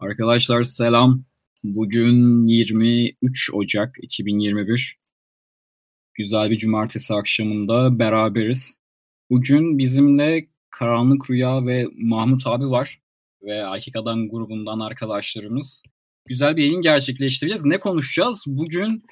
[0.00, 1.24] Arkadaşlar selam.
[1.64, 4.98] Bugün 23 Ocak 2021.
[6.14, 8.80] Güzel bir cumartesi akşamında beraberiz.
[9.30, 13.00] Bugün bizimle Karanlık Rüya ve Mahmut abi var.
[13.42, 15.82] Ve Erkek Adam grubundan arkadaşlarımız.
[16.26, 17.64] Güzel bir yayın gerçekleştireceğiz.
[17.64, 18.44] Ne konuşacağız?
[18.46, 19.02] Bugün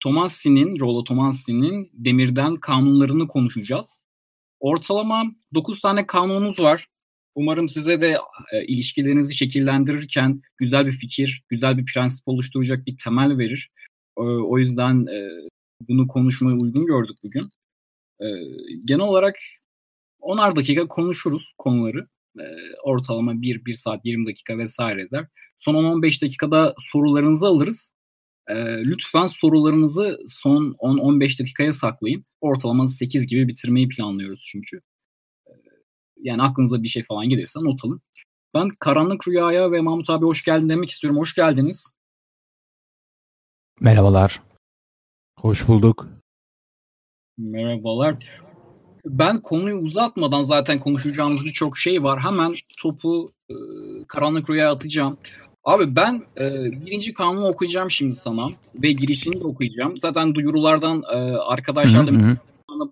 [0.00, 4.04] Tomasi'nin, Rollo Tomasi'nin demirden kanunlarını konuşacağız.
[4.60, 5.24] Ortalama
[5.54, 6.86] 9 tane kanunumuz var.
[7.34, 8.16] Umarım size de
[8.52, 13.70] e, ilişkilerinizi şekillendirirken güzel bir fikir, güzel bir prensip oluşturacak bir temel verir.
[14.18, 15.28] E, o yüzden e,
[15.88, 17.50] bunu konuşmaya uygun gördük bugün.
[18.20, 18.26] E,
[18.84, 19.36] genel olarak
[20.20, 22.06] 10'ar dakika konuşuruz konuları.
[22.38, 22.44] E,
[22.84, 25.26] ortalama 1, 1 saat 20 dakika vesaire eder.
[25.58, 27.92] Son 10-15 dakikada sorularınızı alırız.
[28.48, 28.54] E,
[28.84, 32.24] lütfen sorularınızı son 10-15 dakikaya saklayın.
[32.40, 34.80] Ortalama 8 gibi bitirmeyi planlıyoruz çünkü.
[36.22, 38.00] Yani aklınıza bir şey falan gelirse not alın.
[38.54, 41.20] Ben Karanlık Rüya'ya ve Mahmut abi hoş geldin demek istiyorum.
[41.20, 41.92] Hoş geldiniz.
[43.80, 44.42] Merhabalar.
[45.38, 46.08] Hoş bulduk.
[47.38, 48.16] Merhabalar.
[49.04, 52.20] Ben konuyu uzatmadan zaten konuşacağımız birçok şey var.
[52.20, 53.54] Hemen topu e,
[54.08, 55.18] Karanlık Rüya'ya atacağım.
[55.64, 60.00] Abi ben e, birinci kanunu okuyacağım şimdi sana ve girişini de okuyacağım.
[60.00, 62.36] Zaten duyurulardan e, arkadaşlarla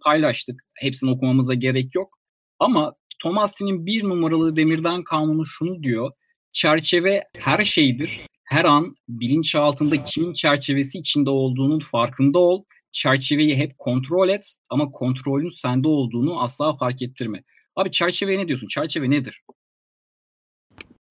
[0.04, 0.64] paylaştık.
[0.74, 2.18] Hepsini okumamıza gerek yok.
[2.58, 6.10] Ama Tomasi'nin bir numaralı demirden kanunu şunu diyor.
[6.52, 8.20] Çerçeve her şeydir.
[8.44, 12.64] Her an bilinç altında kimin çerçevesi içinde olduğunun farkında ol.
[12.92, 17.42] Çerçeveyi hep kontrol et ama kontrolün sende olduğunu asla fark ettirme.
[17.76, 18.68] Abi çerçeveye ne diyorsun?
[18.68, 19.42] Çerçeve nedir?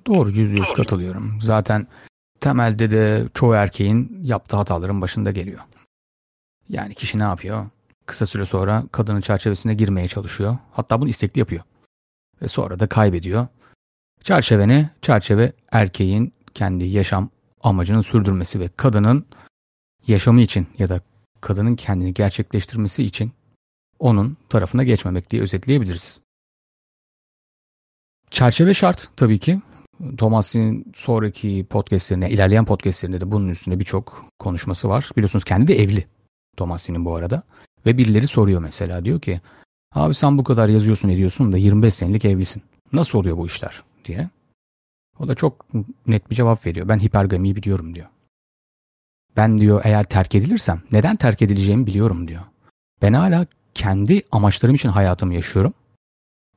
[0.08, 1.40] Doğru yüz yüz katılıyorum.
[1.42, 1.88] Zaten
[2.40, 5.60] temelde de çoğu erkeğin yaptığı hataların başında geliyor.
[6.70, 7.66] Yani kişi ne yapıyor?
[8.06, 10.58] Kısa süre sonra kadının çerçevesine girmeye çalışıyor.
[10.72, 11.64] Hatta bunu istekli yapıyor
[12.42, 13.48] ve sonra da kaybediyor.
[14.24, 14.90] Çerçeve ne?
[15.02, 17.30] Çerçeve erkeğin kendi yaşam
[17.62, 19.26] amacının sürdürmesi ve kadının
[20.08, 21.02] yaşamı için ya da
[21.42, 23.32] kadının kendini gerçekleştirmesi için
[24.00, 26.22] onun tarafına geçmemek diye özetleyebiliriz.
[28.32, 29.62] Çerçeve şart tabii ki.
[30.18, 35.10] Thomas'ın sonraki podcastlerine, ilerleyen podcastlerinde de bunun üstünde birçok konuşması var.
[35.18, 36.08] Biliyorsunuz kendi de evli
[36.58, 37.44] Thomas'ın bu arada.
[37.86, 39.42] Ve birileri soruyor mesela diyor ki
[39.92, 42.64] Abi sen bu kadar yazıyorsun ediyorsun da 25 senelik evlisin.
[42.94, 44.30] Nasıl oluyor bu işler diye.
[45.20, 45.66] O da çok
[46.08, 46.88] net bir cevap veriyor.
[46.88, 48.08] Ben hipergamiyi biliyorum diyor.
[49.38, 52.42] Ben diyor eğer terk edilirsem neden terk edileceğimi biliyorum diyor.
[53.02, 55.74] Ben hala kendi amaçlarım için hayatımı yaşıyorum.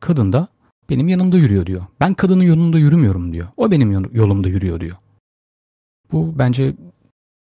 [0.01, 0.49] Kadın da
[0.91, 1.87] benim yanımda yürüyor diyor.
[2.01, 3.49] Ben kadının yolunda yürümüyorum diyor.
[3.57, 4.97] O benim yolumda yürüyor diyor.
[6.13, 6.75] Bu bence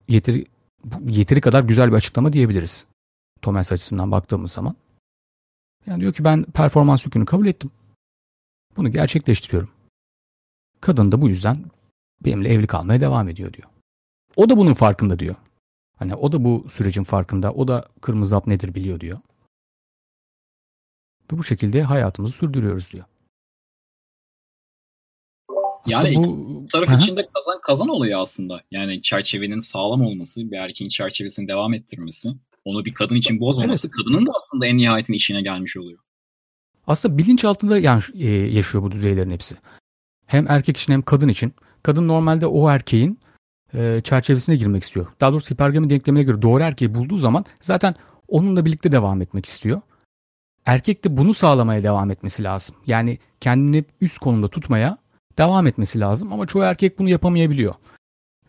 [0.09, 0.47] yeteri,
[1.07, 2.87] yeteri kadar güzel bir açıklama diyebiliriz.
[3.43, 4.77] Thomas açısından baktığımız zaman.
[5.87, 7.71] Yani diyor ki ben performans yükünü kabul ettim.
[8.77, 9.71] Bunu gerçekleştiriyorum.
[10.81, 11.65] Kadın da bu yüzden
[12.25, 13.69] benimle evli kalmaya devam ediyor diyor.
[14.37, 15.35] O da bunun farkında diyor.
[15.97, 17.53] Hani o da bu sürecin farkında.
[17.53, 19.19] O da kırmızı hap nedir biliyor diyor.
[21.33, 23.05] Ve bu şekilde hayatımızı sürdürüyoruz diyor.
[25.87, 26.97] Yani bu taraf Aha.
[26.97, 28.61] içinde kazan kazan oluyor aslında.
[28.71, 32.29] Yani çerçevenin sağlam olması, bir erkeğin çerçevesini devam ettirmesi
[32.65, 33.97] onu bir kadın için bozmaması evet.
[33.97, 35.99] kadının da aslında en nihayetinde işine gelmiş oluyor.
[36.87, 39.57] Aslında bilinç altında yani, e, yaşıyor bu düzeylerin hepsi.
[40.27, 41.53] Hem erkek için hem kadın için.
[41.83, 43.19] Kadın normalde o erkeğin
[43.75, 45.07] e, çerçevesine girmek istiyor.
[45.21, 47.95] Daha doğrusu hipergami denklemine göre doğru erkeği bulduğu zaman zaten
[48.29, 49.81] onunla birlikte devam etmek istiyor.
[50.67, 52.77] Erkek de bunu sağlamaya devam etmesi lazım.
[52.87, 54.99] Yani kendini üst konumda tutmaya
[55.39, 57.75] devam etmesi lazım ama çoğu erkek bunu yapamayabiliyor.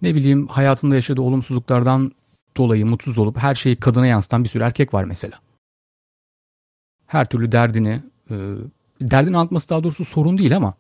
[0.02, 2.12] Ne bileyim hayatında yaşadığı olumsuzluklardan
[2.58, 5.40] dolayı mutsuz olup her şeyi kadına yansıtan bir sürü erkek var mesela.
[7.08, 8.36] Her türlü derdini, e,
[9.02, 10.74] derdini anlatması daha doğrusu sorun değil ama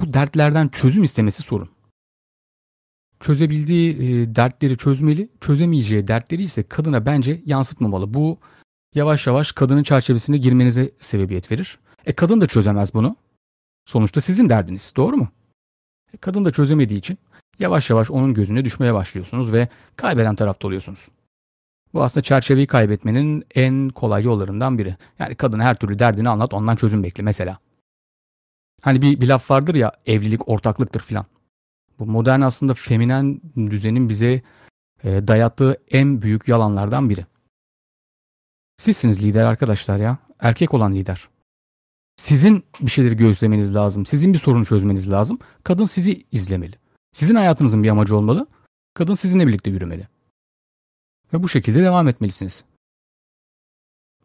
[0.00, 1.68] bu dertlerden çözüm istemesi sorun.
[3.20, 8.14] Çözebildiği e, dertleri çözmeli, çözemeyeceği dertleri ise kadına bence yansıtmamalı.
[8.14, 8.38] Bu
[8.94, 11.78] yavaş yavaş kadının çerçevesine girmenize sebebiyet verir.
[12.06, 13.16] E kadın da çözemez bunu.
[13.84, 15.28] Sonuçta sizin derdiniz, doğru mu?
[16.14, 17.18] E, kadın da çözemediği için
[17.58, 21.08] yavaş yavaş onun gözüne düşmeye başlıyorsunuz ve kaybeden tarafta oluyorsunuz.
[21.94, 24.96] Bu aslında çerçeveyi kaybetmenin en kolay yollarından biri.
[25.18, 27.58] Yani kadına her türlü derdini anlat ondan çözüm bekle mesela.
[28.82, 31.26] Hani bir, bir laf vardır ya evlilik ortaklıktır filan.
[31.98, 34.42] Bu modern aslında feminen düzenin bize
[35.04, 37.26] e, dayattığı en büyük yalanlardan biri.
[38.76, 40.18] Sizsiniz lider arkadaşlar ya.
[40.38, 41.28] Erkek olan lider.
[42.16, 44.06] Sizin bir şeyleri gözlemeniz lazım.
[44.06, 45.38] Sizin bir sorunu çözmeniz lazım.
[45.64, 46.78] Kadın sizi izlemeli.
[47.12, 48.46] Sizin hayatınızın bir amacı olmalı.
[48.94, 50.08] Kadın sizinle birlikte yürümeli.
[51.32, 52.64] Ve bu şekilde devam etmelisiniz.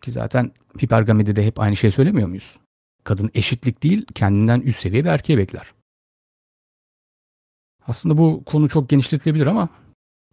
[0.01, 0.51] Ki zaten
[0.83, 2.57] hipergamide de hep aynı şey söylemiyor muyuz?
[3.03, 5.73] Kadın eşitlik değil, kendinden üst seviye bir erkeğe bekler.
[7.87, 9.69] Aslında bu konu çok genişletilebilir ama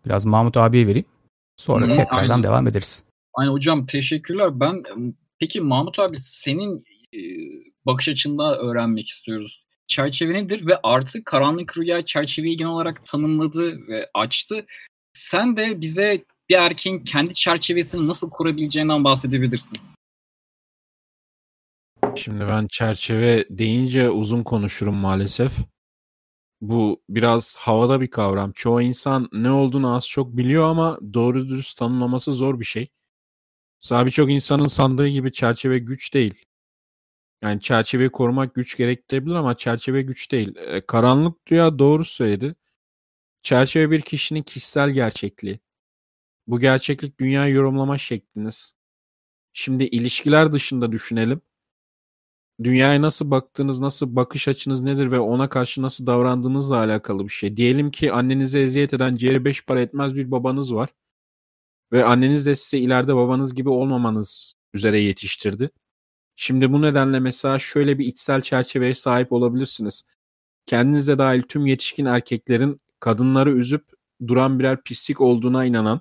[0.06, 1.06] biraz Mahmut abiye vereyim.
[1.56, 2.42] Sonra Hı, tekrardan aynen.
[2.42, 3.04] devam ederiz.
[3.34, 4.60] Aynen hocam teşekkürler.
[4.60, 4.82] Ben
[5.38, 6.84] peki Mahmut abi senin
[7.14, 7.20] e,
[7.86, 9.64] bakış açında öğrenmek istiyoruz.
[9.86, 14.66] Çerçeve nedir ve artık karanlık rüya çerçeveyi genel olarak tanımladı ve açtı.
[15.12, 19.78] Sen de bize bir erkeğin kendi çerçevesini nasıl kurabileceğinden bahsedebilirsin.
[22.16, 25.52] Şimdi ben çerçeve deyince uzun konuşurum maalesef.
[26.60, 28.52] Bu biraz havada bir kavram.
[28.52, 32.88] Çoğu insan ne olduğunu az çok biliyor ama doğru dürüst tanımlaması zor bir şey.
[33.82, 36.34] Mesela birçok insanın sandığı gibi çerçeve güç değil.
[37.42, 40.56] Yani çerçeveyi korumak güç gerektirebilir ama çerçeve güç değil.
[40.56, 42.54] E, karanlık rüya doğru söyledi.
[43.42, 45.60] Çerçeve bir kişinin kişisel gerçekliği.
[46.46, 48.74] Bu gerçeklik dünya yorumlama şekliniz.
[49.52, 51.40] Şimdi ilişkiler dışında düşünelim.
[52.62, 57.56] Dünyaya nasıl baktığınız, nasıl bakış açınız nedir ve ona karşı nasıl davrandığınızla alakalı bir şey.
[57.56, 60.90] Diyelim ki annenize eziyet eden ciğeri beş para etmez bir babanız var.
[61.92, 65.70] Ve anneniz de size ileride babanız gibi olmamanız üzere yetiştirdi.
[66.36, 70.02] Şimdi bu nedenle mesela şöyle bir içsel çerçeveye sahip olabilirsiniz.
[70.66, 73.84] Kendinize dahil tüm yetişkin erkeklerin kadınları üzüp
[74.26, 76.00] duran birer pislik olduğuna inanan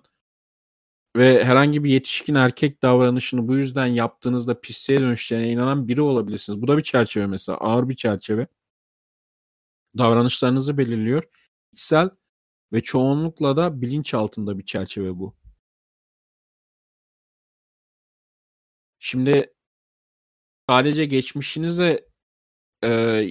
[1.16, 6.62] ve herhangi bir yetişkin erkek davranışını bu yüzden yaptığınızda pisliğe dönüşeceğine inanan biri olabilirsiniz.
[6.62, 7.58] Bu da bir çerçeve mesela.
[7.58, 8.48] Ağır bir çerçeve.
[9.98, 11.24] Davranışlarınızı belirliyor.
[11.74, 12.10] İçsel
[12.74, 15.36] ve çoğunlukla da bilinç altında bir çerçeve bu.
[19.00, 19.54] Şimdi
[20.70, 22.08] sadece geçmişinize
[22.84, 23.22] e,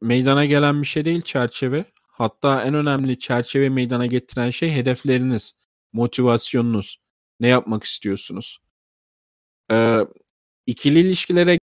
[0.00, 1.84] meydana gelen bir şey değil çerçeve.
[2.08, 5.54] Hatta en önemli çerçeve meydana getiren şey hedefleriniz
[5.94, 6.96] motivasyonunuz,
[7.40, 8.58] ne yapmak istiyorsunuz?
[9.70, 9.98] Ee,
[10.66, 11.58] ikili ilişkilere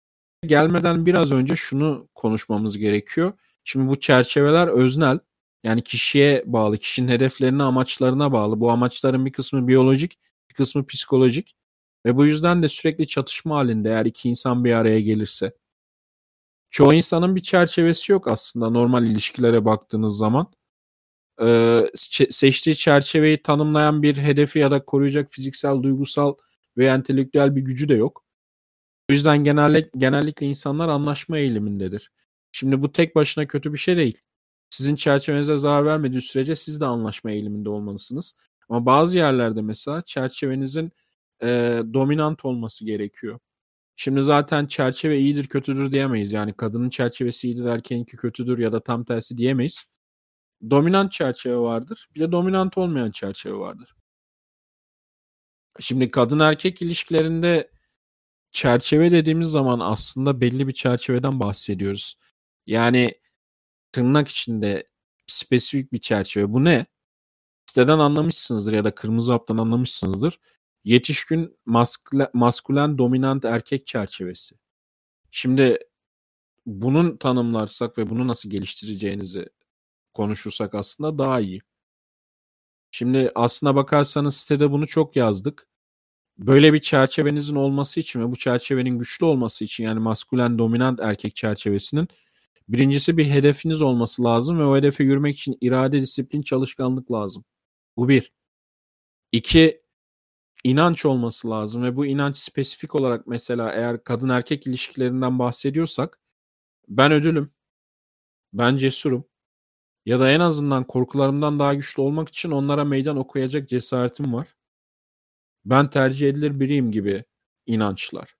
[0.45, 3.33] gelmeden biraz önce şunu konuşmamız gerekiyor.
[3.63, 5.19] Şimdi bu çerçeveler öznel.
[5.63, 8.59] Yani kişiye bağlı, kişinin hedeflerine, amaçlarına bağlı.
[8.59, 11.55] Bu amaçların bir kısmı biyolojik, bir kısmı psikolojik.
[12.05, 15.53] Ve bu yüzden de sürekli çatışma halinde eğer iki insan bir araya gelirse.
[16.69, 20.53] Çoğu insanın bir çerçevesi yok aslında normal ilişkilere baktığınız zaman
[21.41, 21.85] e,
[22.29, 26.35] seçtiği çerçeveyi tanımlayan bir hedefi ya da koruyacak fiziksel, duygusal
[26.77, 28.25] ve entelektüel bir gücü de yok.
[29.09, 32.11] O yüzden genellikle, genellikle insanlar anlaşma eğilimindedir.
[32.51, 34.17] Şimdi bu tek başına kötü bir şey değil.
[34.69, 38.33] Sizin çerçevenize zarar vermediği sürece siz de anlaşma eğiliminde olmalısınız.
[38.69, 40.91] Ama bazı yerlerde mesela çerçevenizin
[41.43, 43.39] e, dominant olması gerekiyor.
[43.95, 46.33] Şimdi zaten çerçeve iyidir kötüdür diyemeyiz.
[46.33, 49.85] Yani kadının çerçevesi iyidir erkeğinki kötüdür ya da tam tersi diyemeyiz
[50.69, 52.09] dominant çerçeve vardır.
[52.15, 53.95] Bir de dominant olmayan çerçeve vardır.
[55.79, 57.71] Şimdi kadın erkek ilişkilerinde
[58.51, 62.17] çerçeve dediğimiz zaman aslında belli bir çerçeveden bahsediyoruz.
[62.67, 63.21] Yani
[63.91, 64.87] tırnak içinde
[65.27, 66.53] spesifik bir çerçeve.
[66.53, 66.85] Bu ne?
[67.65, 70.39] Siteden anlamışsınızdır ya da kırmızı haptan anlamışsınızdır.
[70.83, 74.55] Yetişkin maskülen, maskülen dominant erkek çerçevesi.
[75.31, 75.79] Şimdi
[76.65, 79.49] bunun tanımlarsak ve bunu nasıl geliştireceğinizi
[80.13, 81.61] konuşursak aslında daha iyi.
[82.91, 85.67] Şimdi aslına bakarsanız sitede bunu çok yazdık.
[86.37, 91.35] Böyle bir çerçevenizin olması için ve bu çerçevenin güçlü olması için yani maskülen dominant erkek
[91.35, 92.07] çerçevesinin
[92.69, 97.45] birincisi bir hedefiniz olması lazım ve o hedefe yürümek için irade, disiplin, çalışkanlık lazım.
[97.97, 98.33] Bu bir.
[99.31, 99.81] İki,
[100.63, 106.19] inanç olması lazım ve bu inanç spesifik olarak mesela eğer kadın erkek ilişkilerinden bahsediyorsak
[106.89, 107.51] ben ödülüm,
[108.53, 109.25] ben cesurum,
[110.09, 114.55] ya da en azından korkularımdan daha güçlü olmak için onlara meydan okuyacak cesaretim var.
[115.65, 117.23] Ben tercih edilir biriyim gibi
[117.65, 118.35] inançlar.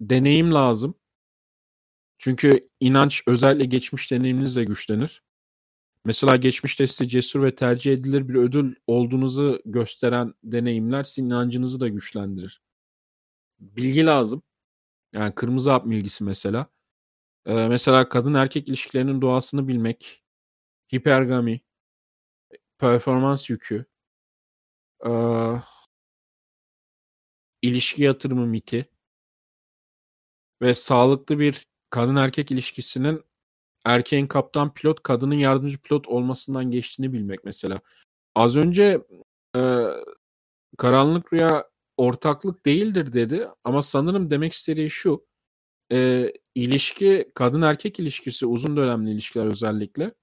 [0.00, 0.94] Deneyim lazım.
[2.18, 5.22] Çünkü inanç özellikle geçmiş deneyiminizle güçlenir.
[6.04, 11.88] Mesela geçmişte size cesur ve tercih edilir bir ödül olduğunuzu gösteren deneyimler sizin inancınızı da
[11.88, 12.62] güçlendirir.
[13.60, 14.42] Bilgi lazım.
[15.12, 16.66] Yani kırmızı hap bilgisi mesela.
[17.46, 20.22] Eee, mesela kadın erkek ilişkilerinin doğasını bilmek,
[20.94, 21.60] hipergami,
[22.78, 23.84] performans yükü,
[25.04, 25.62] eee
[27.62, 28.88] ilişki yatırımı miti
[30.62, 33.22] ve sağlıklı bir kadın erkek ilişkisinin
[33.86, 37.76] erkeğin kaptan pilot, kadının yardımcı pilot olmasından geçtiğini bilmek mesela.
[38.36, 39.00] Az önce
[39.56, 39.86] eee,
[40.78, 41.64] karanlık rüya
[41.96, 45.26] ortaklık değildir dedi ama sanırım demek istediği şu
[45.92, 50.14] Eee, ilişki kadın erkek ilişkisi, uzun dönemli ilişkiler özellikle,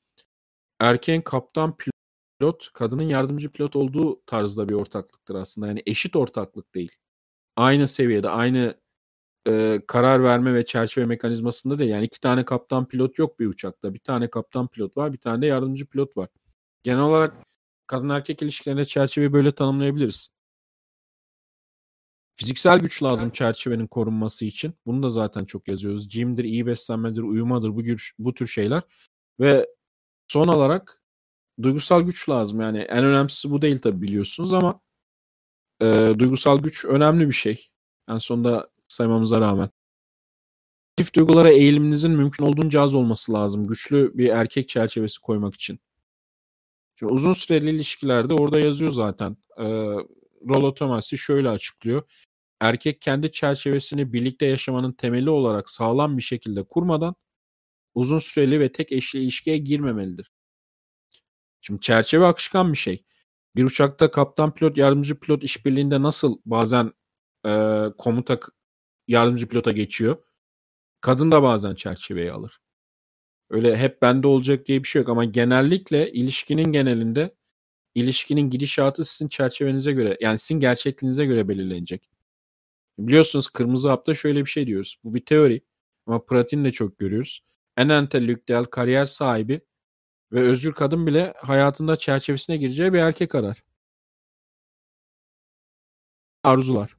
[0.79, 5.67] erkeğin kaptan pilot, kadının yardımcı pilot olduğu tarzda bir ortaklıktır aslında.
[5.67, 6.91] Yani eşit ortaklık değil.
[7.55, 8.75] Aynı seviyede, aynı,
[9.49, 11.91] e, karar verme ve çerçeve mekanizmasında değil.
[11.91, 13.93] Yani iki tane kaptan pilot yok bir uçakta.
[13.93, 16.29] Bir tane kaptan pilot var, bir tane de yardımcı pilot var.
[16.83, 17.33] Genel olarak
[17.87, 20.29] kadın erkek ilişkilerinde çerçeveyi böyle tanımlayabiliriz.
[22.39, 24.73] Fiziksel güç lazım çerçevenin korunması için.
[24.85, 26.09] Bunu da zaten çok yazıyoruz.
[26.09, 28.83] Jim'dir, iyi beslenmedir, uyumadır bu, güç, bu tür şeyler.
[29.39, 29.67] Ve
[30.27, 31.01] son olarak
[31.61, 32.61] duygusal güç lazım.
[32.61, 34.81] Yani en önemlisi bu değil tabii biliyorsunuz ama
[35.81, 35.85] e,
[36.19, 37.69] duygusal güç önemli bir şey.
[38.09, 39.69] En sonunda saymamıza rağmen.
[40.97, 43.67] Çift duygulara eğiliminizin mümkün olduğunca az olması lazım.
[43.67, 45.79] Güçlü bir erkek çerçevesi koymak için.
[46.95, 49.37] Şimdi uzun süreli ilişkilerde orada yazıyor zaten.
[49.57, 49.63] Ee,
[50.49, 52.03] Rollo Tomasi şöyle açıklıyor.
[52.59, 57.15] Erkek kendi çerçevesini birlikte yaşamanın temeli olarak sağlam bir şekilde kurmadan
[57.95, 60.31] uzun süreli ve tek eşli ilişkiye girmemelidir.
[61.61, 63.05] Şimdi çerçeve akışkan bir şey.
[63.55, 66.93] Bir uçakta kaptan pilot yardımcı pilot işbirliğinde nasıl bazen
[67.45, 68.39] e, komuta
[69.07, 70.17] yardımcı pilota geçiyor.
[71.01, 72.59] Kadın da bazen çerçeveyi alır.
[73.49, 77.35] Öyle hep bende olacak diye bir şey yok ama genellikle ilişkinin genelinde
[77.95, 82.09] ilişkinin gidişatı sizin çerçevenize göre yani sizin gerçekliğinize göre belirlenecek.
[82.99, 84.97] Biliyorsunuz kırmızı hapta şöyle bir şey diyoruz.
[85.03, 85.61] Bu bir teori
[86.05, 87.41] ama pratiğini de çok görüyoruz.
[87.77, 89.61] En entelektüel kariyer sahibi
[90.33, 93.63] ve özgür kadın bile hayatında çerçevesine gireceği bir erkek arar.
[96.43, 96.95] Arzular.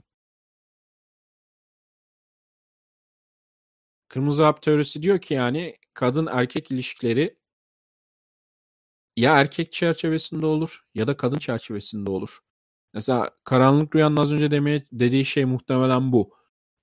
[4.09, 7.38] Kırmızı hap teorisi diyor ki yani kadın erkek ilişkileri
[9.17, 12.40] ya erkek çerçevesinde olur ya da kadın çerçevesinde olur.
[12.99, 16.35] Mesela karanlık rüyanın az önce demeye dediği şey muhtemelen bu.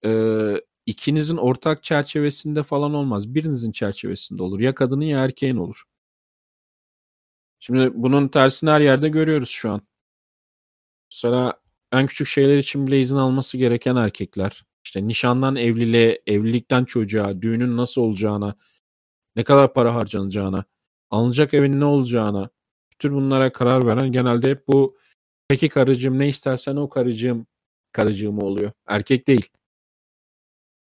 [0.05, 3.35] Ee, ikinizin ortak çerçevesinde falan olmaz.
[3.35, 4.59] Birinizin çerçevesinde olur.
[4.59, 5.83] Ya kadının ya erkeğin olur.
[7.59, 9.81] Şimdi bunun tersini her yerde görüyoruz şu an.
[11.11, 11.53] Mesela
[11.91, 14.65] en küçük şeyler için bile izin alması gereken erkekler.
[14.85, 18.55] İşte nişandan evliliğe, evlilikten çocuğa, düğünün nasıl olacağına,
[19.35, 20.65] ne kadar para harcanacağına,
[21.09, 22.49] alınacak evin ne olacağına,
[22.91, 24.97] bütün bunlara karar veren genelde hep bu
[25.47, 27.47] peki karıcığım ne istersen o karıcığım
[27.91, 28.71] karıcığım oluyor.
[28.87, 29.49] Erkek değil.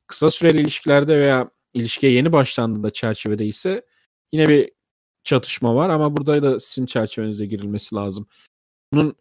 [0.07, 3.87] Kısa süreli ilişkilerde veya ilişkiye yeni başlandığında çerçevede ise
[4.33, 4.73] yine bir
[5.25, 8.27] çatışma var ama burada da sizin çerçevenize girilmesi lazım.
[8.93, 9.17] Bunun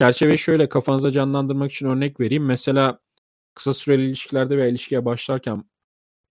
[0.00, 2.44] çerçeveyi şöyle kafanıza canlandırmak için örnek vereyim.
[2.46, 3.00] Mesela
[3.54, 5.64] kısa süreli ilişkilerde veya ilişkiye başlarken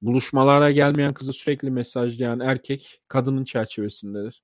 [0.01, 4.43] buluşmalara gelmeyen kızı sürekli mesajlayan erkek kadının çerçevesindedir.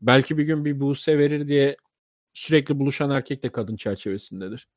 [0.00, 1.76] Belki bir gün bir buse verir diye
[2.38, 4.68] sürekli buluşan erkek de kadın çerçevesindedir.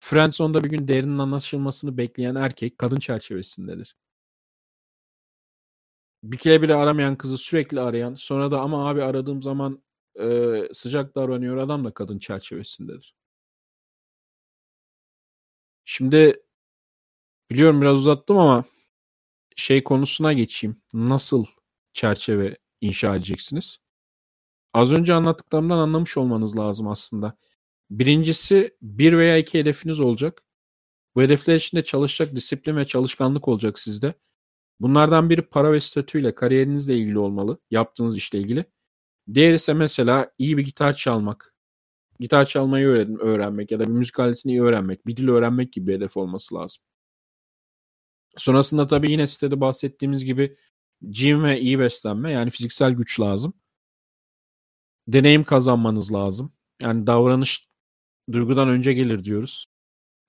[0.00, 3.96] Friendzone'da bir gün derinin anlaşılmasını bekleyen erkek kadın çerçevesindedir.
[6.22, 9.82] Bir kere bile aramayan kızı sürekli arayan sonra da ama abi aradığım zaman
[10.20, 13.14] e, sıcak davranıyor adam da kadın çerçevesindedir.
[15.84, 16.42] Şimdi
[17.50, 18.64] biliyorum biraz uzattım ama
[19.56, 20.82] şey konusuna geçeyim.
[20.92, 21.46] Nasıl
[21.94, 23.81] çerçeve inşa edeceksiniz?
[24.72, 27.36] Az önce anlattıklarımdan anlamış olmanız lazım aslında.
[27.90, 30.42] Birincisi bir veya iki hedefiniz olacak.
[31.14, 34.14] Bu hedefler içinde çalışacak disiplin ve çalışkanlık olacak sizde.
[34.80, 37.58] Bunlardan biri para ve statüyle, kariyerinizle ilgili olmalı.
[37.70, 38.64] Yaptığınız işle ilgili.
[39.34, 41.54] Diğer ise mesela iyi bir gitar çalmak,
[42.20, 45.86] gitar çalmayı öğren öğrenmek ya da bir müzik aletini iyi öğrenmek, bir dil öğrenmek gibi
[45.86, 46.82] bir hedef olması lazım.
[48.36, 50.56] Sonrasında tabii yine sitede bahsettiğimiz gibi
[51.10, 53.54] gym ve iyi beslenme yani fiziksel güç lazım.
[55.12, 56.52] Deneyim kazanmanız lazım.
[56.80, 57.68] Yani davranış
[58.32, 59.66] duygudan önce gelir diyoruz.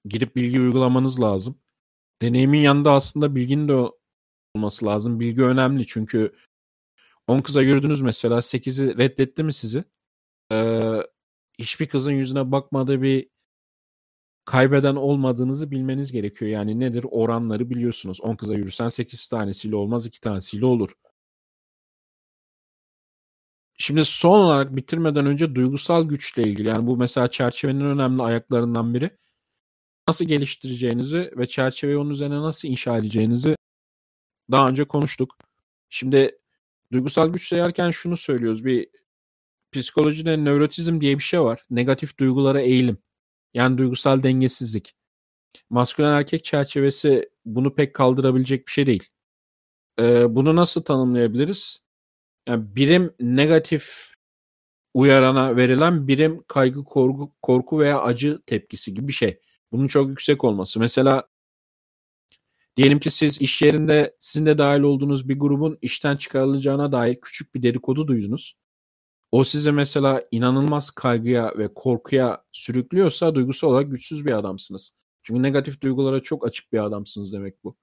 [0.05, 1.59] Gidip bilgi uygulamanız lazım.
[2.21, 3.91] Deneyimin yanında aslında bilginin de
[4.55, 5.19] olması lazım.
[5.19, 6.35] Bilgi önemli çünkü
[7.27, 9.83] 10 kıza gördünüz mesela 8'i reddetti mi sizi?
[10.51, 11.01] Ee,
[11.59, 13.29] hiçbir kızın yüzüne bakmadığı bir
[14.45, 16.51] kaybeden olmadığınızı bilmeniz gerekiyor.
[16.51, 17.05] Yani nedir?
[17.11, 18.21] Oranları biliyorsunuz.
[18.21, 20.89] 10 kıza yürürsen 8 tanesiyle olmaz 2 tanesiyle olur.
[23.77, 29.17] Şimdi son olarak bitirmeden önce duygusal güçle ilgili yani bu mesela çerçevenin önemli ayaklarından biri.
[30.07, 33.55] Nasıl geliştireceğinizi ve çerçeveyi onun üzerine nasıl inşa edeceğinizi
[34.51, 35.37] daha önce konuştuk.
[35.89, 36.39] Şimdi
[36.91, 38.65] duygusal güç sayarken şunu söylüyoruz.
[38.65, 38.89] Bir
[39.71, 41.65] psikolojide nörotizm diye bir şey var.
[41.69, 42.97] Negatif duygulara eğilim.
[43.53, 44.95] Yani duygusal dengesizlik.
[45.69, 49.09] Maskülen erkek çerçevesi bunu pek kaldırabilecek bir şey değil.
[49.99, 51.82] Ee, bunu nasıl tanımlayabiliriz?
[52.47, 54.13] Yani birim negatif
[54.93, 59.39] uyarana verilen birim kaygı, korku, korku veya acı tepkisi gibi bir şey.
[59.71, 60.79] Bunun çok yüksek olması.
[60.79, 61.27] Mesela
[62.77, 67.55] diyelim ki siz iş yerinde sizin de dahil olduğunuz bir grubun işten çıkarılacağına dair küçük
[67.55, 68.55] bir dedikodu duydunuz
[69.33, 74.91] o size mesela inanılmaz kaygıya ve korkuya sürüklüyorsa duygusal olarak güçsüz bir adamsınız.
[75.23, 77.77] Çünkü negatif duygulara çok açık bir adamsınız demek bu.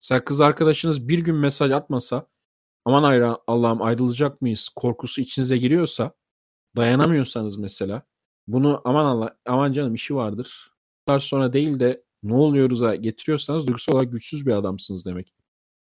[0.00, 2.28] Sen kız arkadaşınız bir gün mesaj atmasa
[2.86, 6.12] aman ayra Allah'ım ayrılacak mıyız korkusu içinize giriyorsa
[6.76, 8.02] dayanamıyorsanız mesela
[8.46, 10.72] bunu aman Allah aman canım işi vardır.
[11.20, 15.34] Sonra değil de ne oluyoruz'a getiriyorsanız duygusal olarak güçsüz bir adamsınız demek.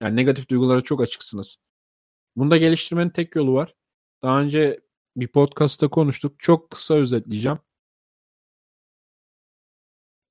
[0.03, 1.57] Yani negatif duygulara çok açıksınız.
[2.37, 3.75] Bunda geliştirmenin tek yolu var.
[4.23, 4.81] Daha önce
[5.17, 6.41] bir podcast'ta konuştuk.
[6.41, 7.59] Çok kısa özetleyeceğim.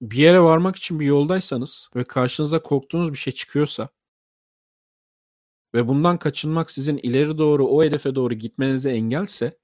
[0.02, 3.90] Bir yere varmak için bir yoldaysanız ve karşınıza korktuğunuz bir şey çıkıyorsa
[5.74, 9.58] ve bundan kaçınmak sizin ileri doğru o hedefe doğru gitmenize engelse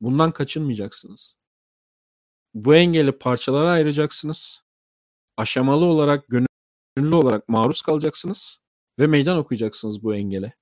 [0.00, 1.34] bundan kaçınmayacaksınız.
[2.54, 4.62] Bu engeli parçalara ayıracaksınız.
[5.36, 8.58] Aşamalı olarak, gönüllü olarak maruz kalacaksınız
[8.98, 10.54] ve meydan okuyacaksınız bu engele.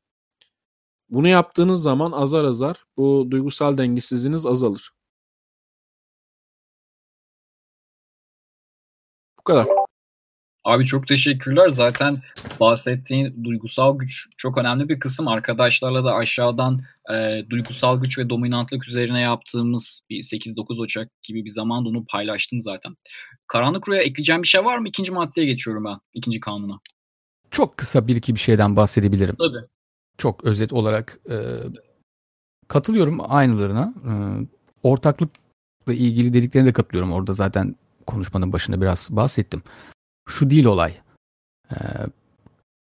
[1.10, 4.92] Bunu yaptığınız zaman azar azar bu duygusal dengesizliğiniz azalır.
[9.38, 9.79] Bu kadar.
[10.64, 11.68] Abi çok teşekkürler.
[11.68, 12.22] Zaten
[12.60, 15.28] bahsettiğin duygusal güç çok önemli bir kısım.
[15.28, 21.50] Arkadaşlarla da aşağıdan e, duygusal güç ve dominantlık üzerine yaptığımız bir 8-9 Ocak gibi bir
[21.50, 22.96] zamanda onu paylaştım zaten.
[23.46, 24.88] Karanlık Rüya ekleyeceğim bir şey var mı?
[24.88, 25.98] İkinci maddeye geçiyorum ben.
[26.14, 26.80] ikinci kanuna.
[27.50, 29.36] Çok kısa bir iki bir şeyden bahsedebilirim.
[29.36, 29.66] Tabii.
[30.18, 31.36] Çok özet olarak e,
[32.68, 33.94] katılıyorum aynılarına.
[34.04, 34.12] E,
[34.82, 37.12] ortaklıkla ilgili dediklerine de katılıyorum.
[37.12, 37.76] Orada zaten
[38.06, 39.62] konuşmanın başında biraz bahsettim.
[40.28, 40.94] Şu değil olay.
[41.72, 41.76] E,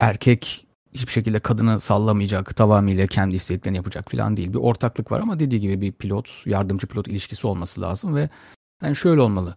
[0.01, 4.53] erkek hiçbir şekilde kadını sallamayacak, tamamıyla kendi isteklerini yapacak falan değil.
[4.53, 8.29] Bir ortaklık var ama dediği gibi bir pilot, yardımcı pilot ilişkisi olması lazım ve
[8.83, 9.57] yani şöyle olmalı.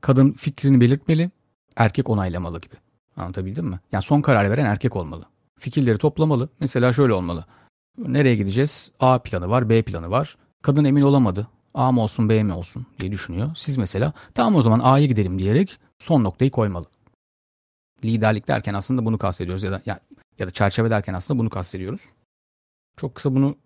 [0.00, 1.30] Kadın fikrini belirtmeli,
[1.76, 2.74] erkek onaylamalı gibi.
[3.16, 3.80] Anlatabildim mi?
[3.92, 5.24] Yani son karar veren erkek olmalı.
[5.58, 6.48] Fikirleri toplamalı.
[6.60, 7.46] Mesela şöyle olmalı.
[7.98, 8.92] Nereye gideceğiz?
[9.00, 10.36] A planı var, B planı var.
[10.62, 11.48] Kadın emin olamadı.
[11.74, 13.50] A mı olsun, B mi olsun diye düşünüyor.
[13.56, 16.86] Siz mesela tamam o zaman A'ya gidelim diyerek son noktayı koymalı.
[18.04, 20.00] Liderlik derken aslında bunu kastediyoruz ya da ya,
[20.38, 22.00] ya da çerçeve derken aslında bunu kastediyoruz.
[22.96, 23.56] Çok kısa bunu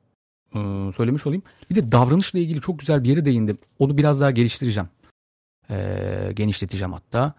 [0.55, 1.43] ıı, söylemiş olayım.
[1.71, 3.59] Bir de davranışla ilgili çok güzel bir yere değindim.
[3.79, 4.89] Onu biraz daha geliştireceğim.
[5.71, 7.35] Ee, genişleteceğim hatta.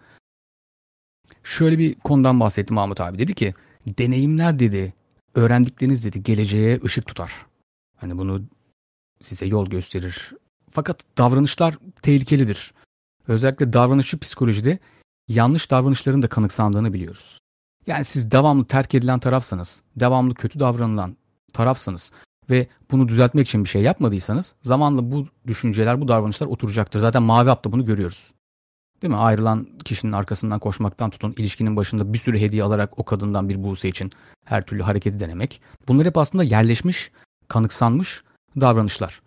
[1.44, 3.18] Şöyle bir konudan bahsetti Mahmut abi.
[3.18, 3.54] Dedi ki
[3.86, 4.94] deneyimler dedi,
[5.34, 7.32] öğrendikleriniz dedi geleceğe ışık tutar.
[7.96, 8.42] Hani bunu
[9.20, 10.32] size yol gösterir.
[10.70, 12.74] Fakat davranışlar tehlikelidir.
[13.28, 14.78] Özellikle davranışçı psikolojide
[15.28, 17.38] yanlış davranışların da kanıksandığını biliyoruz.
[17.86, 21.16] Yani siz devamlı terk edilen tarafsanız, devamlı kötü davranılan
[21.52, 22.12] tarafsanız
[22.50, 27.00] ve bunu düzeltmek için bir şey yapmadıysanız zamanla bu düşünceler, bu davranışlar oturacaktır.
[27.00, 28.30] Zaten Mavi Hap'ta bunu görüyoruz.
[29.02, 29.16] Değil mi?
[29.16, 33.88] Ayrılan kişinin arkasından koşmaktan tutun, ilişkinin başında bir sürü hediye alarak o kadından bir buse
[33.88, 34.12] için
[34.44, 35.60] her türlü hareketi denemek.
[35.88, 37.10] Bunlar hep aslında yerleşmiş,
[37.48, 38.22] kanıksanmış
[38.60, 39.22] davranışlar.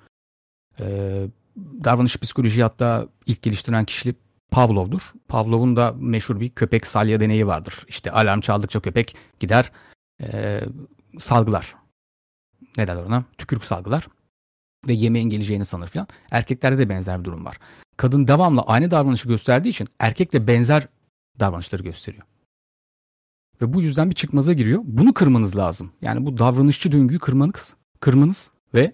[0.80, 4.16] Ee, davranış psikoloji hatta ilk geliştiren kişi
[4.52, 5.02] Pavlov'dur.
[5.28, 7.86] Pavlov'un da meşhur bir köpek salya deneyi vardır.
[7.88, 9.72] İşte alarm çaldıkça köpek gider
[10.22, 10.62] e,
[11.18, 11.76] salgılar.
[12.78, 13.24] Ne derler ona?
[13.38, 14.08] Tükürük salgılar.
[14.88, 16.08] Ve yemeğin geleceğini sanır filan.
[16.32, 17.58] Erkeklerde de benzer bir durum var
[18.02, 20.88] kadın devamlı aynı davranışı gösterdiği için erkek de benzer
[21.40, 22.24] davranışları gösteriyor.
[23.62, 24.82] Ve bu yüzden bir çıkmaza giriyor.
[24.84, 25.92] Bunu kırmanız lazım.
[26.02, 28.94] Yani bu davranışçı döngüyü kırmanız, kırmanız ve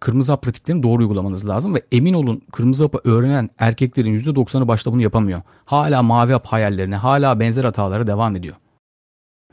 [0.00, 1.74] kırmızı hap pratiklerini doğru uygulamanız lazım.
[1.74, 5.42] Ve emin olun kırmızı hapı öğrenen erkeklerin %90'ı başta bunu yapamıyor.
[5.64, 8.56] Hala mavi hap hayallerine, hala benzer hatalara devam ediyor.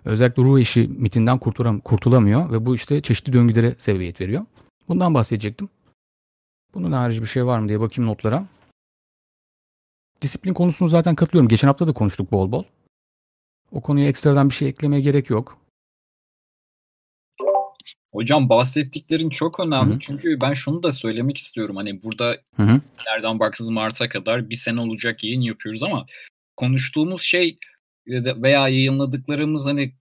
[0.05, 1.39] Özellikle ruh eşi mitinden
[1.83, 4.45] kurtulamıyor ve bu işte çeşitli döngülere sebebiyet veriyor.
[4.87, 5.69] Bundan bahsedecektim.
[6.73, 8.45] Bunun harici bir şey var mı diye bakayım notlara.
[10.21, 11.47] Disiplin konusunu zaten katılıyorum.
[11.47, 12.63] Geçen hafta da konuştuk bol bol.
[13.71, 15.57] O konuya ekstradan bir şey eklemeye gerek yok.
[18.13, 19.91] Hocam bahsettiklerin çok önemli.
[19.91, 19.99] Hı-hı.
[19.99, 21.75] Çünkü ben şunu da söylemek istiyorum.
[21.75, 22.81] Hani burada Hı-hı.
[23.07, 26.05] nereden baksanız Mart'a kadar bir sene olacak yayın yapıyoruz ama
[26.57, 27.57] konuştuğumuz şey
[28.07, 29.93] veya yayınladıklarımız hani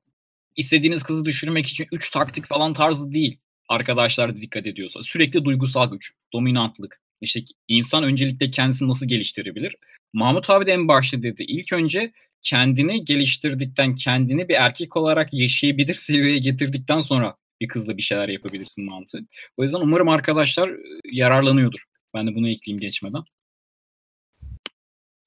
[0.56, 5.90] istediğiniz kızı düşürmek için 3 taktik falan tarzı değil arkadaşlar da dikkat ediyorsa sürekli duygusal
[5.90, 7.00] güç, dominantlık.
[7.20, 9.76] İşte insan öncelikle kendisini nasıl geliştirebilir?
[10.12, 11.42] Mahmut abi de en başta dedi.
[11.42, 18.02] İlk önce kendini geliştirdikten, kendini bir erkek olarak yaşayabilir seviyeye getirdikten sonra bir kızla bir
[18.02, 19.26] şeyler yapabilirsin mantığı.
[19.56, 21.84] O yüzden umarım arkadaşlar e, yararlanıyordur.
[22.14, 23.22] Ben de bunu ekleyeyim geçmeden.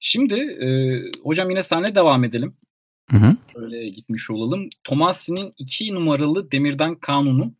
[0.00, 0.68] Şimdi e,
[1.22, 2.56] hocam yine senle devam edelim.
[3.10, 3.36] Hı hı.
[3.54, 4.68] Öyle gitmiş olalım.
[4.84, 7.54] Thomas'in iki numaralı demirden kanunu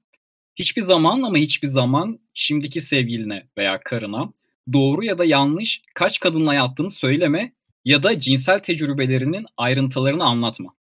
[0.56, 4.32] Hiçbir zaman ama hiçbir zaman şimdiki sevgiline veya karına
[4.72, 7.52] doğru ya da yanlış kaç kadınla yattığını söyleme
[7.84, 10.75] ya da cinsel tecrübelerinin ayrıntılarını anlatma.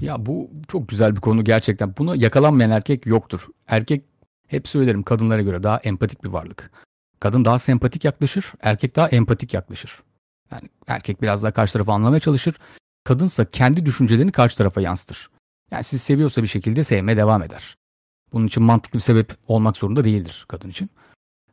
[0.00, 1.94] Ya bu çok güzel bir konu gerçekten.
[1.98, 3.48] Bunu yakalanmayan erkek yoktur.
[3.66, 4.04] Erkek
[4.46, 6.70] hep söylerim kadınlara göre daha empatik bir varlık.
[7.20, 10.02] Kadın daha sempatik yaklaşır, erkek daha empatik yaklaşır.
[10.50, 12.54] Yani erkek biraz daha karşı tarafı anlamaya çalışır.
[13.04, 15.30] Kadınsa kendi düşüncelerini karşı tarafa yansıtır.
[15.70, 17.76] Yani sizi seviyorsa bir şekilde sevmeye devam eder.
[18.32, 20.90] Bunun için mantıklı bir sebep olmak zorunda değildir kadın için.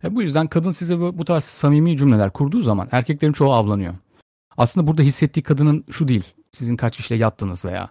[0.03, 3.93] E bu yüzden kadın size bu, bu tarz samimi cümleler kurduğu zaman erkeklerin çoğu avlanıyor.
[4.57, 6.33] Aslında burada hissettiği kadının şu değil.
[6.51, 7.89] Sizin kaç kişiyle yattınız veya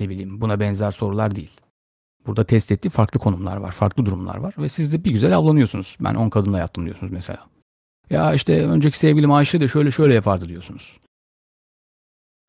[0.00, 1.60] ne bileyim buna benzer sorular değil.
[2.26, 5.96] Burada test ettiği farklı konumlar var, farklı durumlar var ve siz de bir güzel avlanıyorsunuz.
[6.00, 7.46] Ben 10 kadınla yattım diyorsunuz mesela.
[8.10, 11.00] Ya işte önceki sevgilim Ayşe de şöyle şöyle yapardı diyorsunuz.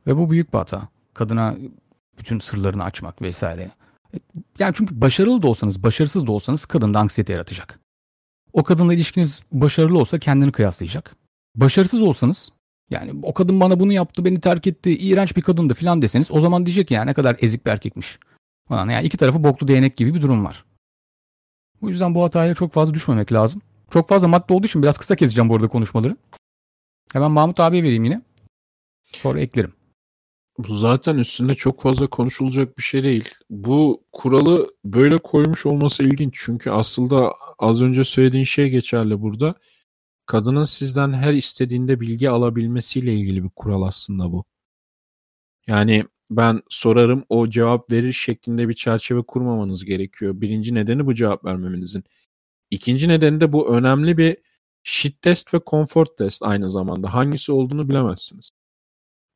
[0.07, 0.88] Ve bu büyük bir hata.
[1.13, 1.57] Kadına
[2.19, 3.71] bütün sırlarını açmak vesaire.
[4.60, 7.79] Yani çünkü başarılı da olsanız, başarısız da olsanız kadında anksiyete yaratacak.
[8.53, 11.15] O kadınla ilişkiniz başarılı olsa kendini kıyaslayacak.
[11.55, 12.51] Başarısız olsanız
[12.89, 16.39] yani o kadın bana bunu yaptı, beni terk etti, iğrenç bir kadındı filan deseniz o
[16.39, 18.19] zaman diyecek ya ne kadar ezik bir erkekmiş.
[18.67, 18.89] Falan.
[18.89, 20.65] Yani iki tarafı boklu değnek gibi bir durum var.
[21.82, 23.62] Bu yüzden bu hataya çok fazla düşmemek lazım.
[23.91, 26.17] Çok fazla madde olduğu için biraz kısa keseceğim bu arada konuşmaları.
[27.13, 28.21] Hemen Mahmut abiye vereyim yine.
[29.13, 29.73] Sonra eklerim.
[30.58, 33.30] Bu zaten üstünde çok fazla konuşulacak bir şey değil.
[33.50, 36.34] Bu kuralı böyle koymuş olması ilginç.
[36.38, 39.56] Çünkü aslında az önce söylediğin şey geçerli burada.
[40.28, 44.46] Kadının sizden her istediğinde bilgi alabilmesiyle ilgili bir kural aslında bu.
[45.68, 50.42] Yani ben sorarım o cevap verir şeklinde bir çerçeve kurmamanız gerekiyor.
[50.42, 52.04] Birinci nedeni bu cevap vermemenizin.
[52.72, 54.38] İkinci nedeni de bu önemli bir
[54.84, 57.13] shit test ve comfort test aynı zamanda.
[57.13, 58.50] Hangisi olduğunu bilemezsiniz.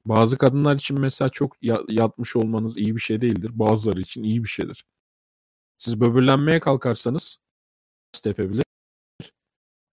[0.06, 1.58] Bazı kadınlar için mesela çok
[1.90, 3.52] yatmış olmanız iyi bir şey değildir.
[3.54, 4.86] Bazıları için iyi bir şeydir.
[5.78, 7.38] Siz böbürlenmeye kalkarsanız
[8.24, 8.66] tepebilir.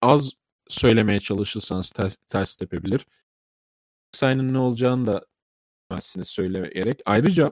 [0.01, 0.31] Az
[0.67, 3.05] söylemeye çalışırsanız ters, ters tepebilir.
[4.11, 5.25] Sayının ne olacağını da
[5.91, 7.01] bilmezsiniz söyleyerek.
[7.05, 7.51] Ayrıca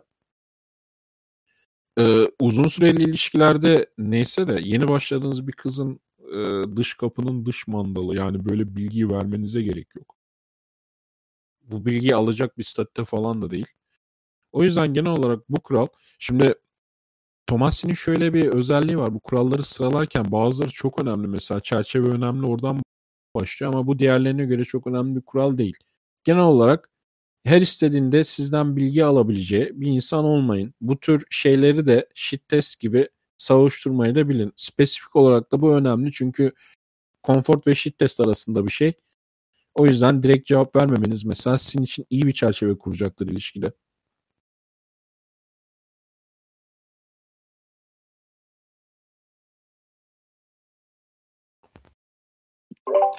[2.00, 8.16] e, uzun süreli ilişkilerde neyse de yeni başladığınız bir kızın e, dış kapının dış mandalı
[8.16, 10.16] yani böyle bilgiyi vermenize gerek yok.
[11.62, 13.68] Bu bilgiyi alacak bir statüde falan da değil.
[14.52, 15.88] O yüzden genel olarak bu kural
[16.20, 16.56] şimdi
[17.48, 19.14] Tomasi'nin şöyle bir özelliği var.
[19.14, 21.28] Bu kuralları sıralarken bazıları çok önemli.
[21.28, 22.84] Mesela çerçeve önemli oradan
[23.36, 25.76] başlıyor ama bu diğerlerine göre çok önemli bir kural değil.
[26.24, 26.90] Genel olarak
[27.46, 30.74] her istediğinde sizden bilgi alabileceği bir insan olmayın.
[30.82, 34.54] Bu tür şeyleri de shit test gibi savuşturmayı da bilin.
[34.56, 36.54] Spesifik olarak da bu önemli çünkü
[37.24, 38.94] konfor ve shit test arasında bir şey.
[39.76, 43.74] O yüzden direkt cevap vermemeniz mesela sizin için iyi bir çerçeve kuracaktır ilişkide.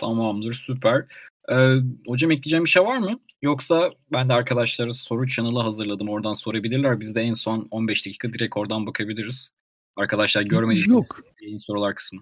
[0.01, 1.05] Tamamdır, süper.
[1.49, 3.21] Ee, hocam ekleyeceğim bir şey var mı?
[3.43, 6.09] Yoksa ben de arkadaşlara soru channel'ı hazırladım.
[6.09, 7.01] Oradan sorabilirler.
[7.01, 9.49] Biz de en son 15 dakika direkt oradan bakabiliriz.
[9.97, 11.21] Arkadaşlar görmediyseniz Yok.
[11.67, 12.21] sorular kısmı.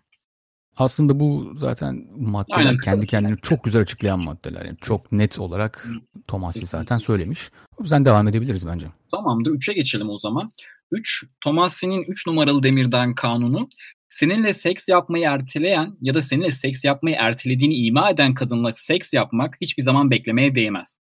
[0.76, 4.64] Aslında bu zaten maddeler Aynen, kendi kendini çok güzel açıklayan maddeler.
[4.64, 5.88] Yani çok net olarak
[6.26, 7.50] Thomas'ı zaten söylemiş.
[7.78, 8.86] O yüzden devam edebiliriz bence.
[9.10, 9.50] Tamamdır.
[9.50, 10.52] 3'e geçelim o zaman.
[10.90, 11.24] 3.
[11.40, 13.68] Thomas'ın 3 numaralı demirden kanunu
[14.12, 19.56] seninle seks yapmayı erteleyen ya da seninle seks yapmayı ertelediğini ima eden kadınla seks yapmak
[19.60, 20.98] hiçbir zaman beklemeye değmez.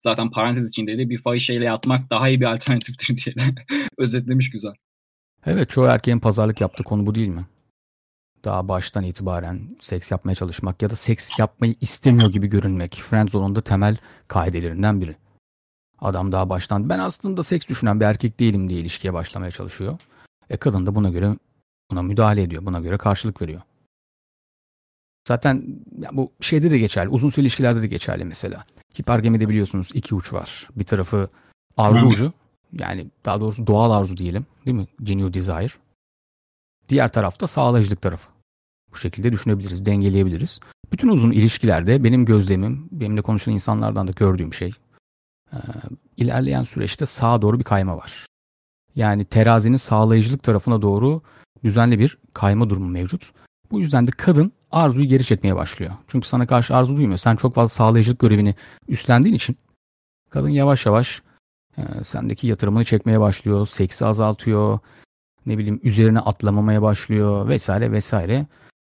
[0.00, 3.54] Zaten parantez içinde de bir fahişeyle yatmak daha iyi bir alternatiftir diye de
[3.98, 4.72] özetlemiş güzel.
[5.46, 7.46] Evet çoğu erkeğin pazarlık yaptığı konu bu değil mi?
[8.44, 12.94] Daha baştan itibaren seks yapmaya çalışmak ya da seks yapmayı istemiyor gibi görünmek.
[12.94, 13.96] Friendzone'un da temel
[14.28, 15.16] kaidelerinden biri.
[15.98, 19.98] Adam daha baştan ben aslında seks düşünen bir erkek değilim diye ilişkiye başlamaya çalışıyor.
[20.50, 21.36] E kadın da buna göre
[21.90, 22.66] buna müdahale ediyor.
[22.66, 23.62] Buna göre karşılık veriyor.
[25.28, 25.64] Zaten
[25.98, 27.08] ya bu şeyde de geçerli.
[27.08, 28.64] Uzun süre ilişkilerde de geçerli mesela.
[29.00, 30.68] Hipergemide biliyorsunuz iki uç var.
[30.76, 31.28] Bir tarafı
[31.76, 32.32] arzu ucu.
[32.72, 34.46] Yani daha doğrusu doğal arzu diyelim.
[34.66, 34.86] Değil mi?
[35.02, 35.72] Genuine desire.
[36.88, 38.28] Diğer tarafta sağlayıcılık tarafı.
[38.92, 40.60] Bu şekilde düşünebiliriz, dengeleyebiliriz.
[40.92, 44.72] Bütün uzun ilişkilerde benim gözlemim, benimle konuşan insanlardan da gördüğüm şey,
[45.52, 45.58] e,
[46.16, 48.26] ilerleyen süreçte sağa doğru bir kayma var.
[48.94, 51.22] Yani terazinin sağlayıcılık tarafına doğru
[51.64, 53.32] düzenli bir kayma durumu mevcut.
[53.70, 55.92] Bu yüzden de kadın arzuyu geri çekmeye başlıyor.
[56.08, 57.18] Çünkü sana karşı arzu duymuyor.
[57.18, 58.54] Sen çok fazla sağlayıcılık görevini
[58.88, 59.56] üstlendiğin için
[60.30, 61.22] kadın yavaş yavaş
[61.78, 63.66] e, sendeki yatırımını çekmeye başlıyor.
[63.66, 64.78] Seksi azaltıyor.
[65.46, 68.46] Ne bileyim üzerine atlamamaya başlıyor vesaire vesaire.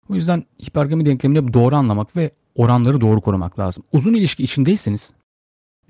[0.09, 3.83] O yüzden hipergami denklemini doğru anlamak ve oranları doğru korumak lazım.
[3.93, 5.13] Uzun ilişki içindeyseniz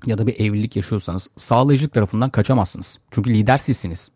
[0.06, 3.00] ya da bir evlilik yaşıyorsanız sağlayıcılık tarafından kaçamazsınız.
[3.10, 4.10] Çünkü lider sizsiniz.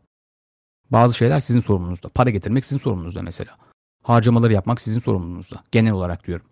[0.90, 2.08] Bazı şeyler sizin sorumlunuzda.
[2.08, 3.56] Para getirmek sizin sorumlunuzda mesela.
[4.02, 5.64] Harcamaları yapmak sizin sorumluluğunuzda.
[5.72, 6.46] Genel olarak diyorum.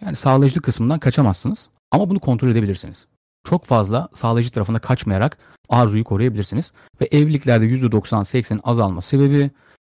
[0.00, 1.70] Yani sağlayıcılık kısmından kaçamazsınız.
[1.90, 3.06] Ama bunu kontrol edebilirsiniz.
[3.44, 6.72] Çok fazla sağlayıcı tarafına kaçmayarak arzuyu koruyabilirsiniz.
[7.00, 9.50] Ve evliliklerde %90-80 azalma sebebi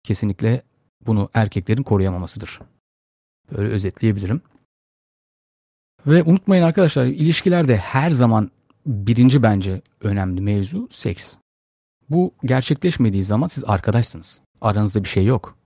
[0.03, 0.63] kesinlikle
[1.05, 2.59] bunu erkeklerin koruyamamasıdır.
[3.51, 4.41] Böyle özetleyebilirim.
[6.07, 8.51] Ve unutmayın arkadaşlar ilişkilerde her zaman
[8.85, 11.35] birinci bence önemli mevzu seks.
[12.09, 14.41] Bu gerçekleşmediği zaman siz arkadaşsınız.
[14.61, 15.57] Aranızda bir şey yok.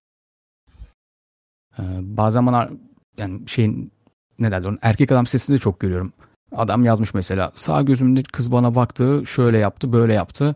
[1.80, 2.69] Ee, bazen bana
[3.17, 3.91] yani şeyin
[4.39, 6.13] ne derler onun erkek adam sesini de çok görüyorum.
[6.56, 10.56] Adam yazmış mesela sağ gözümde kız bana baktı şöyle yaptı böyle yaptı.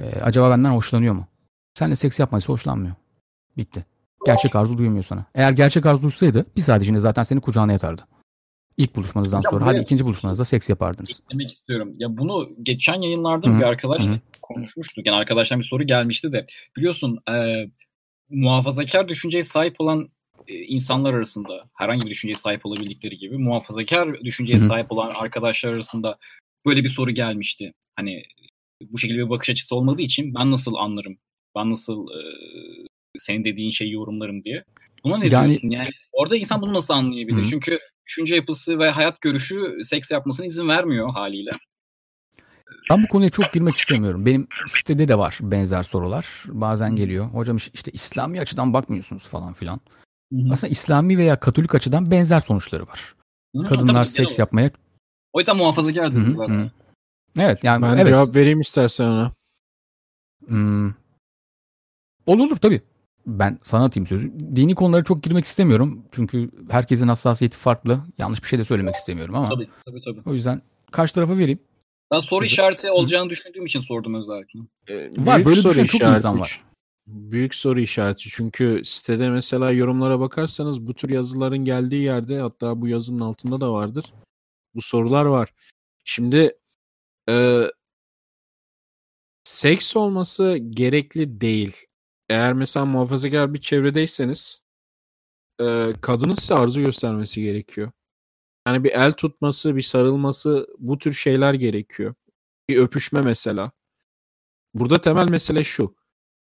[0.00, 1.26] Ee, acaba benden hoşlanıyor mu?
[1.78, 2.94] Seninle seks yapmaysa hoşlanmıyor.
[3.56, 3.86] Bitti.
[4.26, 5.24] Gerçek arzu duymuyor sana.
[5.34, 8.02] Eğer gerçek arzu duysaydı bir saat içinde zaten seni kucağına yatardı.
[8.76, 11.20] İlk buluşmanızdan sonra hadi ikinci buluşmanızda seks yapardınız.
[11.32, 11.92] demek istiyorum.
[11.96, 14.20] Ya bunu geçen yayınlarda Hı hı, bir arkadaşla hı hı.
[14.48, 15.06] Konuşmuştuk.
[15.06, 17.66] Yani arkadaştan bir soru gelmişti de biliyorsun e,
[18.30, 20.08] muhafazakar düşünceye sahip olan
[20.48, 24.66] e, insanlar arasında herhangi bir düşünceye sahip olabildikleri gibi muhafazakar düşünceye Hı hı.
[24.66, 26.18] sahip olan arkadaşlar arasında
[26.66, 27.72] böyle bir soru gelmişti.
[27.96, 28.22] Hani
[28.80, 31.18] bu şekilde bir bakış açısı olmadığı için ben nasıl anlarım?
[31.56, 32.20] Ben nasıl e,
[33.18, 34.64] senin dediğin şeyi yorumlarım diye.
[35.04, 35.70] Buna ne Yani- diyorsun?
[35.70, 37.38] Yani orada insan bunu nasıl anlayabilir?
[37.44, 37.50] Hı.
[37.50, 41.50] Çünkü düşünce yapısı ve hayat görüşü seks yapmasına izin vermiyor haliyle.
[42.90, 44.26] Ben bu konuya çok girmek istemiyorum.
[44.26, 46.44] Benim sitede de var benzer sorular.
[46.46, 47.26] Bazen geliyor.
[47.26, 49.80] Hocam işte İslami açıdan bakmıyorsunuz falan filan.
[50.32, 50.52] Hı hı.
[50.52, 53.14] Aslında İslami veya Katolik açıdan benzer sonuçları var.
[53.56, 54.70] Hı hı, Kadınlar tabii, seks yapmaya...
[55.32, 56.70] O yüzden muhafazakardır Hı hı, zaten.
[57.38, 58.06] Evet yani Ben evet.
[58.06, 59.32] cevap vereyim istersen ona.
[60.46, 60.88] Hmm.
[62.26, 62.82] Olur olur tabii.
[63.26, 64.32] Ben sana atayım sözü.
[64.56, 66.04] Dini konulara çok girmek istemiyorum.
[66.12, 68.00] Çünkü herkesin hassasiyeti farklı.
[68.18, 69.48] Yanlış bir şey de söylemek istemiyorum ama.
[69.48, 70.20] Tabii tabii tabii.
[70.26, 71.58] O yüzden karşı tarafa vereyim.
[72.14, 74.60] Ben soru işareti olacağını düşündüğüm için sordum özellikle.
[74.88, 76.64] Ee, Var, böyle soru düşünen çok insan var.
[77.06, 78.28] Büyük soru işareti.
[78.30, 83.72] Çünkü sitede mesela yorumlara bakarsanız bu tür yazıların geldiği yerde hatta bu yazının altında da
[83.72, 84.04] vardır.
[84.74, 85.54] Bu sorular var.
[86.04, 86.58] Şimdi
[87.28, 87.62] e,
[89.44, 91.76] seks olması gerekli değil.
[92.28, 94.60] Eğer mesela muhafazakar bir çevredeyseniz
[95.60, 97.92] e, kadının size arzu göstermesi gerekiyor.
[98.66, 102.14] Yani bir el tutması, bir sarılması bu tür şeyler gerekiyor.
[102.68, 103.72] Bir öpüşme mesela.
[104.74, 105.96] Burada temel mesele şu.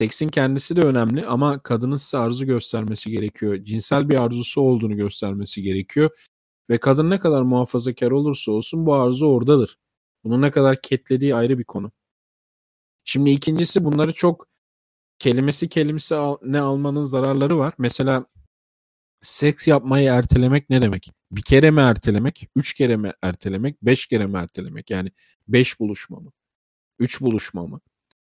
[0.01, 3.65] Seksin kendisi de önemli ama kadının size arzu göstermesi gerekiyor.
[3.65, 6.11] Cinsel bir arzusu olduğunu göstermesi gerekiyor.
[6.71, 9.79] Ve kadın ne kadar muhafazakar olursa olsun bu arzu oradadır.
[10.25, 11.93] Bunu ne kadar ketlediği ayrı bir konu.
[13.05, 14.49] Şimdi ikincisi bunları çok
[15.19, 17.75] kelimesi kelimesi ne almanın zararları var.
[17.79, 18.27] Mesela
[19.23, 21.13] seks yapmayı ertelemek ne demek?
[21.35, 22.49] Bir kere mi ertelemek?
[22.57, 23.83] Üç kere mi ertelemek?
[23.83, 24.91] Beş kere mi ertelemek?
[24.91, 25.13] Yani
[25.49, 26.33] beş buluşma mı?
[26.99, 27.81] Üç buluşma mı?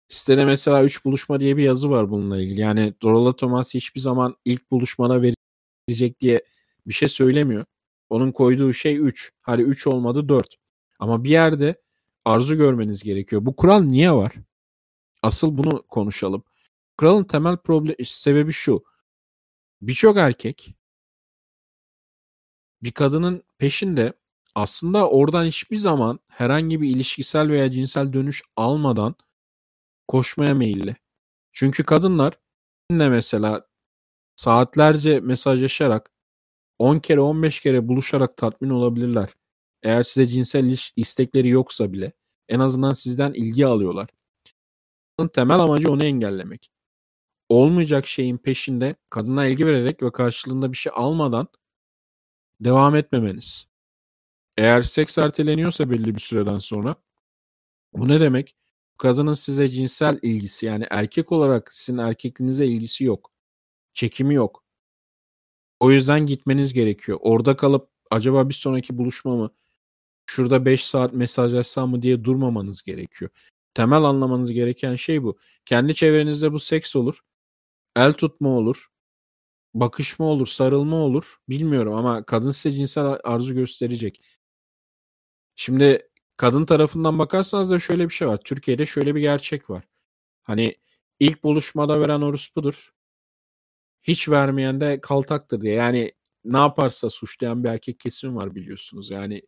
[0.08, 2.62] Sitede mesela 3 buluşma diye bir yazı var bununla ilgili.
[2.62, 6.44] Yani Dorola Thomas hiçbir zaman ilk buluşmana verecek diye
[6.88, 7.66] bir şey söylemiyor.
[8.10, 9.32] Onun koyduğu şey 3.
[9.42, 10.56] Hadi 3 olmadı 4.
[11.00, 11.82] Ama bir yerde
[12.26, 13.46] arzu görmeniz gerekiyor.
[13.46, 14.34] Bu kural niye var?
[15.22, 16.44] Asıl bunu konuşalım.
[16.98, 18.84] Kuralın temel problem sebebi şu.
[19.82, 20.76] Birçok erkek
[22.84, 24.14] bir kadının peşinde
[24.56, 29.16] aslında oradan hiçbir zaman herhangi bir ilişkisel veya cinsel dönüş almadan
[30.08, 30.96] koşmaya meyilli.
[31.52, 32.40] Çünkü kadınlar
[32.90, 33.68] sizinle mesela
[34.36, 36.12] saatlerce mesajlaşarak
[36.80, 39.30] 10 kere 15 kere buluşarak tatmin olabilirler.
[39.84, 42.14] Eğer size cinsel istekleri yoksa bile
[42.50, 44.10] en azından sizden ilgi alıyorlar.
[45.34, 46.72] Temel amacı onu engellemek.
[47.50, 51.48] Olmayacak şeyin peşinde kadına ilgi vererek ve karşılığında bir şey almadan
[52.62, 53.68] devam etmemeniz.
[54.58, 56.96] Eğer seks erteleniyorsa belli bir süreden sonra
[57.94, 58.56] bu ne demek?
[58.98, 63.32] Kadının size cinsel ilgisi yani erkek olarak sizin erkekliğinize ilgisi yok.
[63.94, 64.64] Çekimi yok.
[65.80, 67.20] O yüzden gitmeniz gerekiyor.
[67.22, 69.52] Orada kalıp acaba bir sonraki buluşma mı?
[70.26, 73.32] Şurada 5 saat mesajlaşsam mı diye durmamanız gerekiyor.
[73.74, 75.38] Temel anlamanız gereken şey bu.
[75.66, 77.20] Kendi çevrenizde bu seks olur.
[77.96, 78.90] El tutma olur.
[79.74, 81.38] Bakışma olur, sarılma olur.
[81.50, 84.22] Bilmiyorum ama kadın size cinsel arzu gösterecek.
[85.56, 88.40] Şimdi kadın tarafından bakarsanız da şöyle bir şey var.
[88.46, 89.84] Türkiye'de şöyle bir gerçek var.
[90.44, 90.76] Hani
[91.20, 92.94] ilk buluşmada veren orospudur.
[94.04, 95.74] Hiç vermeyen de kaltaktır diye.
[95.74, 96.14] Yani
[96.46, 99.10] ne yaparsa suçlayan bir erkek kesimi var biliyorsunuz.
[99.10, 99.42] Yani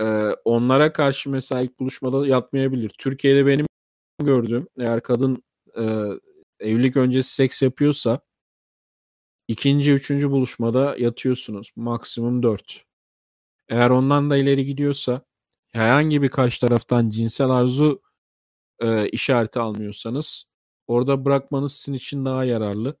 [0.00, 0.04] e,
[0.44, 2.90] onlara karşı mesela ilk buluşmada yatmayabilir.
[2.98, 3.66] Türkiye'de benim
[4.22, 5.44] gördüğüm eğer kadın
[5.78, 5.82] e,
[6.60, 8.20] evlilik öncesi seks yapıyorsa
[9.50, 11.72] ikinci, üçüncü buluşmada yatıyorsunuz.
[11.76, 12.84] Maksimum dört.
[13.68, 15.22] Eğer ondan da ileri gidiyorsa
[15.72, 18.02] herhangi bir karşı taraftan cinsel arzu
[18.80, 20.44] e, işareti almıyorsanız
[20.86, 22.96] orada bırakmanız sizin için daha yararlı.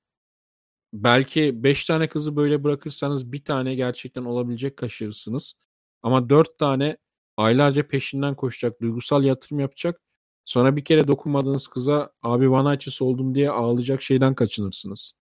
[0.92, 5.54] Belki 5 tane kızı böyle bırakırsanız bir tane gerçekten olabilecek kaşırırsınız.
[6.02, 6.96] Ama 4 tane
[7.36, 10.00] aylarca peşinden koşacak, duygusal yatırım yapacak.
[10.44, 15.19] Sonra bir kere dokunmadığınız kıza abi bana açısı oldum diye ağlayacak şeyden kaçınırsınız.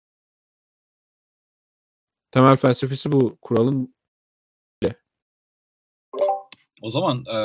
[2.30, 3.94] Temel felsefesi bu kuralın
[6.82, 7.38] O zaman e,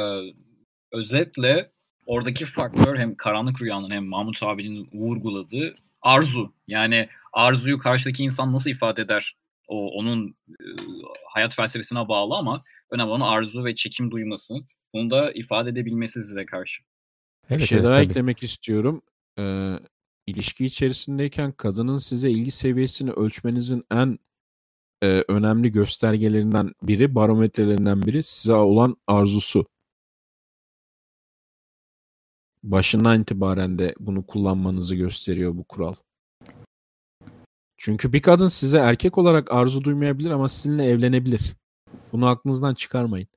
[0.92, 1.72] özetle
[2.06, 6.54] oradaki faktör hem karanlık rüyanın hem Mahmut abinin vurguladığı arzu.
[6.68, 9.36] Yani arzuyu karşıdaki insan nasıl ifade eder?
[9.68, 10.66] O onun e,
[11.34, 14.54] hayat felsefesine bağlı ama önemli olan arzu ve çekim duyması.
[14.94, 16.84] Bunu da ifade edebilmesi size karşı.
[17.50, 18.06] Evet, bir şey evet, daha tabii.
[18.06, 19.02] eklemek istiyorum.
[19.40, 19.76] Ee,
[20.28, 24.20] ilişki içerisindeyken kadının size ilgi seviyesini ölçmenizin en
[25.04, 29.66] e, önemli göstergelerinden biri, barometrelerinden biri size olan arzusu.
[32.64, 35.96] Başından itibaren de bunu kullanmanızı gösteriyor bu kural.
[37.78, 41.56] Çünkü bir kadın size erkek olarak arzu duymayabilir ama sizinle evlenebilir.
[42.12, 43.28] Bunu aklınızdan çıkarmayın.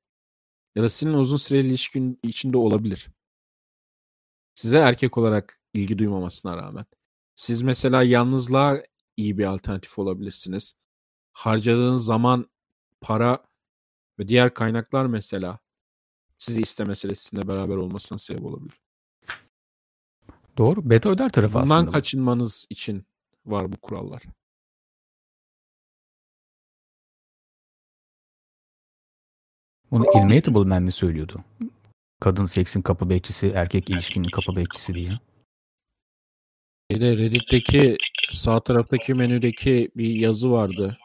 [0.75, 3.09] Ya da sizinle uzun süreli ilişkin içinde olabilir.
[4.55, 6.85] Size erkek olarak ilgi duymamasına rağmen.
[7.35, 8.83] Siz mesela yalnızlığa
[9.17, 10.75] iyi bir alternatif olabilirsiniz.
[11.37, 12.51] Harcadığınız zaman,
[13.01, 13.44] para
[14.18, 15.59] ve diğer kaynaklar mesela
[16.38, 18.81] sizi istemese de sizinle beraber olmasına sebep olabilir.
[20.57, 20.90] Doğru.
[20.90, 21.81] Beta öder tarafı Bundan aslında.
[21.81, 23.07] Bundan kaçınmanız için
[23.46, 24.22] var bu kurallar.
[29.90, 31.44] Bunu Ilmatable Man mi söylüyordu?
[32.20, 35.11] Kadın seksin kapı bekçisi, erkek ilişkinin kapı bekçisi diye.
[36.90, 37.96] Bir de Reddit'teki
[38.33, 40.99] sağ taraftaki menüdeki bir yazı vardı.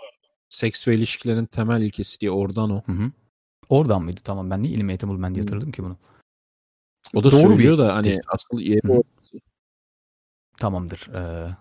[0.51, 2.83] Seks ve ilişkilerin temel ilkesi diye oradan o.
[2.85, 3.11] Hı hı.
[3.69, 4.21] Oradan mıydı?
[4.23, 5.97] Tamam ben niye Ilmatable Man diye hatırladım ki bunu.
[7.13, 8.25] O da Doğru söylüyor da hani tespit.
[8.29, 9.03] asıl yeri o.
[10.59, 11.09] Tamamdır.
[11.13, 11.55] Ee,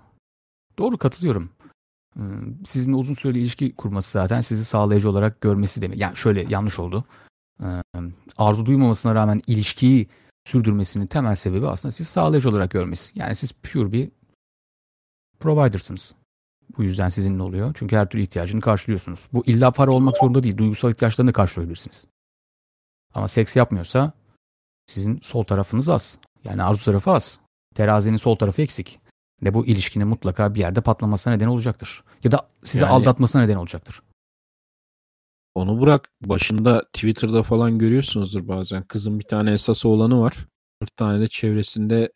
[0.78, 1.50] doğru katılıyorum.
[2.64, 5.98] Sizinle uzun süreli ilişki kurması zaten sizi sağlayıcı olarak görmesi demek.
[5.98, 7.04] Yani şöyle yanlış oldu.
[8.38, 10.08] Arzu duymamasına rağmen ilişkiyi
[10.44, 13.12] sürdürmesinin temel sebebi aslında sizi sağlayıcı olarak görmesi.
[13.14, 14.10] Yani siz pure bir
[15.40, 16.14] provider'sınız.
[16.76, 17.74] Bu yüzden sizinle oluyor.
[17.74, 19.20] Çünkü her türlü ihtiyacını karşılıyorsunuz.
[19.32, 20.56] Bu illa para olmak zorunda değil.
[20.56, 22.06] Duygusal ihtiyaçlarını karşılayabilirsiniz.
[23.14, 24.12] Ama seks yapmıyorsa
[24.86, 26.18] sizin sol tarafınız az.
[26.44, 27.40] Yani arzu tarafı az.
[27.74, 29.00] Terazinin sol tarafı eksik.
[29.42, 32.04] Ve bu ilişkinin mutlaka bir yerde patlamasına neden olacaktır.
[32.24, 34.02] Ya da sizi yani, aldatmasına neden olacaktır.
[35.54, 36.08] Onu bırak.
[36.20, 38.82] Başında Twitter'da falan görüyorsunuzdur bazen.
[38.82, 40.46] Kızın bir tane esas olanı var.
[40.82, 42.12] Dört tane de çevresinde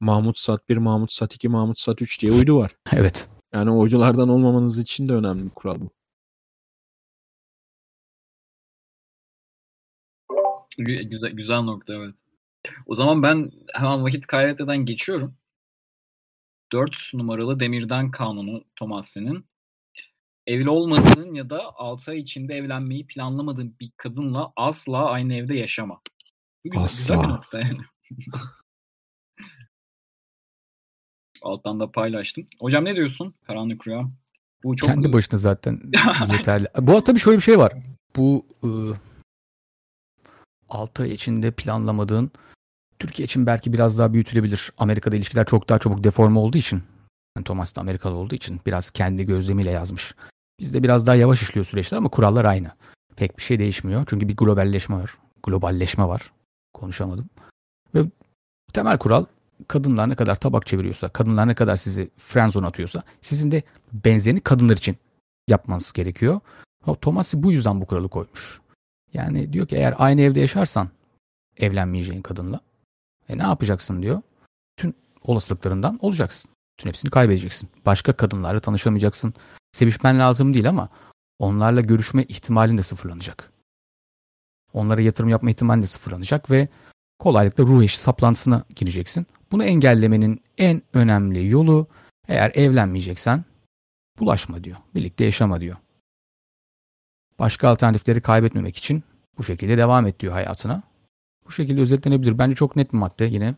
[0.00, 2.76] Mahmut Sat 1, Mahmut Sat 2, Mahmut Sat 3 diye uydu var.
[2.92, 3.28] Evet.
[3.52, 5.90] Yani oyunculardan olmamanız için de önemli bir kural bu.
[10.78, 12.14] Güzel, güzel nokta evet.
[12.86, 15.34] O zaman ben hemen vakit kaybetmeden geçiyorum.
[16.72, 19.44] 4 numaralı Demirden Kanunu Thomas'ın
[20.46, 26.00] evli olmadığın ya da 6 ay içinde evlenmeyi planlamadığın bir kadınla asla aynı evde yaşama.
[26.64, 27.14] Güzel, asla.
[27.14, 27.80] güzel bir nokta yani.
[31.42, 32.46] Alttan da paylaştım.
[32.60, 33.34] Hocam ne diyorsun?
[33.46, 34.08] Karanlık Rüya.
[34.64, 34.88] Bu çok...
[34.88, 35.80] Kendi başına zaten
[36.32, 36.68] yeterli.
[36.78, 37.72] Bu tabii şöyle bir şey var.
[38.16, 38.96] Bu ıı,
[40.68, 42.30] 6 ay içinde planlamadığın
[42.98, 44.72] Türkiye için belki biraz daha büyütülebilir.
[44.78, 46.82] Amerika'da ilişkiler çok daha çabuk deforme olduğu için.
[47.36, 50.14] Yani Thomas da Amerikalı olduğu için biraz kendi gözlemiyle yazmış.
[50.60, 52.70] Bizde biraz daha yavaş işliyor süreçler ama kurallar aynı.
[53.16, 54.04] Pek bir şey değişmiyor.
[54.10, 55.14] Çünkü bir globalleşme var.
[55.42, 56.32] Globalleşme var.
[56.74, 57.30] Konuşamadım.
[57.94, 58.04] Ve
[58.72, 59.24] temel kural
[59.68, 64.76] kadınlar ne kadar tabak çeviriyorsa, kadınlar ne kadar sizi friendzone atıyorsa sizin de benzerini kadınlar
[64.76, 64.96] için
[65.48, 66.40] yapmanız gerekiyor.
[67.00, 68.60] Thomas bu yüzden bu kuralı koymuş.
[69.12, 70.88] Yani diyor ki eğer aynı evde yaşarsan
[71.56, 72.60] evlenmeyeceğin kadınla
[73.28, 74.22] e ne yapacaksın diyor.
[74.76, 76.50] Tüm olasılıklarından olacaksın.
[76.78, 77.70] Tüm hepsini kaybedeceksin.
[77.86, 79.34] Başka kadınlarla tanışamayacaksın.
[79.72, 80.88] Sevişmen lazım değil ama
[81.38, 83.52] onlarla görüşme ihtimalin de sıfırlanacak.
[84.72, 86.68] Onlara yatırım yapma ihtimalin de sıfırlanacak ve
[87.18, 89.26] kolaylıkla ruh eşi saplantısına gireceksin.
[89.52, 91.86] Bunu engellemenin en önemli yolu
[92.28, 93.44] eğer evlenmeyeceksen
[94.18, 94.76] bulaşma diyor.
[94.94, 95.76] Birlikte yaşama diyor.
[97.38, 99.04] Başka alternatifleri kaybetmemek için
[99.38, 100.82] bu şekilde devam et diyor hayatına.
[101.46, 102.38] Bu şekilde özetlenebilir.
[102.38, 103.54] Bence çok net bir madde yine.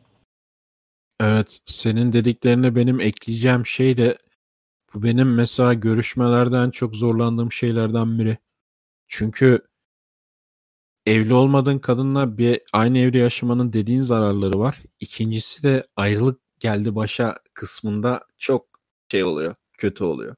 [1.20, 4.18] Evet, senin dediklerine benim ekleyeceğim şey de
[4.94, 8.38] bu benim mesela görüşmelerden çok zorlandığım şeylerden biri.
[9.08, 9.60] Çünkü
[11.06, 14.82] evli olmadığın kadınla bir aynı evde yaşamanın dediğin zararları var.
[15.00, 18.66] İkincisi de ayrılık geldi başa kısmında çok
[19.10, 20.36] şey oluyor, kötü oluyor.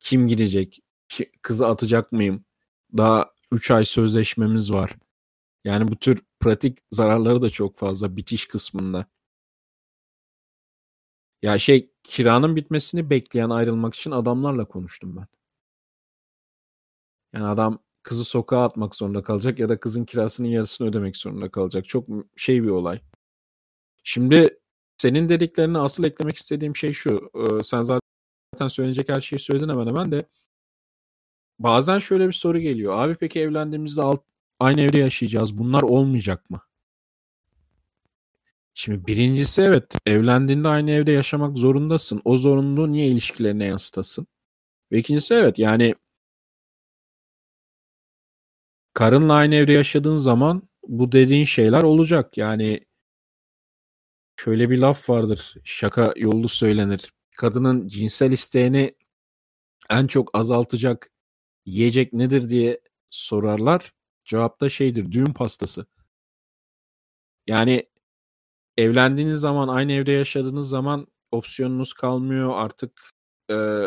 [0.00, 0.80] Kim gidecek?
[1.42, 2.44] Kızı atacak mıyım?
[2.96, 4.96] Daha 3 ay sözleşmemiz var.
[5.64, 9.06] Yani bu tür pratik zararları da çok fazla bitiş kısmında.
[11.42, 15.26] Ya şey kiranın bitmesini bekleyen ayrılmak için adamlarla konuştum ben.
[17.32, 21.84] Yani adam kızı sokağa atmak zorunda kalacak ya da kızın kirasının yarısını ödemek zorunda kalacak.
[21.88, 23.00] Çok şey bir olay.
[24.04, 24.58] Şimdi
[24.96, 27.30] senin dediklerine asıl eklemek istediğim şey şu.
[27.64, 30.26] Sen zaten söyleyecek her şeyi söyledin hemen hemen de
[31.58, 32.98] bazen şöyle bir soru geliyor.
[32.98, 34.22] Abi peki evlendiğimizde alt,
[34.60, 35.58] aynı evde yaşayacağız.
[35.58, 36.60] Bunlar olmayacak mı?
[38.74, 42.22] Şimdi birincisi evet evlendiğinde aynı evde yaşamak zorundasın.
[42.24, 44.26] O zorunluluğu niye ilişkilerine yansıtasın?
[44.92, 45.94] Ve ikincisi evet yani
[48.94, 52.38] karınla aynı evde yaşadığın zaman bu dediğin şeyler olacak.
[52.38, 52.80] Yani
[54.36, 55.54] şöyle bir laf vardır.
[55.64, 57.12] Şaka yolu söylenir.
[57.36, 58.94] Kadının cinsel isteğini
[59.90, 61.10] en çok azaltacak
[61.66, 62.80] yiyecek nedir diye
[63.10, 63.94] sorarlar.
[64.24, 65.86] Cevap da şeydir düğün pastası.
[67.46, 67.90] Yani
[68.76, 73.10] evlendiğiniz zaman aynı evde yaşadığınız zaman opsiyonunuz kalmıyor artık
[73.50, 73.84] e,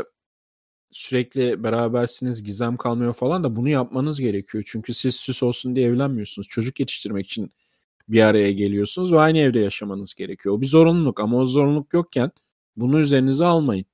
[0.93, 4.63] sürekli berabersiniz gizem kalmıyor falan da bunu yapmanız gerekiyor.
[4.67, 6.47] Çünkü siz süs olsun diye evlenmiyorsunuz.
[6.47, 7.51] Çocuk yetiştirmek için
[8.09, 10.55] bir araya geliyorsunuz ve aynı evde yaşamanız gerekiyor.
[10.55, 12.31] O bir zorunluluk ama o zorunluluk yokken
[12.75, 13.85] bunu üzerinize almayın.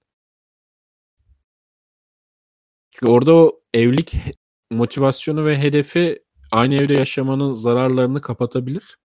[2.91, 4.13] Çünkü orada o evlilik
[4.71, 8.97] motivasyonu ve hedefi aynı evde yaşamanın zararlarını kapatabilir.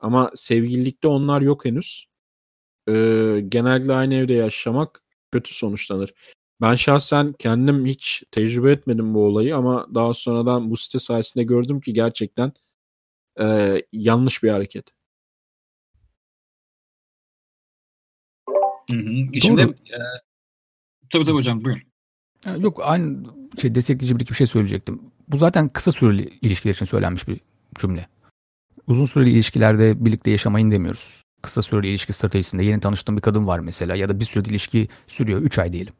[0.00, 2.08] Ama sevgililikte onlar yok henüz.
[2.88, 2.92] Ee,
[3.48, 5.02] genellikle aynı evde yaşamak
[5.32, 6.14] kötü sonuçlanır.
[6.60, 11.80] Ben şahsen kendim hiç tecrübe etmedim bu olayı ama daha sonradan bu site sayesinde gördüm
[11.80, 12.52] ki gerçekten
[13.40, 14.86] e, yanlış bir hareket.
[18.90, 19.40] Hı hı.
[19.40, 19.98] Şimdi e,
[21.10, 21.82] tabii tabii hocam buyurun.
[22.58, 23.24] Yok aynı
[23.60, 25.00] şey destekleyici bir iki bir şey söyleyecektim.
[25.28, 27.40] Bu zaten kısa süreli ilişkiler için söylenmiş bir
[27.78, 28.08] cümle.
[28.86, 31.22] Uzun süreli ilişkilerde birlikte yaşamayın demiyoruz.
[31.42, 34.88] Kısa süreli ilişki stratejisinde yeni tanıştığın bir kadın var mesela ya da bir sürede ilişki
[35.06, 35.92] sürüyor 3 ay diyelim.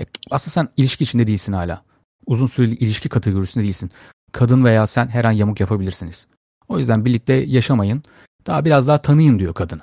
[0.00, 1.82] E, aslında sen ilişki içinde değilsin hala.
[2.26, 3.90] Uzun süreli ilişki kategorisinde değilsin.
[4.32, 6.26] Kadın veya sen her an yamuk yapabilirsiniz.
[6.68, 8.02] O yüzden birlikte yaşamayın.
[8.46, 9.82] Daha biraz daha tanıyın diyor kadını.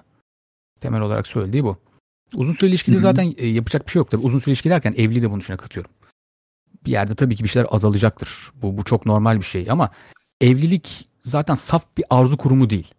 [0.82, 1.78] Temel olarak söylediği bu.
[2.34, 3.02] Uzun süreli ilişkide Hı-hı.
[3.02, 4.26] zaten e, yapacak bir şey yok tabii.
[4.26, 5.92] Uzun süreli ilişki derken evliliği de bunun içine katıyorum.
[6.86, 8.52] Bir yerde tabii ki bir şeyler azalacaktır.
[8.62, 9.92] Bu, bu çok normal bir şey ama
[10.42, 12.94] evlilik zaten saf bir arzu kurumu değil.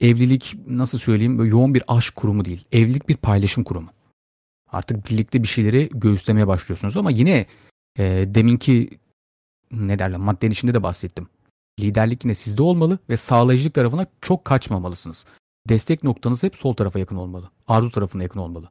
[0.00, 2.64] Evlilik nasıl söyleyeyim böyle yoğun bir aşk kurumu değil.
[2.72, 3.90] Evlilik bir paylaşım kurumu.
[4.76, 7.46] Artık birlikte bir şeyleri göğüslemeye başlıyorsunuz ama yine
[7.98, 8.90] e, deminki
[9.70, 11.28] ne derler maddenin içinde de bahsettim.
[11.80, 15.26] Liderlik yine sizde olmalı ve sağlayıcılık tarafına çok kaçmamalısınız.
[15.68, 17.50] Destek noktanız hep sol tarafa yakın olmalı.
[17.68, 18.70] Arzu tarafına yakın olmalı.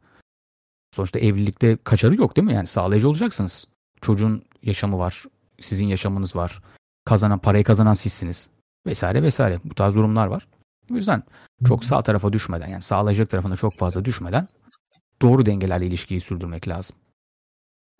[0.95, 2.53] Sonuçta evlilikte kaçarı yok değil mi?
[2.53, 3.67] Yani sağlayıcı olacaksınız.
[4.01, 5.23] Çocuğun yaşamı var.
[5.59, 6.61] Sizin yaşamınız var.
[7.05, 8.49] Kazanan, parayı kazanan sizsiniz.
[8.85, 9.59] Vesaire vesaire.
[9.63, 10.47] Bu tarz durumlar var.
[10.91, 11.23] O yüzden
[11.67, 14.47] çok sağ tarafa düşmeden yani sağlayacak tarafına çok fazla düşmeden
[15.21, 16.95] doğru dengelerle ilişkiyi sürdürmek lazım.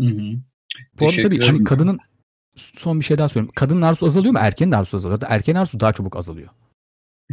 [0.01, 0.39] Hı hı.
[0.99, 1.99] Bu arada tabii hani kadının
[2.55, 3.53] son bir şey daha söyleyeyim.
[3.55, 4.39] Kadının arzusu azalıyor mu?
[4.41, 5.21] Erkeğin de arzusu azalıyor.
[5.27, 6.49] Erkeğin arzusu daha çabuk azalıyor.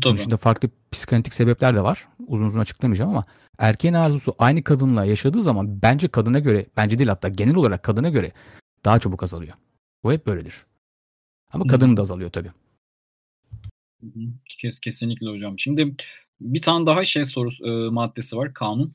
[0.03, 0.21] Tabii.
[0.27, 2.09] Bunun farklı psikanalitik sebepler de var.
[2.27, 3.23] Uzun uzun açıklamayacağım ama
[3.59, 8.09] erkeğin arzusu aynı kadınla yaşadığı zaman bence kadına göre, bence değil hatta genel olarak kadına
[8.09, 8.33] göre
[8.85, 9.55] daha çabuk azalıyor.
[10.05, 10.67] Bu hep böyledir.
[11.53, 12.51] Ama kadının da azalıyor tabii.
[14.61, 15.59] Kes, kesinlikle hocam.
[15.59, 15.95] Şimdi
[16.41, 18.95] bir tane daha şey sorusu e, maddesi var kanun.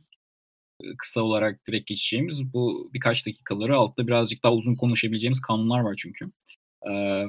[0.98, 6.26] Kısa olarak direkt geçeceğimiz bu birkaç dakikaları altta birazcık daha uzun konuşabileceğimiz kanunlar var çünkü.
[6.92, 7.24] E,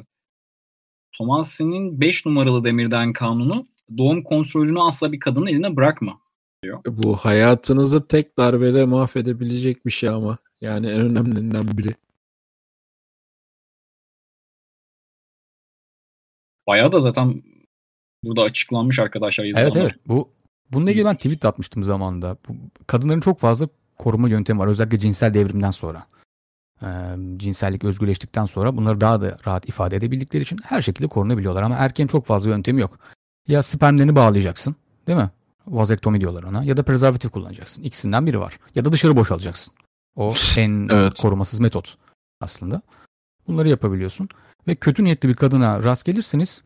[1.18, 3.66] Thomas'ın 5 numaralı demirden kanunu
[3.99, 6.20] doğum kontrolünü asla bir kadının eline bırakma
[6.62, 6.80] diyor.
[6.86, 10.38] Bu hayatınızı tek darbede mahvedebilecek bir şey ama.
[10.61, 11.94] Yani en önemlilerinden biri.
[16.66, 17.42] Bayağı da zaten
[18.24, 19.44] burada açıklanmış arkadaşlar.
[19.44, 19.94] Evet evet.
[20.07, 20.30] Bu
[20.73, 22.37] bununla ilgili ben tweet atmıştım zamanında.
[22.49, 22.57] Bu,
[22.87, 24.66] kadınların çok fazla koruma yöntemi var.
[24.66, 26.07] Özellikle cinsel devrimden sonra.
[26.83, 26.87] Ee,
[27.37, 31.62] cinsellik özgürleştikten sonra bunları daha da rahat ifade edebildikleri için her şekilde korunabiliyorlar.
[31.62, 32.99] Ama erkeğin çok fazla yöntemi yok.
[33.49, 35.31] Ya spermlerini bağlayacaksın değil mi?
[35.66, 36.64] Vazektomi diyorlar ona.
[36.64, 37.83] Ya da prezervatif kullanacaksın.
[37.83, 38.59] İkisinden biri var.
[38.75, 39.75] Ya da dışarı boşalacaksın.
[40.16, 41.14] O en evet.
[41.21, 41.97] korumasız metot
[42.41, 42.83] aslında.
[43.49, 44.29] Bunları yapabiliyorsun.
[44.69, 46.64] Ve kötü niyetli bir kadına rast gelirseniz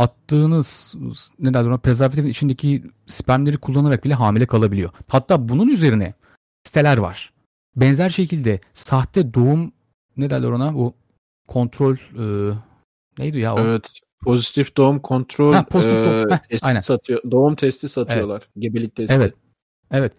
[0.00, 0.94] attığınız
[1.38, 4.90] ne derler ona prezervatifin içindeki spermleri kullanarak bile hamile kalabiliyor.
[5.08, 6.14] Hatta bunun üzerine
[6.64, 7.32] siteler var.
[7.76, 9.72] Benzer şekilde sahte doğum
[10.16, 10.94] ne derler ona bu
[11.48, 12.54] kontrol e,
[13.18, 13.60] neydi ya o?
[13.60, 13.82] Evet.
[14.24, 16.30] Pozitif doğum kontrol ha, pozitif doğum.
[16.30, 16.80] Heh, testi aynen.
[16.80, 17.30] satıyor.
[17.30, 18.42] Doğum testi satıyorlar.
[18.42, 18.50] Evet.
[18.58, 19.14] Gebelik testi.
[19.14, 19.34] Evet.
[19.90, 20.12] Evet.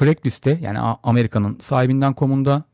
[0.00, 2.64] Craigslist'te yani Amerika'nın sahibinden komunda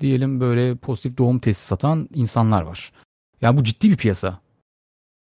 [0.00, 2.92] diyelim böyle pozitif doğum testi satan insanlar var.
[3.40, 4.40] Ya bu ciddi bir piyasa.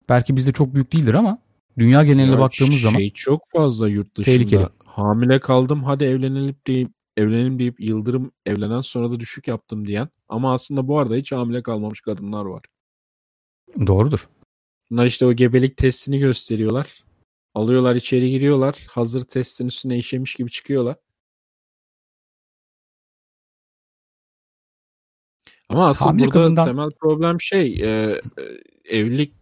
[0.08, 1.38] Belki bizde çok büyük değildir ama
[1.78, 4.36] dünya geneline ya baktığımız şey zaman çok fazla yurt dışında.
[4.36, 4.66] Tehlikeli.
[4.84, 10.52] Hamile kaldım hadi evlenelim deyip evlenelim deyip yıldırım evlenen sonra da düşük yaptım diyen ama
[10.52, 12.62] aslında bu arada hiç hamile kalmamış kadınlar var.
[13.86, 14.28] Doğrudur.
[14.90, 17.04] Bunlar işte o gebelik testini gösteriyorlar.
[17.54, 18.86] Alıyorlar içeri giriyorlar.
[18.88, 20.96] Hazır testin üstüne işemiş gibi çıkıyorlar.
[25.68, 26.66] Ama aslında Hamile burada kadından...
[26.66, 28.20] temel problem şey e, e,
[28.84, 29.34] evlilik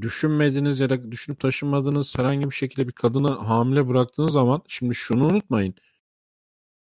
[0.00, 5.26] düşünmediğiniz ya da düşünüp taşınmadığınız herhangi bir şekilde bir kadını hamile bıraktığınız zaman şimdi şunu
[5.26, 5.74] unutmayın.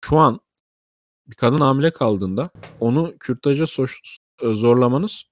[0.05, 0.41] Şu an
[1.27, 2.51] bir kadın hamile kaldığında
[2.81, 3.65] onu kürtaja
[4.43, 5.25] e, zorlamanız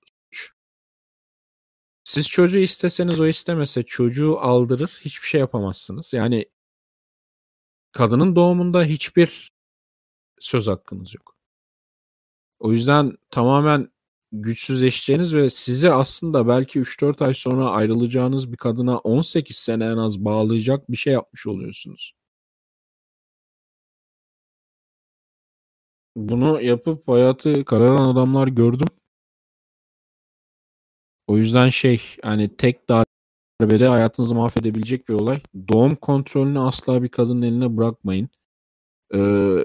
[2.05, 6.12] siz çocuğu isteseniz o istemese çocuğu aldırır hiçbir şey yapamazsınız.
[6.12, 6.47] Yani
[7.93, 9.53] kadının doğumunda hiçbir
[10.39, 11.37] söz hakkınız yok.
[12.59, 13.93] O yüzden tamamen
[14.43, 20.24] güçsüzleşeceğiniz ve sizi aslında belki 3-4 ay sonra ayrılacağınız bir kadına 18 sene en az
[20.24, 22.14] bağlayacak bir şey yapmış oluyorsunuz.
[26.16, 28.89] Bunu yapıp hayatı kararan adamlar gördüm.
[31.26, 35.41] O yüzden şey hani tek darbede hayatınızı mahvedebilecek bir olay.
[35.68, 38.28] Doğum kontrolünü asla bir kadının eline bırakmayın.
[39.14, 39.64] Ee,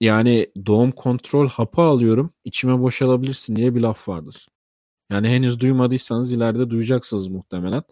[0.00, 4.48] yani doğum kontrol hapı alıyorum içime boşalabilirsin diye bir laf vardır.
[5.10, 7.82] Yani henüz duymadıysanız ileride duyacaksınız muhtemelen.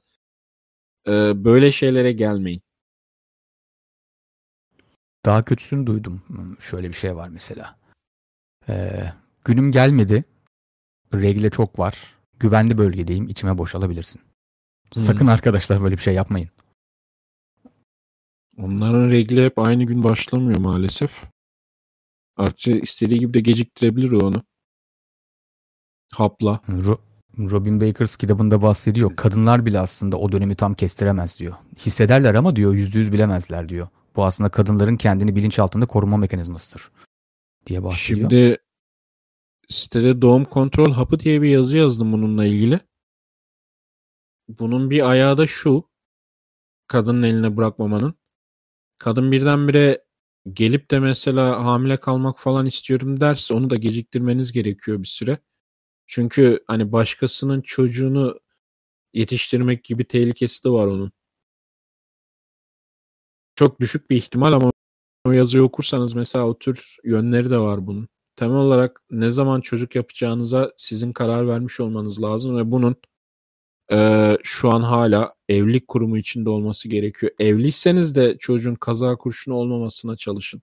[1.06, 2.62] Ee, böyle şeylere gelmeyin.
[5.24, 6.22] Daha kötüsünü duydum.
[6.26, 7.78] Hmm, şöyle bir şey var mesela.
[8.68, 9.12] Ee,
[9.44, 10.24] günüm gelmedi.
[11.14, 12.14] Regle çok var.
[12.40, 13.28] Güvenli bölgedeyim.
[13.28, 14.20] içime boşalabilirsin.
[14.94, 15.02] Hmm.
[15.02, 16.48] Sakın arkadaşlar böyle bir şey yapmayın.
[18.58, 21.22] Onların regli hep aynı gün başlamıyor maalesef.
[22.36, 24.42] Artı istediği gibi de geciktirebilir onu.
[26.12, 26.60] Hapla.
[26.68, 26.98] Ro-
[27.38, 29.16] Robin Bakers kitabında bahsediyor.
[29.16, 31.54] Kadınlar bile aslında o dönemi tam kestiremez diyor.
[31.78, 33.88] Hissederler ama diyor yüzde yüz bilemezler diyor.
[34.16, 36.90] Bu aslında kadınların kendini bilinç altında koruma mekanizmasıdır
[37.66, 38.30] diye bahsediyor.
[38.30, 38.56] Şimdi
[39.68, 42.80] sitede doğum kontrol hapı diye bir yazı yazdım bununla ilgili.
[44.48, 45.90] Bunun bir ayağı da şu.
[46.86, 48.14] Kadının eline bırakmamanın.
[48.98, 50.05] Kadın birdenbire
[50.52, 55.38] gelip de mesela hamile kalmak falan istiyorum derse onu da geciktirmeniz gerekiyor bir süre.
[56.06, 58.40] Çünkü hani başkasının çocuğunu
[59.14, 61.12] yetiştirmek gibi tehlikesi de var onun.
[63.56, 64.72] Çok düşük bir ihtimal ama
[65.26, 68.08] o yazıyı okursanız mesela o tür yönleri de var bunun.
[68.36, 72.96] Temel olarak ne zaman çocuk yapacağınıza sizin karar vermiş olmanız lazım ve bunun
[73.92, 77.32] e, şu an hala evlilik kurumu içinde olması gerekiyor.
[77.38, 80.62] Evliyseniz de çocuğun kaza kurşunu olmamasına çalışın.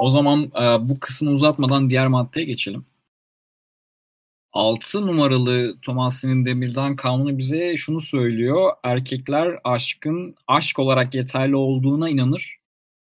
[0.00, 2.86] O zaman e, bu kısmı uzatmadan diğer maddeye geçelim.
[4.52, 8.72] 6 numaralı Thomas'ın Demir'den kanunu bize şunu söylüyor.
[8.82, 12.56] Erkekler aşkın aşk olarak yeterli olduğuna inanır.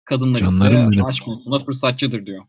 [0.05, 2.43] Kadınlar Canlarım ise aşk konusunda fırsatçıdır diyor.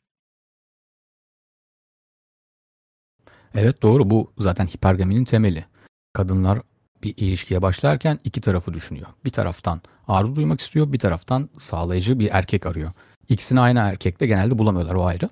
[3.56, 5.64] Evet doğru bu zaten hipergaminin temeli.
[6.12, 6.62] Kadınlar
[7.02, 9.06] bir ilişkiye başlarken iki tarafı düşünüyor.
[9.24, 12.92] Bir taraftan arzu duymak istiyor, bir taraftan sağlayıcı bir erkek arıyor.
[13.28, 15.28] İkisini aynı erkekte genelde bulamıyorlar o ayrı.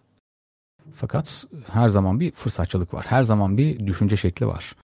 [0.94, 3.06] Fakat her zaman bir fırsatçılık var.
[3.08, 4.76] Her zaman bir düşünce şekli var.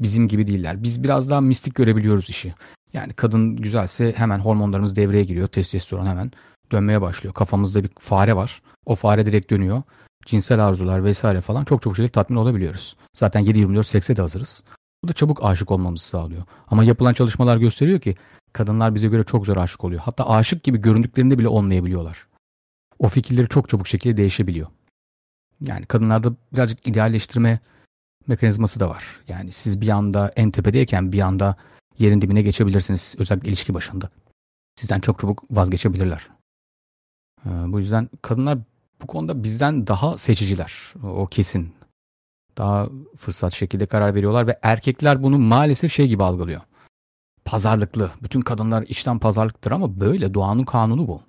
[0.00, 0.82] Bizim gibi değiller.
[0.82, 2.54] Biz biraz daha mistik görebiliyoruz işi.
[2.92, 5.46] Yani kadın güzelse hemen hormonlarımız devreye giriyor.
[5.46, 6.32] Testosteron hemen
[6.72, 7.34] dönmeye başlıyor.
[7.34, 8.62] Kafamızda bir fare var.
[8.86, 9.82] O fare direkt dönüyor.
[10.26, 12.96] Cinsel arzular vesaire falan çok çok şekilde tatmin olabiliyoruz.
[13.16, 14.62] Zaten 7-24 sekse de hazırız.
[15.04, 16.42] Bu da çabuk aşık olmamızı sağlıyor.
[16.68, 18.16] Ama yapılan çalışmalar gösteriyor ki
[18.52, 20.00] kadınlar bize göre çok zor aşık oluyor.
[20.00, 22.26] Hatta aşık gibi göründüklerinde bile olmayabiliyorlar.
[22.98, 24.66] O fikirleri çok çabuk şekilde değişebiliyor.
[25.60, 27.60] Yani kadınlarda birazcık idealleştirme
[28.26, 29.04] mekanizması da var.
[29.28, 31.56] Yani siz bir anda en tepedeyken bir anda
[31.98, 33.14] yerin dibine geçebilirsiniz.
[33.18, 34.10] Özellikle ilişki başında.
[34.74, 36.28] Sizden çok çabuk vazgeçebilirler.
[37.46, 38.58] Ee, bu yüzden kadınlar
[39.02, 40.72] bu konuda bizden daha seçiciler.
[41.02, 41.74] O kesin.
[42.58, 46.60] Daha fırsat şekilde karar veriyorlar ve erkekler bunu maalesef şey gibi algılıyor.
[47.44, 48.10] Pazarlıklı.
[48.22, 51.22] Bütün kadınlar içten pazarlıktır ama böyle doğanın kanunu bu.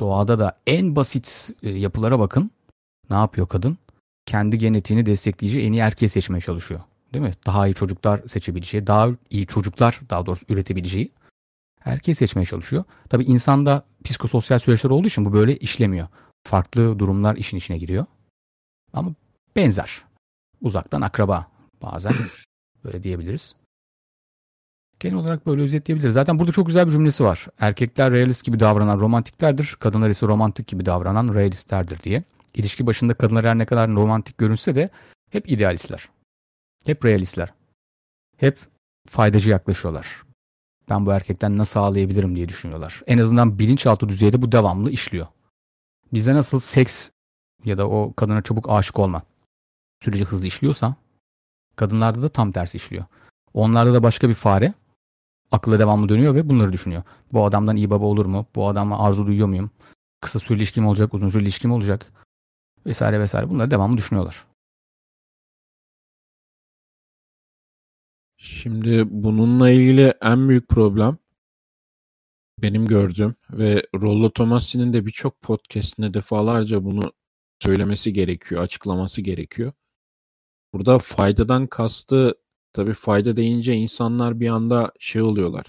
[0.00, 2.50] Doğada da en basit e, yapılara bakın.
[3.10, 3.78] Ne yapıyor kadın?
[4.26, 6.80] Kendi genetiğini destekleyici en iyi erkeği seçmeye çalışıyor.
[7.14, 7.32] Değil mi?
[7.46, 11.12] Daha iyi çocuklar seçebileceği, daha iyi çocuklar daha doğrusu üretebileceği
[11.84, 12.84] erkeği seçmeye çalışıyor.
[13.08, 16.08] Tabii insanda psikososyal süreçler olduğu için bu böyle işlemiyor.
[16.44, 18.06] Farklı durumlar işin içine giriyor.
[18.92, 19.14] Ama
[19.56, 20.02] benzer.
[20.60, 21.46] Uzaktan akraba
[21.82, 22.14] bazen
[22.84, 23.56] böyle diyebiliriz.
[25.00, 26.14] Genel olarak böyle özetleyebiliriz.
[26.14, 27.46] Zaten burada çok güzel bir cümlesi var.
[27.58, 29.76] Erkekler realist gibi davranan romantiklerdir.
[29.80, 32.22] Kadınlar ise romantik gibi davranan realistlerdir diye.
[32.54, 34.90] İlişki başında kadınlar her ne kadar romantik görünse de
[35.30, 36.08] hep idealistler.
[36.84, 37.52] Hep realistler.
[38.36, 38.58] Hep
[39.08, 40.22] faydacı yaklaşıyorlar.
[40.92, 43.02] Ben bu erkekten nasıl sağlayabilirim diye düşünüyorlar.
[43.06, 45.26] En azından bilinçaltı düzeyde bu devamlı işliyor.
[46.12, 47.10] Bizde nasıl seks
[47.64, 49.22] ya da o kadına çabuk aşık olma
[50.04, 50.94] süreci hızlı işliyorsa
[51.76, 53.04] kadınlarda da tam tersi işliyor.
[53.54, 54.74] Onlarda da başka bir fare
[55.52, 57.02] akılla devamlı dönüyor ve bunları düşünüyor.
[57.32, 58.46] Bu adamdan iyi baba olur mu?
[58.54, 59.70] Bu adamla arzu duyuyor muyum?
[60.20, 62.12] Kısa süreli ilişkim olacak, uzun süreli ilişkim olacak
[62.86, 63.50] vesaire vesaire.
[63.50, 64.44] Bunları devamlı düşünüyorlar.
[68.44, 71.18] Şimdi bununla ilgili en büyük problem
[72.62, 77.12] benim gördüğüm ve Rollo Tomassi'nin de birçok podcastinde defalarca bunu
[77.62, 79.72] söylemesi gerekiyor, açıklaması gerekiyor.
[80.72, 82.34] Burada faydadan kastı
[82.72, 85.66] tabii fayda deyince insanlar bir anda şey oluyorlar.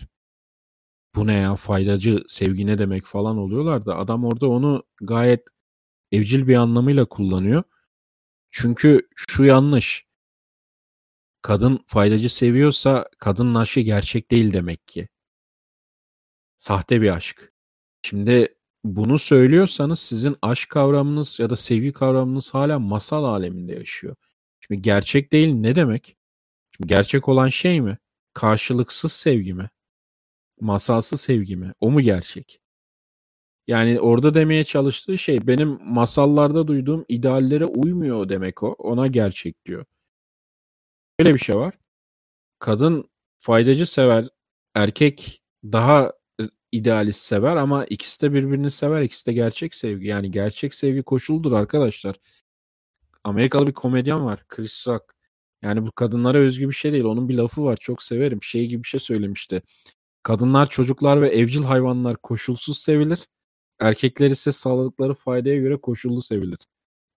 [1.16, 5.48] Bu ne ya faydacı sevgi ne demek falan oluyorlar da adam orada onu gayet
[6.12, 7.64] evcil bir anlamıyla kullanıyor.
[8.52, 10.13] Çünkü şu yanlış.
[11.44, 15.08] Kadın faydacı seviyorsa kadının aşkı gerçek değil demek ki.
[16.58, 17.54] Sahte bir aşk.
[18.04, 24.16] Şimdi bunu söylüyorsanız sizin aşk kavramınız ya da sevgi kavramınız hala masal aleminde yaşıyor.
[24.62, 26.18] Şimdi gerçek değil ne demek?
[26.76, 27.98] Şimdi gerçek olan şey mi?
[28.34, 29.70] Karşılıksız sevgi mi?
[30.62, 31.74] Masalsız sevgi mi?
[31.82, 32.60] O mu gerçek?
[33.68, 38.74] Yani orada demeye çalıştığı şey benim masallarda duyduğum ideallere uymuyor demek o.
[38.74, 39.86] Ona gerçek diyor.
[41.20, 41.74] Böyle bir şey var.
[42.60, 44.30] Kadın faydacı sever,
[44.76, 46.14] erkek daha
[46.72, 49.02] idealist sever ama ikisi de birbirini sever.
[49.02, 50.08] İkisi de gerçek sevgi.
[50.08, 52.16] Yani gerçek sevgi koşuldur arkadaşlar.
[53.24, 54.46] Amerikalı bir komedyen var.
[54.48, 55.16] Chris Rock.
[55.62, 57.04] Yani bu kadınlara özgü bir şey değil.
[57.04, 57.78] Onun bir lafı var.
[57.78, 58.44] Çok severim.
[58.44, 59.62] Şey gibi bir şey söylemişti.
[60.24, 63.28] Kadınlar, çocuklar ve evcil hayvanlar koşulsuz sevilir.
[63.80, 66.60] Erkekler ise sağladıkları faydaya göre koşullu sevilir.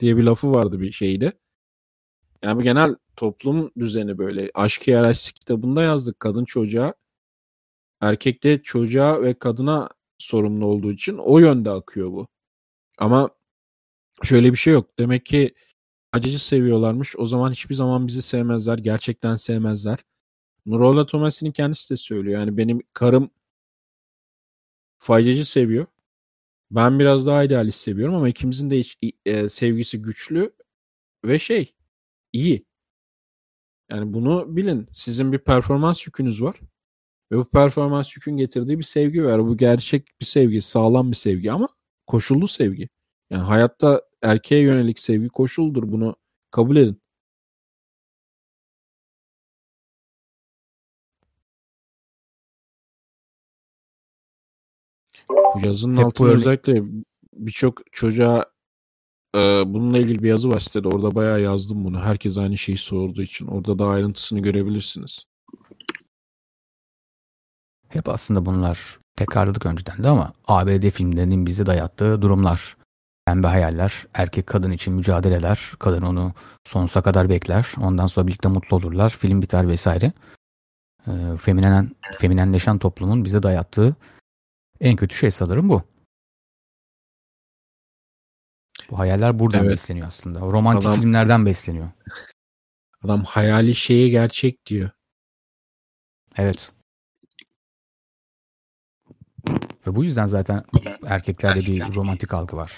[0.00, 1.32] Diye bir lafı vardı bir şeyde.
[2.46, 4.50] Yani genel toplum düzeni böyle.
[4.54, 6.20] Aşk Hiyerarşisi kitabında yazdık.
[6.20, 6.94] Kadın çocuğa
[8.00, 9.88] erkek de çocuğa ve kadına
[10.18, 12.28] sorumlu olduğu için o yönde akıyor bu.
[12.98, 13.30] Ama
[14.22, 14.98] şöyle bir şey yok.
[14.98, 15.54] Demek ki
[16.12, 17.16] acıcı seviyorlarmış.
[17.18, 18.78] O zaman hiçbir zaman bizi sevmezler.
[18.78, 19.98] Gerçekten sevmezler.
[20.66, 22.40] Nurola Tomasi'nin kendisi de söylüyor.
[22.40, 23.30] Yani benim karım
[24.98, 25.86] faydacı seviyor.
[26.70, 30.52] Ben biraz daha idealist seviyorum ama ikimizin de hiç, e, sevgisi güçlü
[31.24, 31.75] ve şey
[32.36, 32.66] iyi.
[33.90, 34.88] Yani bunu bilin.
[34.92, 36.60] Sizin bir performans yükünüz var.
[37.32, 39.46] Ve bu performans yükün getirdiği bir sevgi var.
[39.46, 41.68] Bu gerçek bir sevgi, sağlam bir sevgi ama
[42.06, 42.88] koşullu sevgi.
[43.30, 45.92] Yani hayatta erkeğe yönelik sevgi koşuldur.
[45.92, 46.16] Bunu
[46.50, 47.00] kabul edin.
[55.28, 56.82] Bu yazının Hep altında özellikle
[57.32, 58.55] birçok çocuğa
[59.66, 60.88] bununla ilgili bir yazı var sitede.
[60.88, 62.00] Orada bayağı yazdım bunu.
[62.00, 63.46] Herkes aynı şeyi sorduğu için.
[63.46, 65.24] Orada da ayrıntısını görebilirsiniz.
[67.88, 72.76] Hep aslında bunlar tekrarladık önceden de ama ABD filmlerinin bize dayattığı durumlar.
[73.26, 76.32] Pembe hayaller, erkek kadın için mücadeleler, kadın onu
[76.64, 80.12] sonsuza kadar bekler, ondan sonra birlikte mutlu olurlar, film biter vesaire.
[81.06, 83.96] E, feminen, feminenleşen toplumun bize dayattığı
[84.80, 85.82] en kötü şey sanırım bu.
[88.90, 89.72] Bu hayaller buradan evet.
[89.72, 90.40] besleniyor aslında.
[90.40, 91.90] Romantik adam, filmlerden besleniyor.
[93.04, 94.90] Adam hayali şeye gerçek diyor.
[96.36, 96.72] Evet.
[99.86, 100.64] Ve bu yüzden zaten
[101.06, 102.72] erkeklerde bir romantik algı var.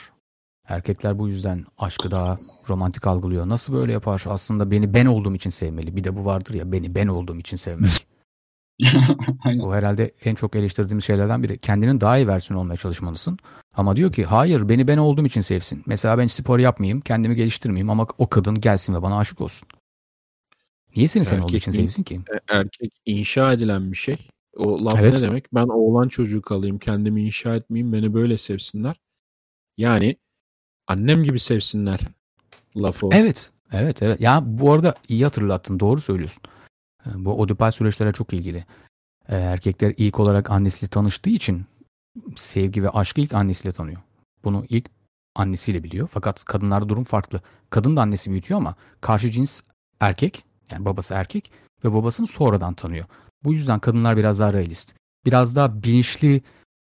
[0.69, 2.39] Erkekler bu yüzden aşkı daha
[2.69, 3.49] romantik algılıyor.
[3.49, 4.25] Nasıl böyle yapar?
[4.27, 5.97] Aslında beni ben olduğum için sevmeli.
[5.97, 7.91] Bir de bu vardır ya beni ben olduğum için sevmeli.
[9.61, 11.59] o herhalde en çok eleştirdiğimiz şeylerden biri.
[11.59, 13.39] Kendinin daha iyi versiyonu olmaya çalışmalısın.
[13.75, 15.83] Ama diyor ki hayır beni ben olduğum için sevsin.
[15.87, 19.69] Mesela ben spor yapmayayım, kendimi geliştirmeyeyim ama o kadın gelsin ve bana aşık olsun.
[20.97, 22.15] Niye seni sen olduğu için sevsin ki?
[22.15, 24.17] E, erkek inşa edilen bir şey.
[24.57, 25.13] O laf evet.
[25.13, 25.55] ne demek?
[25.55, 29.01] Ben oğlan çocuğu kalayım, kendimi inşa etmeyeyim, beni böyle sevsinler.
[29.77, 30.17] Yani
[30.87, 32.01] annem gibi sevsinler
[32.77, 33.09] lafı.
[33.13, 33.53] Evet.
[33.73, 34.21] Evet evet.
[34.21, 35.81] Ya bu arada iyi hatırlattın.
[35.81, 36.43] Doğru söylüyorsun.
[37.15, 38.65] Bu odipal süreçlere çok ilgili.
[39.29, 41.67] Erkekler ilk olarak annesiyle tanıştığı için
[42.37, 44.01] sevgi ve aşkı ilk annesiyle tanıyor.
[44.45, 44.87] Bunu ilk
[45.37, 46.09] annesiyle biliyor.
[46.13, 47.41] Fakat kadınlarda durum farklı.
[47.71, 49.63] Kadın da annesi büyütüyor ama karşı cins
[50.01, 51.53] erkek yani babası erkek
[51.85, 53.07] ve babasını sonradan tanıyor.
[53.45, 54.95] Bu yüzden kadınlar biraz daha realist.
[55.27, 56.43] Biraz daha bilinçli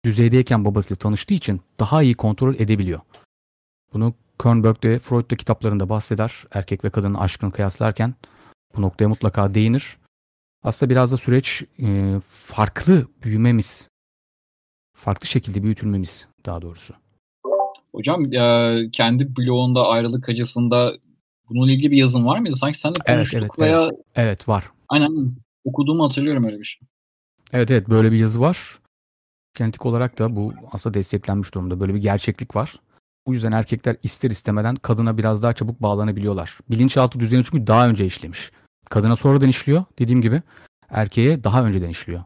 [0.05, 2.99] düzeydeyken babasıyla tanıştığı için daha iyi kontrol edebiliyor.
[3.93, 4.13] Bunu
[4.43, 6.43] Kernberg de Freud da kitaplarında bahseder.
[6.53, 8.15] Erkek ve kadının aşkını kıyaslarken
[8.75, 9.97] bu noktaya mutlaka değinir.
[10.63, 13.89] Aslında biraz da süreç e, farklı büyümemiz,
[14.97, 16.93] farklı şekilde büyütülmemiz daha doğrusu.
[17.95, 20.93] Hocam e, kendi blogunda ayrılık acısında
[21.49, 22.55] bununla ilgili bir yazım var mıydı?
[22.55, 23.81] Sanki sen de konuştuk evet, evet, veya...
[23.81, 24.71] Evet, evet var.
[24.89, 26.87] Aynen okuduğumu hatırlıyorum öyle bir şey.
[27.53, 28.79] Evet evet böyle bir yazı var.
[29.57, 31.79] Genetik olarak da bu aslında desteklenmiş durumda.
[31.79, 32.79] Böyle bir gerçeklik var.
[33.27, 36.57] Bu yüzden erkekler ister istemeden kadına biraz daha çabuk bağlanabiliyorlar.
[36.69, 38.51] Bilinçaltı düzeni çünkü daha önce işlemiş.
[38.91, 40.41] Kadına sonradan işliyor dediğim gibi.
[40.89, 42.23] Erkeğe daha önceden işliyor.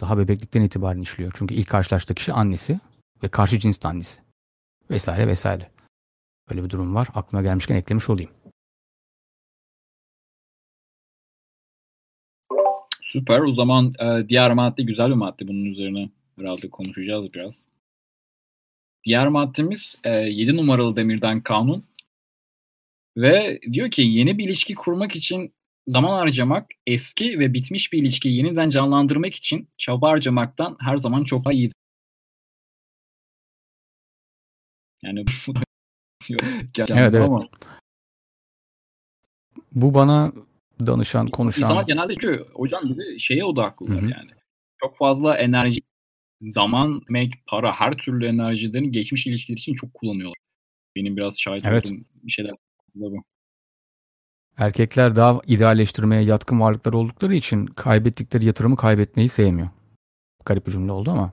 [0.00, 1.32] daha bebeklikten itibaren işliyor.
[1.36, 2.80] Çünkü ilk karşılaştığı kişi annesi
[3.22, 4.20] ve karşı cins annesi.
[4.90, 5.70] Vesaire vesaire.
[6.50, 7.08] Böyle bir durum var.
[7.14, 8.30] Aklıma gelmişken eklemiş olayım.
[13.02, 13.40] Süper.
[13.40, 15.48] O zaman e, diğer madde güzel bir madde.
[15.48, 17.66] Bunun üzerine herhalde konuşacağız biraz.
[19.04, 21.84] Diğer maddemiz e, 7 numaralı demirden kanun.
[23.16, 25.55] Ve diyor ki yeni bir ilişki kurmak için
[25.86, 31.44] zaman harcamak eski ve bitmiş bir ilişkiyi yeniden canlandırmak için çaba harcamaktan her zaman çok
[31.44, 31.76] daha iyidir.
[35.02, 35.24] Yani
[36.30, 37.14] evet, evet.
[37.14, 37.48] Ama.
[39.72, 40.32] Bu bana
[40.86, 41.62] danışan, konuşan...
[41.62, 44.10] İnsanlar genelde çünkü hocam gibi şeye odaklılar Hı-hı.
[44.10, 44.30] yani.
[44.80, 45.80] Çok fazla enerji,
[46.40, 50.38] zaman, emek, para, her türlü enerjilerini geçmiş ilişkiler için çok kullanıyorlar.
[50.96, 51.86] Benim biraz şahit evet.
[51.86, 52.52] olduğum bir şeyler
[52.94, 53.22] bu.
[54.58, 59.68] Erkekler daha idealleştirmeye yatkın varlıklar oldukları için kaybettikleri yatırımı kaybetmeyi sevmiyor.
[60.44, 61.32] Garip bir cümle oldu ama.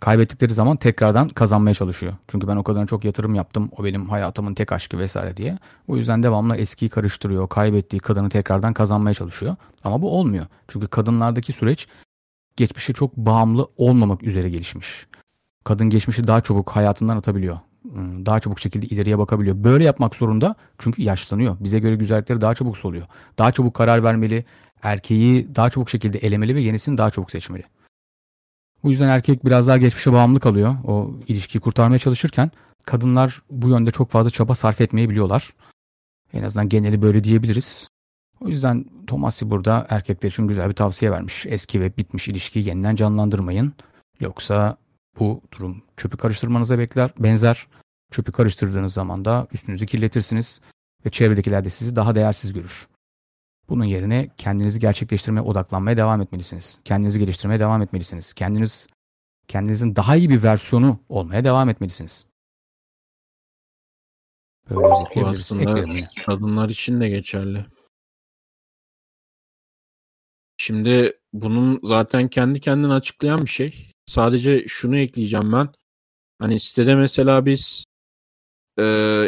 [0.00, 2.14] Kaybettikleri zaman tekrardan kazanmaya çalışıyor.
[2.28, 3.70] Çünkü ben o kadar çok yatırım yaptım.
[3.76, 5.58] O benim hayatımın tek aşkı vesaire diye.
[5.88, 7.48] O yüzden devamlı eskiyi karıştırıyor.
[7.48, 9.56] Kaybettiği kadını tekrardan kazanmaya çalışıyor.
[9.84, 10.46] Ama bu olmuyor.
[10.68, 11.88] Çünkü kadınlardaki süreç
[12.56, 15.06] geçmişe çok bağımlı olmamak üzere gelişmiş.
[15.64, 17.58] Kadın geçmişi daha çabuk hayatından atabiliyor.
[17.82, 19.64] Hmm, daha çabuk şekilde ileriye bakabiliyor.
[19.64, 21.56] Böyle yapmak zorunda çünkü yaşlanıyor.
[21.60, 23.06] Bize göre güzellikleri daha çabuk soluyor.
[23.38, 24.44] Daha çabuk karar vermeli,
[24.82, 27.64] erkeği daha çabuk şekilde elemeli ve yenisini daha çabuk seçmeli.
[28.82, 30.76] Bu yüzden erkek biraz daha geçmişe bağımlı kalıyor.
[30.84, 32.50] O ilişkiyi kurtarmaya çalışırken
[32.84, 35.54] kadınlar bu yönde çok fazla çaba sarf etmeyebiliyorlar.
[36.32, 37.88] En azından geneli böyle diyebiliriz.
[38.40, 41.46] O yüzden Tomasi burada erkekler için güzel bir tavsiye vermiş.
[41.46, 43.72] Eski ve bitmiş ilişkiyi yeniden canlandırmayın.
[44.20, 44.76] Yoksa
[45.20, 47.66] bu durum çöpü karıştırmanıza bekler, benzer.
[48.10, 50.60] Çöpü karıştırdığınız zaman da üstünüzü kirletirsiniz
[51.06, 52.88] ve çevredekiler de sizi daha değersiz görür.
[53.68, 56.78] Bunun yerine kendinizi gerçekleştirmeye odaklanmaya devam etmelisiniz.
[56.84, 58.32] Kendinizi geliştirmeye devam etmelisiniz.
[58.32, 58.86] Kendiniz
[59.48, 62.26] kendinizin daha iyi bir versiyonu olmaya devam etmelisiniz.
[64.70, 65.40] Böyle özetleyebiliriz.
[65.40, 67.66] Aslında kadınlar için de geçerli.
[70.56, 73.89] Şimdi bunun zaten kendi kendini açıklayan bir şey.
[74.10, 75.68] Sadece şunu ekleyeceğim ben.
[76.38, 77.84] Hani sitede mesela biz
[78.78, 78.84] e,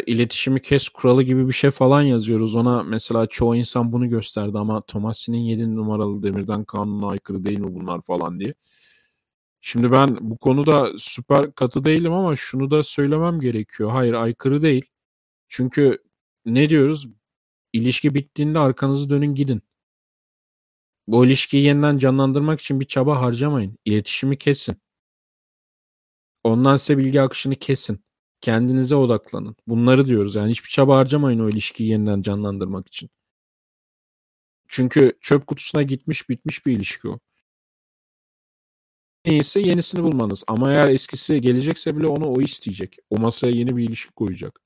[0.07, 2.55] iletişimi kes kuralı gibi bir şey falan yazıyoruz.
[2.57, 7.75] Ona mesela çoğu insan bunu gösterdi ama Tomasi'nin 7 numaralı demirden kanuna aykırı değil mi
[7.75, 8.55] bunlar falan diye.
[9.61, 13.91] Şimdi ben bu konuda süper katı değilim ama şunu da söylemem gerekiyor.
[13.91, 14.85] Hayır aykırı değil.
[15.49, 15.99] Çünkü
[16.47, 17.09] ne diyoruz?
[17.73, 19.63] İlişki bittiğinde arkanızı dönün gidin.
[21.07, 23.79] Bu ilişkiyi yeniden canlandırmak için bir çaba harcamayın.
[23.85, 24.77] İletişimi kesin.
[26.45, 28.05] Ondan size bilgi akışını kesin.
[28.41, 29.57] Kendinize odaklanın.
[29.67, 30.35] Bunları diyoruz.
[30.37, 33.11] Yani hiçbir çaba harcamayın o ilişkiyi yeniden canlandırmak için.
[34.69, 37.19] Çünkü çöp kutusuna gitmiş bitmiş bir ilişki o.
[39.27, 40.45] Neyse yenisini bulmanız.
[40.47, 42.97] Ama eğer eskisi gelecekse bile onu o isteyecek.
[43.11, 44.61] O masaya yeni bir ilişki koyacak.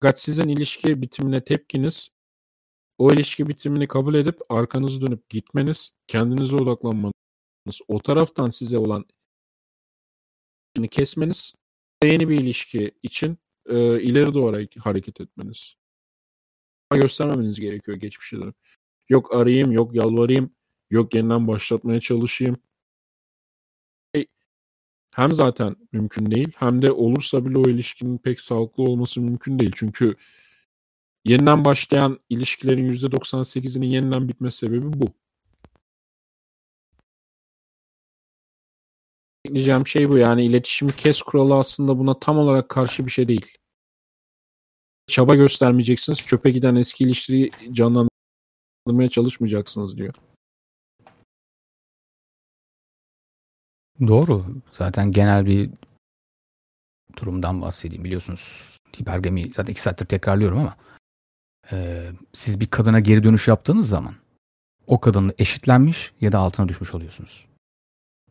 [0.00, 2.08] Fakat sizin ilişki bitimine tepkiniz
[2.98, 7.12] o ilişki bitimini kabul edip arkanızı dönüp gitmeniz, kendinize odaklanmanız,
[7.88, 9.04] o taraftan size olan
[10.90, 11.54] kesmeniz
[12.04, 15.76] yeni bir ilişki için e, ileri doğru hareket etmeniz.
[16.94, 18.56] Göstermemeniz gerekiyor geçmişe dönüp.
[19.08, 20.50] Yok arayayım, yok yalvarayım,
[20.90, 22.56] yok yeniden başlatmaya çalışayım.
[25.14, 29.72] Hem zaten mümkün değil hem de olursa bile o ilişkinin pek sağlıklı olması mümkün değil.
[29.74, 30.14] Çünkü
[31.24, 35.12] yeniden başlayan ilişkilerin %98'inin yeniden bitme sebebi bu.
[39.52, 43.58] Diyeceğim şey bu yani iletişimi kes kuralı aslında buna tam olarak karşı bir şey değil.
[45.06, 46.18] Çaba göstermeyeceksiniz.
[46.18, 50.14] Çöpe giden eski ilişkiyi canlandırmaya çalışmayacaksınız diyor.
[54.00, 54.46] Doğru.
[54.70, 55.70] Zaten genel bir
[57.20, 58.76] durumdan bahsedeyim biliyorsunuz.
[59.00, 60.76] Hipergami zaten iki saattir tekrarlıyorum ama
[61.72, 64.14] e, siz bir kadına geri dönüş yaptığınız zaman
[64.86, 67.46] o kadınla eşitlenmiş ya da altına düşmüş oluyorsunuz.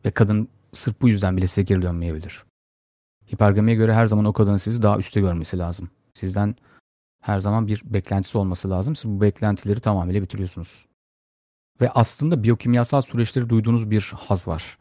[0.04, 2.44] Ve kadın sırf bu yüzden bile size geri dönmeyebilir.
[3.32, 5.90] Hipergamiye göre her zaman o kadının sizi daha üstte görmesi lazım.
[6.12, 6.54] Sizden
[7.20, 8.96] her zaman bir beklentisi olması lazım.
[8.96, 10.86] Siz bu beklentileri tamamıyla bitiriyorsunuz.
[11.80, 14.78] Ve aslında biyokimyasal süreçleri duyduğunuz bir haz var.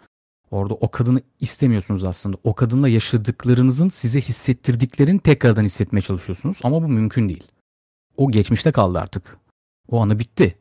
[0.52, 2.38] Orada o kadını istemiyorsunuz aslında.
[2.44, 6.60] O kadınla yaşadıklarınızın size hissettirdiklerini tekrardan hissetmeye çalışıyorsunuz.
[6.64, 7.48] Ama bu mümkün değil.
[8.18, 9.38] O geçmişte kaldı artık.
[9.90, 10.58] O anı bitti.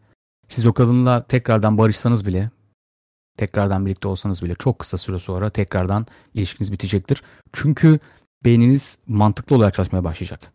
[0.49, 2.51] Siz o kadınla tekrardan barışsanız bile,
[3.39, 7.23] tekrardan birlikte olsanız bile çok kısa süre sonra tekrardan ilişkiniz bitecektir.
[7.53, 7.99] Çünkü
[8.45, 10.53] beyniniz mantıklı olarak çalışmaya başlayacak.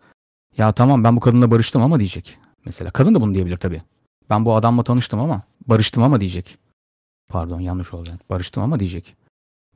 [0.58, 2.38] Ya tamam ben bu kadınla barıştım ama diyecek.
[2.66, 3.82] Mesela kadın da bunu diyebilir tabii.
[4.30, 6.58] Ben bu adamla tanıştım ama barıştım ama diyecek.
[7.30, 8.10] Pardon yanlış oldu.
[8.30, 9.16] Barıştım ama diyecek.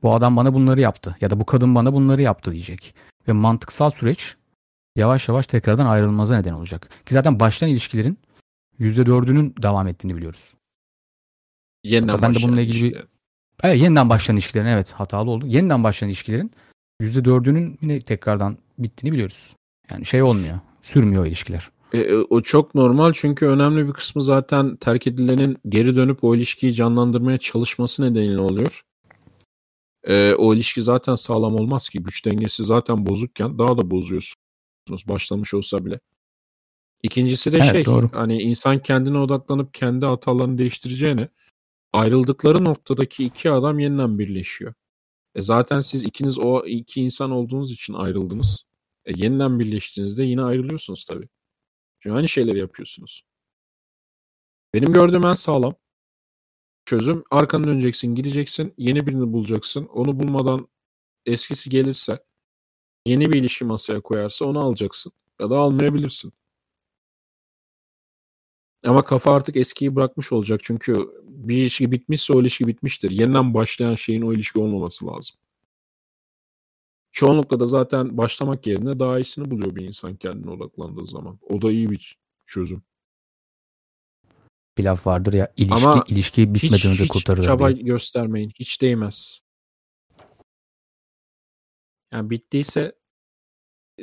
[0.04, 2.96] Bu adam bana bunları yaptı ya da bu kadın bana bunları yaptı diyecek.
[3.28, 4.36] Ve mantıksal süreç
[4.96, 6.90] yavaş yavaş tekrardan ayrılmaza neden olacak.
[7.06, 8.20] Ki zaten başlayan ilişkilerin
[8.80, 10.54] %4'ünün devam ettiğini biliyoruz.
[11.84, 13.06] Yeniden ben de bununla ilgili bir
[13.64, 15.48] evet, yeniden başlayan ilişkilerin evet hatalı oldu.
[15.48, 16.52] Yeniden başlayan ilişkilerin
[17.02, 19.56] %4'ünün yine tekrardan bittiğini biliyoruz.
[19.92, 20.60] Yani şey olmuyor.
[20.82, 21.70] Sürmüyor ilişkiler.
[21.94, 26.36] E, e, o çok normal çünkü önemli bir kısmı zaten terk edilenin geri dönüp o
[26.36, 28.84] ilişkiyi canlandırmaya çalışması nedeniyle oluyor.
[30.04, 32.04] E, o ilişki zaten sağlam olmaz ki.
[32.04, 33.92] Güç dengesi zaten bozukken daha da
[34.92, 36.00] bozuyorsunuz başlamış olsa bile.
[37.04, 38.10] İkincisi de evet, şey doğru.
[38.14, 41.30] hani insan kendine odaklanıp kendi hatalarını değiştireceğine
[41.94, 44.74] ayrıldıkları noktadaki iki adam yeniden birleşiyor.
[45.36, 48.66] E zaten siz ikiniz o iki insan olduğunuz için ayrıldınız.
[49.06, 51.30] E yeniden birleştiğinizde yine ayrılıyorsunuz tabii.
[52.00, 53.24] Çünkü aynı şeyleri yapıyorsunuz.
[54.74, 55.76] Benim gördüğüm en sağlam
[56.86, 59.86] çözüm arkanı döneceksin, gideceksin, yeni birini bulacaksın.
[59.86, 60.68] Onu bulmadan
[61.26, 62.20] eskisi gelirse,
[63.06, 66.34] yeni bir ilişki masaya koyarsa onu alacaksın ya da almayabilirsin.
[68.86, 73.12] Ama kafa artık eskiyi bırakmış olacak çünkü bir ilişki bitmişse o ilişki bitmiştir.
[73.12, 75.38] Yeniden başlayan şeyin o ilişki olmaması lazım.
[77.12, 81.40] Çoğunlukla da zaten başlamak yerine daha iyisini buluyor bir insan kendine odaklandığı zaman.
[81.50, 82.82] O da iyi bir çözüm.
[84.78, 87.40] Bir laf vardır ya ilişki Ama ilişkiyi bitmeden hiç, önce kurtarır.
[87.42, 87.84] Hiç çaba diye.
[87.84, 88.52] göstermeyin.
[88.56, 89.41] Hiç değmez.
[92.14, 92.96] Yani bittiyse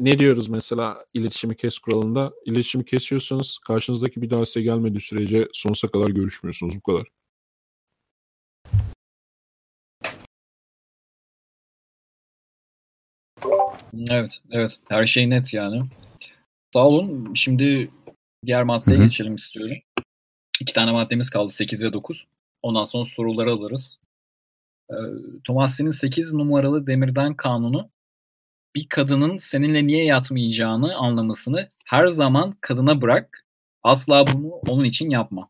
[0.00, 2.32] ne diyoruz mesela iletişimi kes kuralında?
[2.44, 6.74] İletişimi kesiyorsanız karşınızdaki bir daha size gelmediği sürece sonsuza kadar görüşmüyorsunuz.
[6.76, 7.06] Bu kadar.
[14.11, 14.78] Evet, evet.
[14.88, 15.82] Her şey net yani.
[16.72, 17.34] Sağ olun.
[17.34, 17.90] Şimdi
[18.46, 19.04] diğer maddeye Hı-hı.
[19.04, 19.76] geçelim istiyorum.
[20.61, 22.26] İki tane maddemiz kaldı 8 ve 9.
[22.62, 23.98] Ondan sonra soruları alırız.
[24.90, 24.94] Ee,
[25.44, 27.90] Thomas'ın 8 numaralı demirden kanunu
[28.79, 33.45] bir kadının seninle niye yatmayacağını anlamasını her zaman kadına bırak.
[33.83, 35.49] Asla bunu onun için yapma.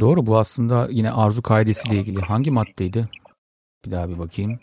[0.00, 2.20] Doğru bu aslında yine arzu kaidesiyle ilgili.
[2.20, 3.08] Hangi maddeydi?
[3.86, 4.60] Bir daha bir bakayım.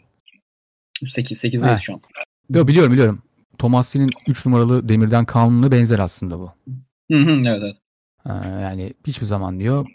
[1.05, 2.01] 8 8'deyiz şu an.
[2.49, 3.23] Yo, biliyorum biliyorum.
[3.57, 6.51] Thomas'ın 3 numaralı demirden kanununa benzer aslında bu.
[7.09, 7.75] Evet evet.
[8.61, 9.85] yani hiçbir zaman diyor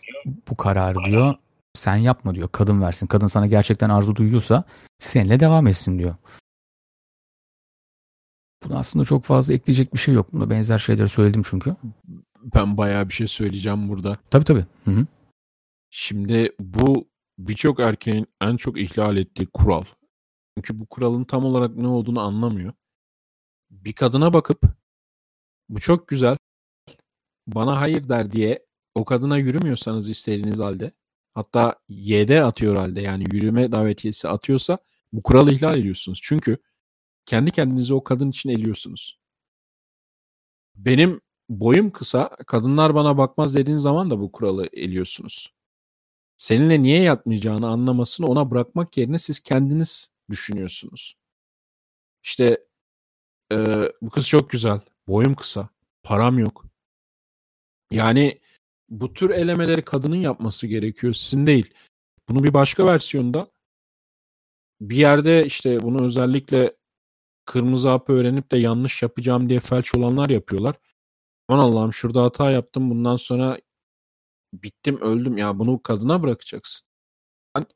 [0.50, 1.34] bu kararı diyor
[1.74, 2.48] sen yapma diyor.
[2.52, 3.06] Kadın versin.
[3.06, 4.64] Kadın sana gerçekten arzu duyuyorsa
[4.98, 6.14] seninle devam etsin diyor.
[8.64, 10.32] Buna aslında çok fazla ekleyecek bir şey yok.
[10.32, 11.76] Buna benzer şeyleri söyledim çünkü.
[12.54, 14.16] Ben bayağı bir şey söyleyeceğim burada.
[14.30, 14.66] Tabii tabii.
[14.84, 15.06] Hı hı.
[15.90, 17.08] Şimdi bu
[17.38, 19.84] birçok erkeğin en çok ihlal ettiği kural.
[20.56, 22.72] Çünkü bu kuralın tam olarak ne olduğunu anlamıyor.
[23.70, 24.62] Bir kadına bakıp
[25.68, 26.36] bu çok güzel
[27.46, 30.92] bana hayır der diye o kadına yürümüyorsanız istediğiniz halde
[31.34, 34.78] hatta YD atıyor halde yani yürüme davetiyesi atıyorsa
[35.12, 36.20] bu kuralı ihlal ediyorsunuz.
[36.22, 36.58] Çünkü
[37.26, 39.20] kendi kendinizi o kadın için eliyorsunuz.
[40.74, 45.54] Benim boyum kısa, kadınlar bana bakmaz dediğin zaman da bu kuralı eliyorsunuz.
[46.36, 51.16] Seninle niye yatmayacağını anlamasını ona bırakmak yerine siz kendiniz düşünüyorsunuz.
[52.22, 52.64] İşte
[53.52, 53.56] e,
[54.02, 55.68] bu kız çok güzel, boyum kısa,
[56.02, 56.64] param yok.
[57.90, 58.40] Yani
[58.90, 61.74] bu tür elemeleri kadının yapması gerekiyor, sizin değil.
[62.28, 63.50] Bunu bir başka versiyonda
[64.80, 66.76] bir yerde işte bunu özellikle
[67.44, 70.76] kırmızı hapı öğrenip de yanlış yapacağım diye felç olanlar yapıyorlar.
[71.48, 73.58] Aman Allah'ım şurada hata yaptım bundan sonra
[74.54, 76.86] bittim öldüm ya bunu kadına bırakacaksın.
[77.56, 77.66] Yani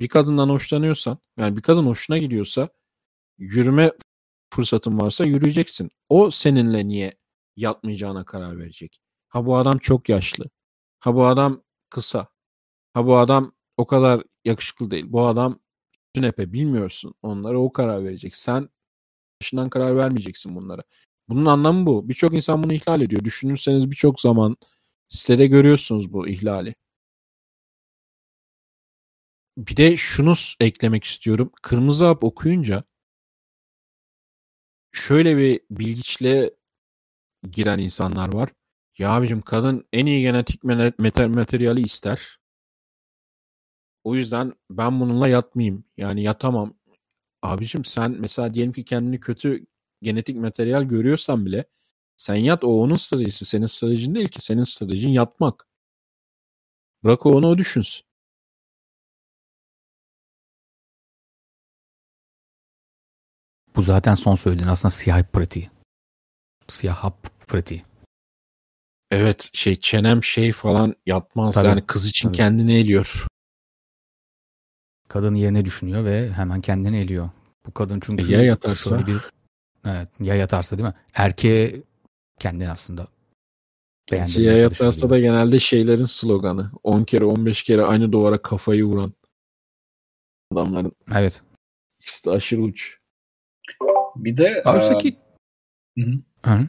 [0.00, 2.68] bir kadından hoşlanıyorsan yani bir kadın hoşuna gidiyorsa
[3.38, 3.92] yürüme
[4.54, 5.90] fırsatın varsa yürüyeceksin.
[6.08, 7.18] O seninle niye
[7.56, 9.00] yatmayacağına karar verecek.
[9.36, 10.44] Ha bu adam çok yaşlı.
[11.00, 12.28] Ha bu adam kısa.
[12.94, 15.06] Ha bu adam o kadar yakışıklı değil.
[15.08, 15.60] Bu adam
[16.16, 17.14] sünepe bilmiyorsun.
[17.22, 18.36] Onlara o karar verecek.
[18.36, 18.70] Sen
[19.42, 20.82] başından karar vermeyeceksin bunlara.
[21.28, 22.08] Bunun anlamı bu.
[22.08, 23.24] Birçok insan bunu ihlal ediyor.
[23.24, 24.56] Düşünürseniz birçok zaman
[25.08, 26.74] sitede görüyorsunuz bu ihlali.
[29.58, 31.52] Bir de şunu eklemek istiyorum.
[31.62, 32.84] Kırmızı hap okuyunca
[34.92, 36.50] şöyle bir bilgiçle
[37.50, 38.50] giren insanlar var.
[38.98, 42.38] Ya abicim kadın en iyi genetik materyali ister.
[44.04, 45.84] O yüzden ben bununla yatmayayım.
[45.96, 46.74] Yani yatamam.
[47.42, 49.66] Abicim sen mesela diyelim ki kendini kötü
[50.02, 51.64] genetik materyal görüyorsan bile
[52.16, 53.44] sen yat o onun stratejisi.
[53.44, 54.44] Senin stratejin değil ki.
[54.44, 55.66] Senin stratejin yatmak.
[57.04, 58.06] Bırak o onu o düşünsün.
[63.76, 65.70] Bu zaten son söylediğin aslında siyah pratiği.
[66.68, 67.95] Siyah hap pratiği.
[69.10, 72.36] Evet şey çenem şey falan yapmaz Tabii, yani kız için tabii.
[72.36, 73.26] kendini eliyor.
[75.08, 77.30] Kadın yerine düşünüyor ve hemen kendini eliyor.
[77.66, 79.06] Bu kadın çünkü Ya yatarsa?
[79.06, 79.22] bir
[79.84, 80.94] evet ya yatarsa değil mi?
[81.14, 81.82] Erkeğe
[82.38, 83.06] kendini aslında
[84.08, 86.70] Siyah çalışıyor yatarsa da genelde şeylerin sloganı.
[86.82, 89.12] 10 kere 15 kere aynı duvara kafayı vuran
[90.52, 91.42] adamların Evet.
[92.00, 92.98] ikisi de aşırı uç.
[94.16, 95.18] Bir de Oysa e, ki
[95.98, 96.50] hı hı.
[96.50, 96.68] Hı.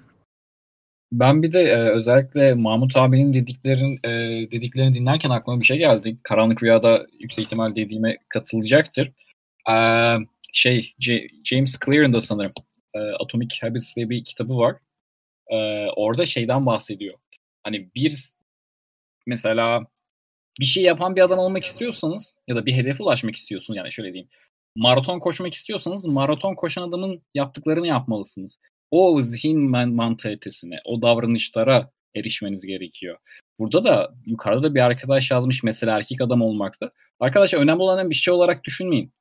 [1.12, 4.10] Ben bir de e, özellikle Mahmut abinin dediklerin e,
[4.52, 6.18] dediklerini dinlerken aklıma bir şey geldi.
[6.24, 9.12] Karanlık Rüya'da yüksek ihtimal dediğime katılacaktır.
[9.70, 9.76] E,
[10.54, 12.52] şey J- James Clear'ın da sanırım
[12.94, 14.76] e, Atomic Habits diye bir kitabı var.
[15.48, 17.18] E, orada şeyden bahsediyor.
[17.64, 18.30] Hani bir
[19.26, 19.88] mesela
[20.60, 24.14] bir şey yapan bir adam olmak istiyorsanız ya da bir hedefe ulaşmak istiyorsunuz yani şöyle
[24.14, 24.30] diyeyim.
[24.76, 28.58] Maraton koşmak istiyorsanız maraton koşan adamın yaptıklarını yapmalısınız.
[28.92, 33.18] O zihin man- mantalitesine, o davranışlara erişmeniz gerekiyor.
[33.60, 36.92] Burada da yukarıda da bir arkadaş yazmış mesela erkek adam olmakta.
[37.20, 39.14] Arkadaşlar önemli olan bir şey olarak düşünmeyin.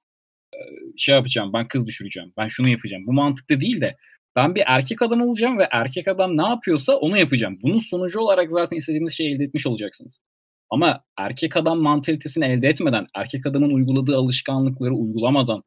[0.54, 0.58] Ee,
[0.98, 3.06] şey yapacağım, ben kız düşüreceğim, ben şunu yapacağım.
[3.06, 3.96] Bu mantıklı değil de
[4.36, 7.58] ben bir erkek adam olacağım ve erkek adam ne yapıyorsa onu yapacağım.
[7.62, 10.20] Bunun sonucu olarak zaten istediğiniz şeyi elde etmiş olacaksınız.
[10.70, 15.62] Ama erkek adam mantalitesini elde etmeden, erkek adamın uyguladığı alışkanlıkları uygulamadan,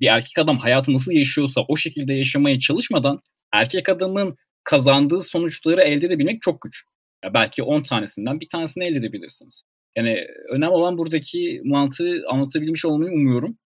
[0.00, 3.20] bir erkek adam hayatı nasıl yaşıyorsa o şekilde yaşamaya çalışmadan
[3.52, 6.84] erkek adamın kazandığı sonuçları elde edebilmek çok güç.
[7.24, 9.62] Ya belki 10 tanesinden bir tanesini elde edebilirsiniz.
[9.96, 13.58] Yani önemli olan buradaki mantığı anlatabilmiş olmayı umuyorum.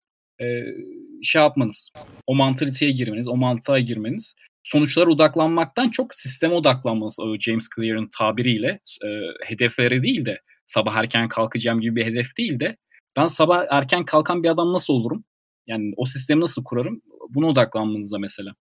[0.40, 0.64] Ee,
[1.22, 1.90] şey yapmanız,
[2.26, 7.20] o mantaliteye girmeniz, o mantığa girmeniz, sonuçlara odaklanmaktan çok sisteme odaklanmanız.
[7.20, 9.08] O James Clear'ın tabiriyle e,
[9.46, 12.76] hedeflere değil de sabah erken kalkacağım gibi bir hedef değil de
[13.16, 15.24] ben sabah erken kalkan bir adam nasıl olurum?
[15.68, 17.02] Yani o sistemi nasıl kurarım?
[17.30, 18.54] Buna odaklanmanızda mesela.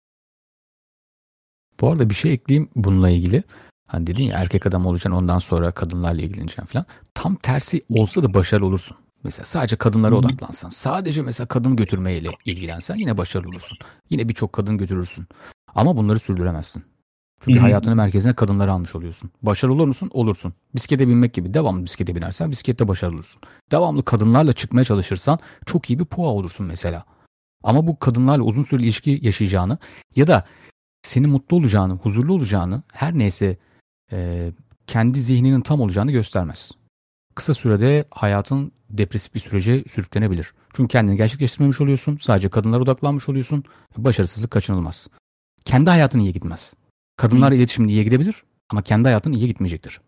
[1.82, 3.44] Bu arada bir şey ekleyeyim bununla ilgili.
[3.88, 6.86] Hani dedin ya erkek adam olacaksın ondan sonra kadınlarla ilgileneceksin falan.
[7.14, 8.98] Tam tersi olsa da başarılı olursun.
[9.24, 13.78] Mesela sadece kadınlara odaklansan, sadece mesela kadın götürmeyle ilgilensen yine başarılı olursun.
[14.10, 15.26] Yine birçok kadın götürürsün.
[15.76, 16.84] Ama bunları sürdüremezsin.
[17.42, 17.64] Çünkü Hı hı.
[17.64, 19.32] hayatının merkezine kadınları almış oluyorsun.
[19.42, 20.10] Başarılı olur musun?
[20.14, 20.54] Olursun.
[20.76, 23.42] Bisiklete binmek gibi devamlı bisiklete binersen bisiklette başarılı olursun.
[23.72, 27.04] Devamlı kadınlarla çıkmaya çalışırsan çok iyi bir puğa olursun mesela.
[27.64, 29.78] Ama bu kadınlarla uzun süreli ilişki yaşayacağını
[30.16, 30.46] ya da
[31.02, 33.58] senin mutlu olacağını, huzurlu olacağını her neyse
[34.12, 34.52] e,
[34.88, 36.72] kendi zihninin tam olacağını göstermez.
[37.36, 40.54] Kısa sürede hayatın depresif bir sürece sürüklenebilir.
[40.74, 43.64] Çünkü kendini gerçekleştirmemiş oluyorsun, sadece kadınlara odaklanmış oluyorsun.
[43.98, 45.08] Başarısızlık kaçınılmaz.
[45.66, 46.74] Kendi hayatın iyi gitmez.
[47.18, 48.36] Kadınlarla iletişimin iyiye gidebilir
[48.70, 50.02] ama kendi hayatın iyiye gitmeyecektir.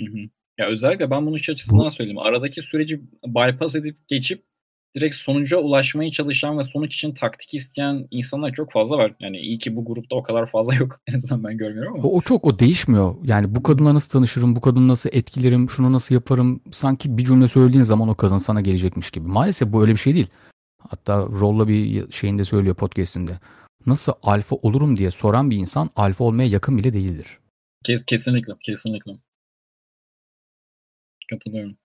[0.00, 0.18] Hı hı.
[0.58, 2.18] Ya özellikle ben bunu iş açısından söyleyeyim.
[2.18, 4.44] Aradaki süreci bypass edip geçip
[4.96, 9.12] direkt sonuca ulaşmaya çalışan ve sonuç için taktik isteyen insanlar çok fazla var.
[9.20, 11.00] Yani iyi ki bu grupta o kadar fazla yok.
[11.06, 12.08] En azından ben görmüyorum ama.
[12.08, 13.14] O, o çok o değişmiyor.
[13.24, 16.60] Yani bu kadınla nasıl tanışırım, bu kadını nasıl etkilerim, şunu nasıl yaparım.
[16.70, 19.28] Sanki bir cümle söylediğin zaman o kadın sana gelecekmiş gibi.
[19.28, 20.28] Maalesef bu öyle bir şey değil.
[20.88, 23.38] Hatta Rolla bir şeyinde söylüyor podcast'inde.
[23.86, 27.38] Nasıl alfa olurum diye soran bir insan alfa olmaya yakın bile değildir.
[27.84, 29.12] Kes, kesinlikle, kesinlikle.
[31.30, 31.76] Katılıyorum.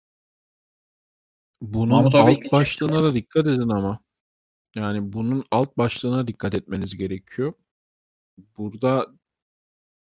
[1.61, 3.99] Bunun Mahmut alt başlığına da dikkat edin ama.
[4.75, 7.53] Yani bunun alt başlığına dikkat etmeniz gerekiyor.
[8.57, 9.07] Burada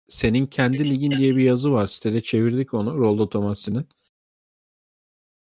[0.08, 1.88] senin kendi ligin diye bir yazı var.
[1.88, 2.98] Sitede çevirdik onu.
[2.98, 3.88] Roldo Tomasi'nin.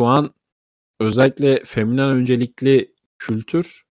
[0.01, 0.33] Şu an
[0.99, 3.86] özellikle feminen öncelikli kültür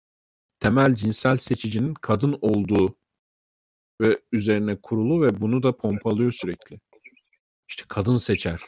[0.61, 2.95] temel cinsel seçicinin kadın olduğu
[4.01, 6.79] ve üzerine kurulu ve bunu da pompalıyor sürekli.
[7.69, 8.61] İşte kadın seçer.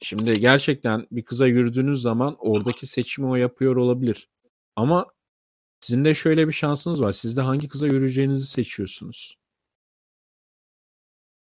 [0.00, 4.28] Şimdi gerçekten bir kıza yürüdüğünüz zaman oradaki seçimi o yapıyor olabilir.
[4.76, 5.06] Ama
[5.80, 7.12] sizin de şöyle bir şansınız var.
[7.12, 9.38] Siz de hangi kıza yürüyeceğinizi seçiyorsunuz.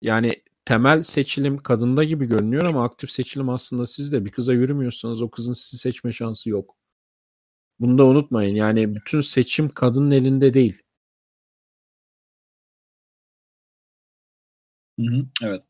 [0.02, 4.26] Yani temel seçilim kadında gibi görünüyor ama aktif seçilim aslında sizde.
[4.26, 6.78] Bir kıza yürümüyorsanız o kızın sizi seçme şansı yok.
[7.84, 8.56] Bunu da unutmayın.
[8.56, 10.78] Yani bütün seçim kadının elinde değil.
[15.00, 15.64] Hı hı, evet.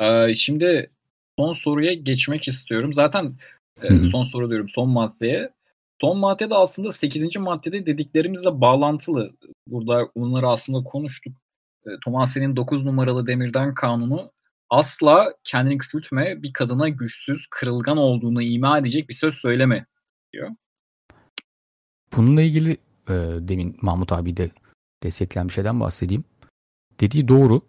[0.00, 0.90] Ee, şimdi
[1.38, 2.94] son soruya geçmek istiyorum.
[2.94, 3.34] Zaten
[3.82, 5.50] e, son soru diyorum son maddeye.
[6.00, 7.36] Son maddede aslında 8.
[7.36, 9.30] maddede dediklerimizle bağlantılı.
[9.66, 11.36] Burada bunları aslında konuştuk.
[11.86, 14.32] E, Tomasi'nin 9 numaralı demirden kanunu
[14.70, 19.86] asla kendini küçültme, bir kadına güçsüz, kırılgan olduğunu ima edecek bir söz söyleme
[20.32, 20.50] diyor.
[22.16, 22.70] Bununla ilgili
[23.08, 24.50] e, demin Mahmut abi de
[25.02, 26.24] destekleyen bir şeyden bahsedeyim.
[27.00, 27.62] Dediği doğru.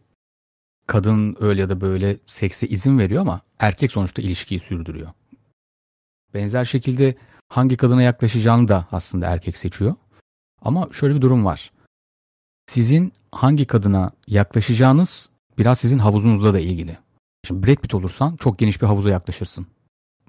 [0.88, 5.12] Kadın öyle ya da böyle sekse izin veriyor ama erkek sonuçta ilişkiyi sürdürüyor.
[6.34, 7.16] Benzer şekilde
[7.50, 9.95] hangi kadına yaklaşacağını da aslında erkek seçiyor.
[10.62, 11.72] Ama şöyle bir durum var.
[12.66, 16.98] Sizin hangi kadına yaklaşacağınız biraz sizin havuzunuzla da ilgili.
[17.45, 19.68] Şimdi Brad Pitt olursan çok geniş bir havuza yaklaşırsın.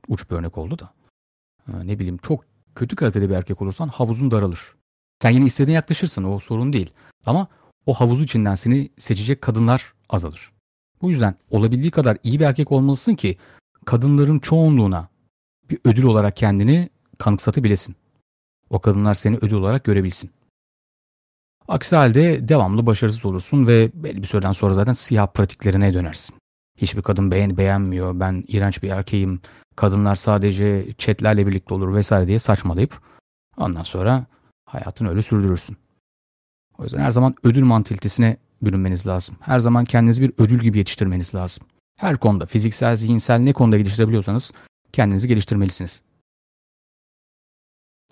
[0.08, 0.92] Uç bir örnek oldu da.
[1.68, 2.44] Ee, ne bileyim çok
[2.78, 4.74] kötü kalitede bir erkek olursan havuzun daralır.
[5.22, 6.90] Sen yine istediğine yaklaşırsın o sorun değil.
[7.26, 7.48] Ama
[7.86, 10.52] o havuz içinden seni seçecek kadınlar azalır.
[11.02, 13.38] Bu yüzden olabildiği kadar iyi bir erkek olmalısın ki
[13.84, 15.08] kadınların çoğunluğuna
[15.70, 17.96] bir ödül olarak kendini kanıksatabilesin.
[18.70, 20.30] O kadınlar seni ödül olarak görebilsin.
[21.68, 26.36] Aksi halde devamlı başarısız olursun ve belli bir süreden sonra zaten siyah pratiklerine dönersin.
[26.78, 29.40] Hiçbir kadın beğen beğenmiyor, ben iğrenç bir erkeğim,
[29.76, 33.00] kadınlar sadece chatlerle birlikte olur vesaire diye saçmalayıp
[33.56, 34.26] ondan sonra
[34.66, 35.76] hayatını öyle sürdürürsün.
[36.78, 39.36] O yüzden her zaman ödül mantalitesine bürünmeniz lazım.
[39.40, 41.66] Her zaman kendinizi bir ödül gibi yetiştirmeniz lazım.
[41.96, 44.52] Her konuda fiziksel, zihinsel ne konuda geliştirebiliyorsanız
[44.92, 46.02] kendinizi geliştirmelisiniz.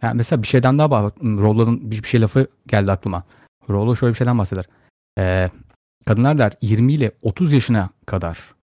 [0.02, 1.18] Yani mesela bir şeyden daha bak.
[1.22, 3.24] Rollo'nun bir, şey lafı geldi aklıma.
[3.70, 4.64] Rollo şöyle bir şeyden bahseder.
[5.18, 5.50] Ee,
[6.06, 8.55] kadınlar der 20 ile 30 yaşına kadar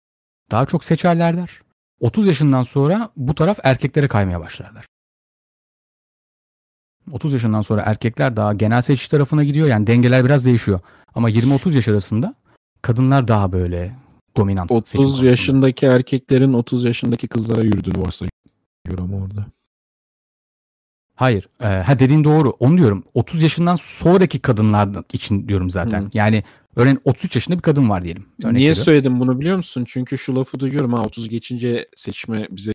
[0.53, 1.61] daha çok seçerler der.
[1.99, 4.85] 30 yaşından sonra bu taraf erkeklere kaymaya başlarlar.
[7.11, 9.67] 30 yaşından sonra erkekler daha genel seçiş tarafına gidiyor.
[9.67, 10.79] Yani dengeler biraz değişiyor.
[11.15, 12.35] Ama 20-30 yaş arasında
[12.81, 13.95] kadınlar daha böyle
[14.37, 14.71] dominant.
[14.71, 19.45] 30 yaşındaki erkeklerin 30 yaşındaki kızlara yürüdüğünü varsayıyorum orada.
[21.15, 21.47] Hayır.
[21.61, 22.49] E, ha dediğin doğru.
[22.49, 23.03] Onu diyorum.
[23.13, 26.01] 30 yaşından sonraki kadınlar için diyorum zaten.
[26.01, 26.09] Hmm.
[26.13, 26.43] Yani
[26.75, 28.25] örneğin 33 yaşında bir kadın var diyelim.
[28.43, 28.83] Örnek Niye veriyorum.
[28.83, 29.85] söyledim bunu biliyor musun?
[29.87, 30.93] Çünkü şu lafı duyuyorum.
[30.93, 32.73] Ha 30 geçince seçme bize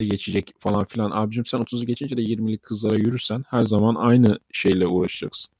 [0.00, 1.10] geçecek falan filan.
[1.10, 5.54] Abicim sen 30'u geçince de 20'lik kızlara yürürsen her zaman aynı şeyle uğraşacaksın.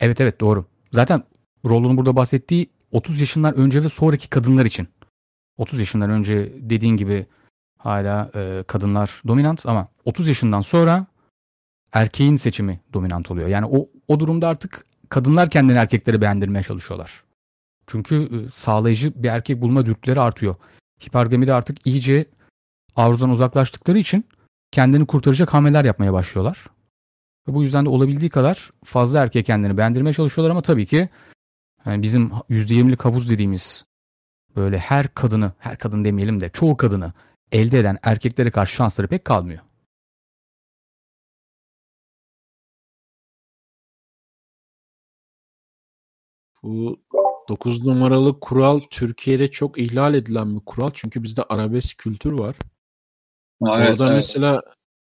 [0.00, 0.66] Evet evet doğru.
[0.90, 1.22] Zaten
[1.64, 4.88] Rollo'nun burada bahsettiği 30 yaşından önce ve sonraki kadınlar için.
[5.56, 7.26] 30 yaşından önce dediğin gibi
[7.78, 11.06] hala e, kadınlar dominant ama 30 yaşından sonra
[11.94, 13.48] erkeğin seçimi dominant oluyor.
[13.48, 17.24] Yani o o durumda artık kadınlar kendini erkeklere beğendirmeye çalışıyorlar.
[17.86, 20.54] Çünkü e, sağlayıcı bir erkek bulma dürtüleri artıyor.
[21.06, 22.26] Hipergamide artık iyice
[22.96, 24.24] arzudan uzaklaştıkları için
[24.70, 26.64] kendini kurtaracak hamleler yapmaya başlıyorlar.
[27.48, 31.08] Ve bu yüzden de olabildiği kadar fazla erkeğe kendini beğendirmeye çalışıyorlar ama tabii ki
[31.86, 33.84] yani bizim %20'lik havuz dediğimiz
[34.56, 37.12] böyle her kadını, her kadın demeyelim de çoğu kadını
[37.52, 39.60] elde eden erkeklere karşı şansları pek kalmıyor.
[46.64, 47.02] Bu
[47.48, 50.90] 9 numaralı kural Türkiye'de çok ihlal edilen bir kural.
[50.94, 52.56] Çünkü bizde arabesk kültür var.
[53.66, 54.16] Evet, Orada evet.
[54.16, 54.62] mesela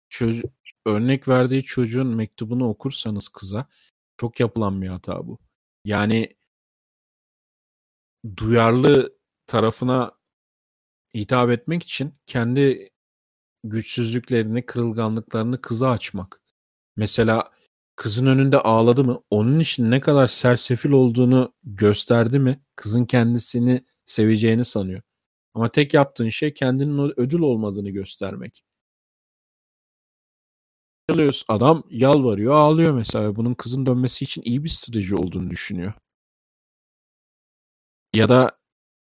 [0.10, 0.52] çocuk,
[0.86, 3.68] örnek verdiği çocuğun mektubunu okursanız kıza
[4.18, 5.40] çok yapılan bir hata bu.
[5.86, 6.36] Yani
[8.38, 9.18] duyarlı
[9.48, 10.12] tarafına
[11.16, 12.90] hitap etmek için kendi
[13.64, 16.42] güçsüzlüklerini, kırılganlıklarını kıza açmak.
[16.96, 17.55] Mesela
[17.96, 19.22] kızın önünde ağladı mı?
[19.30, 22.62] Onun için ne kadar sersefil olduğunu gösterdi mi?
[22.76, 25.02] Kızın kendisini seveceğini sanıyor.
[25.54, 28.64] Ama tek yaptığın şey kendinin ödül olmadığını göstermek.
[31.48, 33.36] Adam yalvarıyor, ağlıyor mesela.
[33.36, 35.94] Bunun kızın dönmesi için iyi bir strateji olduğunu düşünüyor.
[38.14, 38.60] Ya da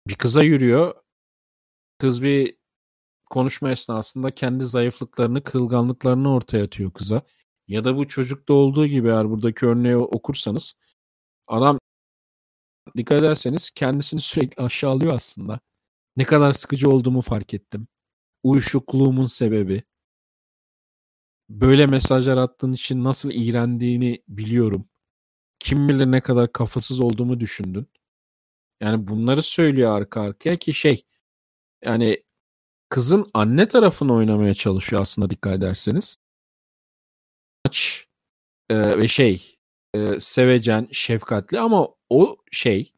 [0.07, 0.95] bir kıza yürüyor.
[1.99, 2.57] Kız bir
[3.29, 7.21] konuşma esnasında kendi zayıflıklarını, kırılganlıklarını ortaya atıyor kıza.
[7.68, 10.74] Ya da bu çocukta olduğu gibi eğer buradaki örneği okursanız
[11.47, 11.80] adam
[12.97, 15.59] dikkat ederseniz kendisini sürekli aşağılıyor aslında.
[16.17, 17.87] Ne kadar sıkıcı olduğumu fark ettim.
[18.43, 19.83] Uyuşukluğumun sebebi.
[21.50, 24.89] Böyle mesajlar attığın için nasıl iğrendiğini biliyorum.
[25.59, 27.87] Kim bilir ne kadar kafasız olduğumu düşündün.
[28.82, 31.05] Yani bunları söylüyor arka arkaya ki şey
[31.83, 32.24] yani
[32.89, 36.17] kızın anne tarafını oynamaya çalışıyor aslında dikkat ederseniz.
[37.67, 38.07] Aç
[38.69, 39.57] e, ve şey
[39.93, 42.93] e, sevecen, şefkatli ama o şey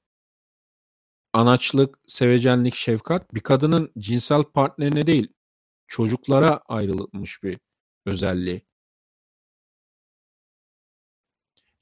[1.33, 5.33] anaçlık, sevecenlik, şefkat bir kadının cinsel partnerine değil
[5.87, 7.59] çocuklara ayrılmış bir
[8.05, 8.65] özelliği.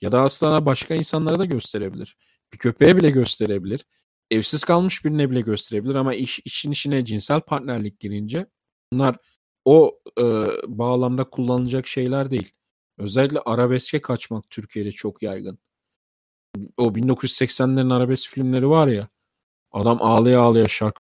[0.02, 2.18] Ya da aslında başka insanlara da gösterebilir.
[2.54, 3.86] Bir köpeğe bile gösterebilir.
[4.32, 8.48] Evsiz kalmış birine bile gösterebilir ama iş işin içine cinsel partnerlik girince
[8.94, 9.18] bunlar
[9.66, 10.24] o e,
[10.68, 12.57] bağlamda kullanılacak şeyler değil.
[12.98, 15.60] Özellikle arabeske kaçmak Türkiye'de çok yaygın.
[16.78, 19.10] O 1980'lerin arabesk filmleri var ya
[19.72, 21.02] Adam ağlaya ağlaya şarkı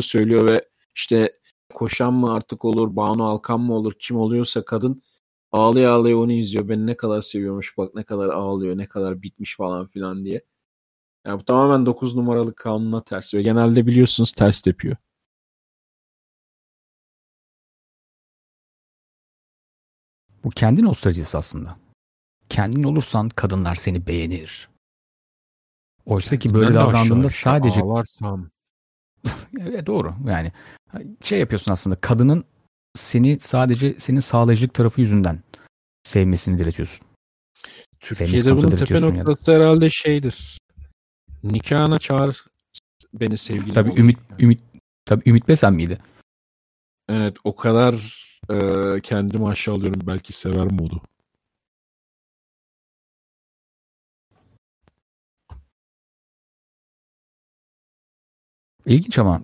[0.00, 1.40] söylüyor ve işte
[1.74, 5.02] koşan mı artık olur, Banu Alkan mı olur, kim oluyorsa kadın
[5.52, 6.68] ağlaya ağlaya onu izliyor.
[6.68, 10.44] Beni ne kadar seviyormuş bak ne kadar ağlıyor, ne kadar bitmiş falan filan diye.
[11.26, 14.96] Yani bu tamamen 9 numaralı kanuna ters ve genelde biliyorsunuz ters tepiyor.
[20.46, 21.76] Bu kendi nostaljisi aslında.
[22.48, 24.68] Kendin olursan kadınlar seni beğenir.
[26.04, 28.50] Oysa ki böyle davrandığında sadece ağlarsam.
[29.60, 30.52] evet, doğru yani
[31.22, 32.44] şey yapıyorsun aslında kadının
[32.94, 35.42] seni sadece senin sağlayıcılık tarafı yüzünden
[36.02, 37.06] sevmesini diretiyorsun.
[38.00, 40.58] Türkiye'de bunun tepe noktası ya herhalde şeydir.
[41.42, 42.44] Nikahına çağır
[43.14, 43.74] beni sevgilim.
[43.74, 44.60] Tabii Ümit Ümit
[45.04, 45.98] tabii Ümit Besen miydi?
[47.08, 47.94] Evet o kadar
[48.50, 51.02] e, kendimi aşağılıyorum belki sever modu.
[58.86, 59.40] İlginç ama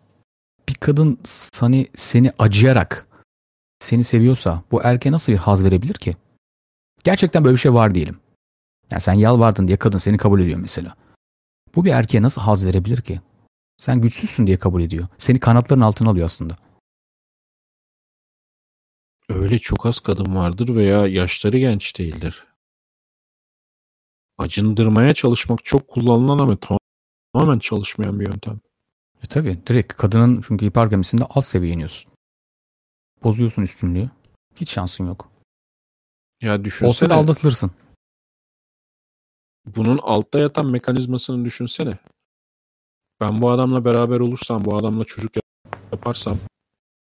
[0.68, 3.06] bir kadın seni, seni acıyarak
[3.78, 6.16] seni seviyorsa bu erkeğe nasıl bir haz verebilir ki?
[7.04, 8.16] Gerçekten böyle bir şey var diyelim.
[8.90, 10.94] Yani sen yalvardın diye kadın seni kabul ediyor mesela.
[11.76, 13.20] Bu bir erkeğe nasıl haz verebilir ki?
[13.78, 15.08] Sen güçsüzsün diye kabul ediyor.
[15.18, 16.56] Seni kanatların altına alıyor aslında.
[19.34, 22.46] Öyle çok az kadın vardır veya yaşları genç değildir.
[24.38, 26.59] Acındırmaya çalışmak çok kullanılan ama
[27.32, 28.60] tamamen çalışmayan bir yöntem.
[29.22, 32.12] E tabi direkt kadının çünkü hipergamisinde alt seviye iniyorsun.
[33.24, 34.10] Bozuyorsun üstünlüğü.
[34.56, 35.32] Hiç şansın yok.
[36.40, 36.88] Ya düşünsene.
[36.88, 37.70] Olsa da aldatılırsın.
[39.66, 41.98] Bunun altta yatan mekanizmasını düşünsene.
[43.20, 45.32] Ben bu adamla beraber olursam, bu adamla çocuk
[45.92, 46.38] yaparsam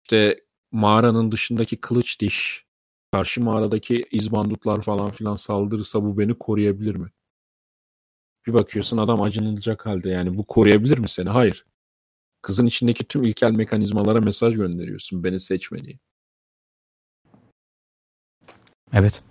[0.04, 2.64] işte mağaranın dışındaki kılıç diş,
[3.12, 7.08] karşı mağaradaki izbandutlar falan filan saldırırsa bu beni koruyabilir mi?
[8.46, 11.28] Bir bakıyorsun adam acınılacak halde yani bu koruyabilir mi seni?
[11.28, 11.66] Hayır.
[12.42, 15.98] Kızın içindeki tüm ilkel mekanizmalara mesaj gönderiyorsun beni seçme diye.
[18.92, 19.22] Evet.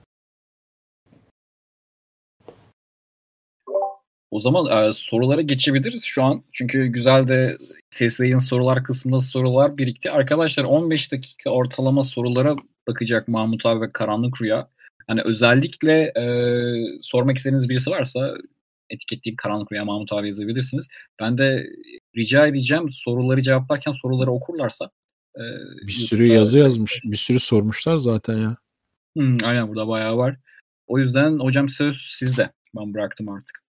[4.32, 6.44] O zaman e, sorulara geçebiliriz şu an.
[6.52, 7.58] Çünkü güzel de
[7.90, 10.12] ses yayın sorular kısmında sorular birikti.
[10.12, 12.56] Arkadaşlar 15 dakika ortalama sorulara
[12.88, 14.68] bakacak Mahmut abi ve Karanlık Rüya.
[15.08, 16.26] Hani özellikle e,
[17.02, 18.34] sormak istediğiniz birisi varsa
[18.90, 20.88] etiketleyip Karanlık Rüya Mahmut abi yazabilirsiniz.
[21.20, 21.68] Ben de
[22.18, 24.90] rica edeceğim soruları cevaplarken soruları okurlarsa.
[25.36, 25.42] E,
[25.88, 27.02] bir sürü yazı yazmış.
[27.04, 28.58] Bir sürü sormuşlar zaten ya.
[29.18, 30.38] Hmm, aynen burada bayağı var.
[30.88, 32.52] O yüzden hocam söz sizde.
[32.76, 33.61] Ben bıraktım artık.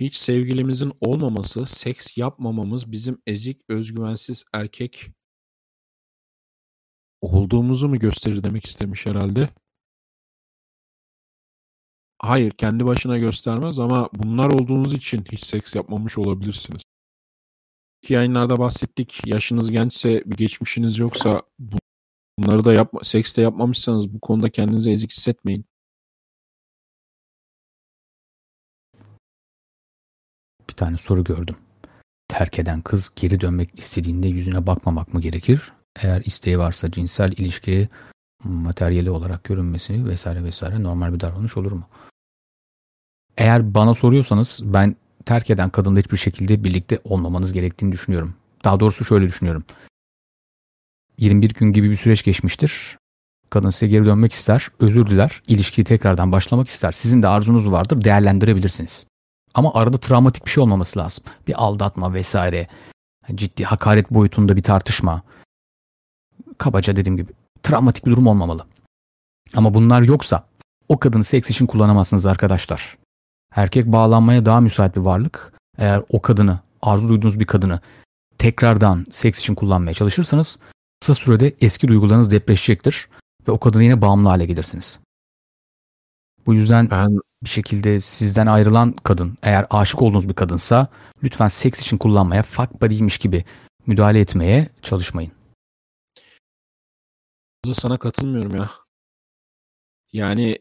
[0.00, 5.06] Hiç sevgilimizin olmaması, seks yapmamamız bizim ezik, özgüvensiz erkek
[7.20, 9.48] olduğumuzu mu gösterir demek istemiş herhalde.
[12.18, 16.82] Hayır, kendi başına göstermez ama bunlar olduğunuz için hiç seks yapmamış olabilirsiniz.
[18.02, 19.20] Ki yayınlarda bahsettik.
[19.26, 21.42] Yaşınız gençse, bir geçmişiniz yoksa
[22.38, 25.64] bunları da yapma, seks de yapmamışsanız bu konuda kendinizi ezik hissetmeyin.
[30.72, 31.56] Bir tane soru gördüm.
[32.28, 35.72] Terk eden kız geri dönmek istediğinde yüzüne bakmamak mı gerekir?
[35.96, 37.88] Eğer isteği varsa cinsel ilişkiye
[38.44, 41.88] materyali olarak görünmesi vesaire vesaire normal bir davranış olur mu?
[43.38, 44.96] Eğer bana soruyorsanız ben
[45.26, 48.34] terk eden kadınla hiçbir şekilde birlikte olmamanız gerektiğini düşünüyorum.
[48.64, 49.64] Daha doğrusu şöyle düşünüyorum.
[51.18, 52.98] 21 gün gibi bir süreç geçmiştir.
[53.50, 56.92] Kadın size geri dönmek ister, özür diler, ilişkiyi tekrardan başlamak ister.
[56.92, 59.06] Sizin de arzunuz vardır, değerlendirebilirsiniz.
[59.54, 61.24] Ama arada travmatik bir şey olmaması lazım.
[61.46, 62.66] Bir aldatma vesaire.
[63.34, 65.22] Ciddi hakaret boyutunda bir tartışma.
[66.58, 68.66] Kabaca dediğim gibi travmatik bir durum olmamalı.
[69.54, 70.44] Ama bunlar yoksa
[70.88, 72.98] o kadını seks için kullanamazsınız arkadaşlar.
[73.54, 75.52] Erkek bağlanmaya daha müsait bir varlık.
[75.78, 77.80] Eğer o kadını, arzu duyduğunuz bir kadını
[78.38, 80.58] tekrardan seks için kullanmaya çalışırsanız
[81.00, 83.08] kısa sürede eski duygularınız depreşecektir
[83.48, 85.00] ve o kadına yine bağımlı hale gelirsiniz.
[86.46, 90.88] Bu yüzden ben bir şekilde sizden ayrılan kadın eğer aşık olduğunuz bir kadınsa
[91.22, 93.44] lütfen seks için kullanmaya fuck buddy'ymiş gibi
[93.86, 95.32] müdahale etmeye çalışmayın.
[97.64, 98.70] Burada sana katılmıyorum ya.
[100.12, 100.58] Yani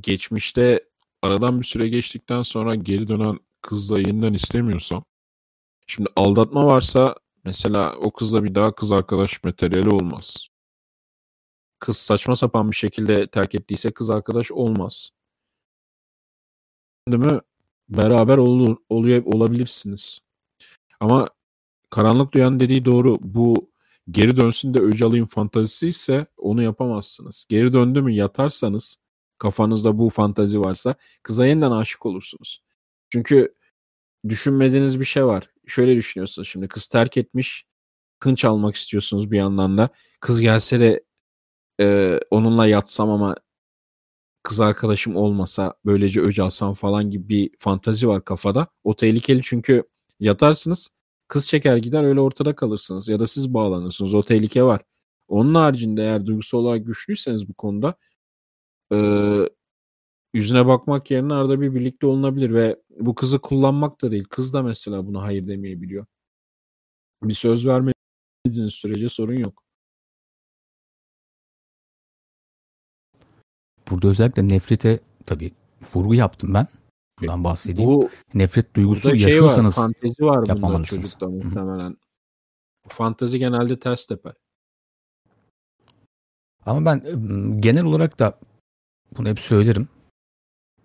[0.00, 0.84] geçmişte
[1.22, 5.04] aradan bir süre geçtikten sonra geri dönen kızla yeniden istemiyorsam
[5.86, 7.14] şimdi aldatma varsa
[7.44, 10.48] mesela o kızla bir daha kız arkadaş materyali olmaz.
[11.78, 15.10] Kız saçma sapan bir şekilde terk ettiyse kız arkadaş olmaz
[17.06, 17.40] mi
[17.88, 20.20] beraber olur, oluyor, olabilirsiniz.
[21.00, 21.28] Ama
[21.90, 23.18] karanlık duyan dediği doğru.
[23.22, 23.70] Bu
[24.10, 27.46] geri dönsün de öc alayım fantazisi ise onu yapamazsınız.
[27.48, 28.98] Geri döndü mü yatarsanız
[29.38, 32.62] kafanızda bu fantazi varsa kıza yeniden aşık olursunuz.
[33.10, 33.54] Çünkü
[34.28, 35.50] düşünmediğiniz bir şey var.
[35.66, 37.66] Şöyle düşünüyorsunuz şimdi kız terk etmiş
[38.18, 39.88] kınç almak istiyorsunuz bir yandan da.
[40.20, 41.04] Kız gelse de
[41.80, 43.36] e, onunla yatsam ama
[44.42, 48.68] kız arkadaşım olmasa böylece öc alsam falan gibi bir fantazi var kafada.
[48.84, 49.84] O tehlikeli çünkü
[50.20, 50.90] yatarsınız
[51.28, 54.82] kız çeker gider öyle ortada kalırsınız ya da siz bağlanırsınız o tehlike var.
[55.28, 57.94] Onun haricinde eğer duygusal olarak güçlüyseniz bu konuda
[58.92, 58.98] e,
[60.34, 64.24] yüzüne bakmak yerine arada bir birlikte olunabilir ve bu kızı kullanmak da değil.
[64.24, 66.06] Kız da mesela buna hayır demeyebiliyor.
[67.22, 69.63] Bir söz vermediğiniz sürece sorun yok.
[73.90, 75.52] Burada özellikle nefrete tabii
[75.94, 76.66] vurgu yaptım ben.
[77.20, 77.90] Bundan bahsedeyim.
[77.90, 81.02] Bu Nefret duygusu burada şey var, yaşıyorsanız fantezi var yapmamalısınız.
[81.02, 81.96] çocukta muhtemelen.
[82.84, 84.32] Bu fantezi genelde ters teper.
[86.66, 88.38] Ama ben ım, genel olarak da
[89.18, 89.88] bunu hep söylerim.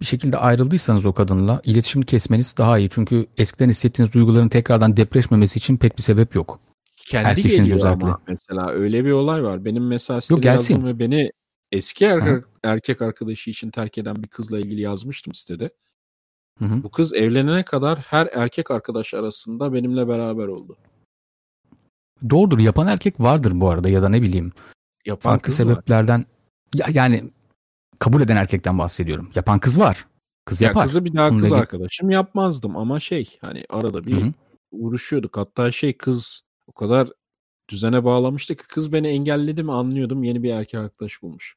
[0.02, 2.90] Bir şekilde ayrıldıysanız o kadınla iletişim kesmeniz daha iyi.
[2.90, 6.60] Çünkü eskiden hissettiğiniz duyguların tekrardan depreşmemesi için pek bir sebep yok.
[6.96, 8.06] Kendi Erkeksiniz geliyor özellikle.
[8.06, 9.66] ama mesela öyle bir olay var.
[9.66, 10.86] Benim mesela sitede gelsin.
[10.86, 11.32] ve beni
[11.72, 15.70] eski erkek, Hı erkek arkadaşı için terk eden bir kızla ilgili yazmıştım sitede.
[16.60, 16.84] Hı hı.
[16.84, 20.78] Bu kız evlenene kadar her erkek arkadaş arasında benimle beraber oldu.
[22.30, 24.52] Doğrudur yapan erkek vardır bu arada ya da ne bileyim
[25.06, 25.74] Yapan farklı kız var.
[25.74, 26.26] sebeplerden
[26.76, 27.24] ya, yani
[28.00, 29.32] kabul eden erkekten bahsediyorum.
[29.36, 30.08] Yapan kız var.
[30.46, 30.84] Kız Ya yapar.
[30.86, 34.34] kızı bir daha Bununla kız arkadaşım yapmazdım ama şey hani arada bir Hı hı.
[34.72, 35.38] uğraşıyorduk.
[35.38, 37.10] Hatta şey kız o kadar
[37.70, 41.56] düzene bağlamıştı ki kız beni engelledi mi anlıyordum yeni bir erkek arkadaş bulmuş.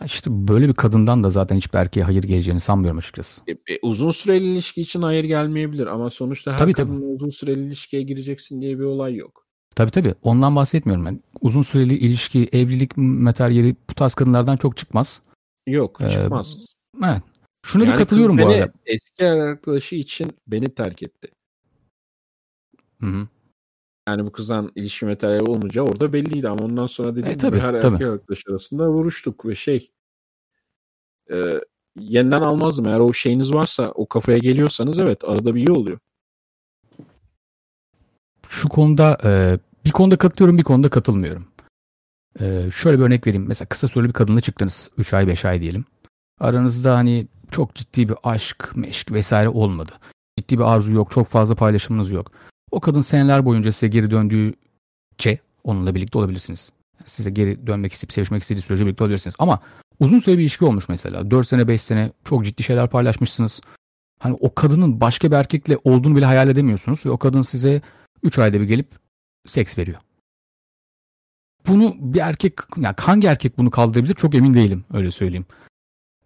[0.00, 3.42] Ya işte böyle bir kadından da zaten hiçbir erkeğe hayır geleceğini sanmıyorum açıkçası.
[3.46, 6.90] E, e, uzun süreli ilişki için hayır gelmeyebilir ama sonuçta her Tabii, tabii.
[6.90, 9.46] kadınla uzun süreli ilişkiye gireceksin diye bir olay yok.
[9.74, 11.20] Tabii tabii ondan bahsetmiyorum ben.
[11.40, 15.22] Uzun süreli ilişki, evlilik materyali bu tarz kadınlardan çok çıkmaz.
[15.66, 16.66] Yok Ee, çıkmaz.
[17.04, 17.22] Evet.
[17.66, 18.72] Şuna Yani da katılıyorum bu arada.
[18.86, 21.28] Eski arkadaşı için beni terk etti.
[23.00, 23.28] Hı hı.
[24.08, 27.58] Yani bu kızdan ilişki materyali olmayacağı orada belliydi ama ondan sonra dediğim E, gibi tabii,
[27.58, 27.94] her tabii.
[27.94, 29.90] erkek arkadaş arasında vuruştuk ve şey
[31.30, 31.60] e,
[31.98, 32.86] yeniden almazdım.
[32.86, 35.98] Eğer o şeyiniz varsa o kafaya geliyorsanız evet arada bir iyi oluyor.
[38.48, 41.48] Şu konuda e, bir konuda katılıyorum bir konuda katılmıyorum.
[42.40, 43.46] E, şöyle bir örnek vereyim.
[43.48, 44.90] Mesela kısa süreli bir kadınla çıktınız.
[44.98, 45.84] 3 ay 5 ay diyelim.
[46.40, 49.92] Aranızda hani çok ciddi bir aşk, meşk vesaire olmadı.
[50.38, 51.10] Ciddi bir arzu yok.
[51.10, 52.32] Çok fazla paylaşımınız yok.
[52.76, 56.72] O kadın seneler boyunca size geri döndüğüce onunla birlikte olabilirsiniz.
[57.06, 59.34] Size geri dönmek isteyip sevişmek istediği sürece birlikte olabilirsiniz.
[59.38, 59.60] Ama
[60.00, 61.30] uzun süre bir ilişki olmuş mesela.
[61.30, 63.60] 4 sene 5 sene çok ciddi şeyler paylaşmışsınız.
[64.20, 67.06] Hani o kadının başka bir erkekle olduğunu bile hayal edemiyorsunuz.
[67.06, 67.82] Ve o kadın size
[68.22, 68.88] 3 ayda bir gelip
[69.46, 70.00] seks veriyor.
[71.68, 75.46] Bunu bir erkek, yani hangi erkek bunu kaldırabilir çok emin değilim öyle söyleyeyim.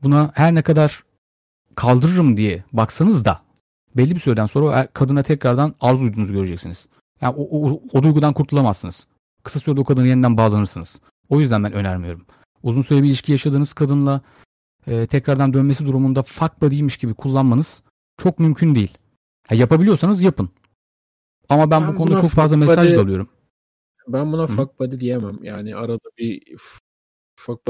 [0.03, 1.05] Buna her ne kadar
[1.75, 3.50] kaldırırım diye baksanız da
[3.97, 6.89] belli bir süreden sonra er- kadına tekrardan arzu duyduğunuzu göreceksiniz.
[7.21, 9.07] Yani o, o, o duygudan kurtulamazsınız.
[9.43, 11.01] Kısa sürede o kadına yeniden bağlanırsınız.
[11.29, 12.27] O yüzden ben önermiyorum.
[12.63, 14.21] Uzun süre bir ilişki yaşadığınız kadınla
[14.87, 17.83] e, tekrardan dönmesi durumunda fuck buddy'ymiş gibi kullanmanız
[18.19, 18.99] çok mümkün değil.
[19.49, 20.51] Ha, yapabiliyorsanız yapın.
[21.49, 23.29] Ama ben, Ben bu konuda çok fazla mesaj buddy- da alıyorum.
[24.09, 24.47] Ben buna Hı.
[24.47, 25.45] fuck buddy diyemem.
[25.45, 26.43] Yani arada bir
[27.37, 27.61] fuck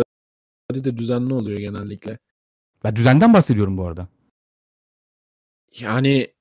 [0.71, 2.19] buddy de düzenli oluyor genellikle.
[2.85, 4.09] Ben düzenden bahsediyorum bu arada.
[5.79, 6.33] Yani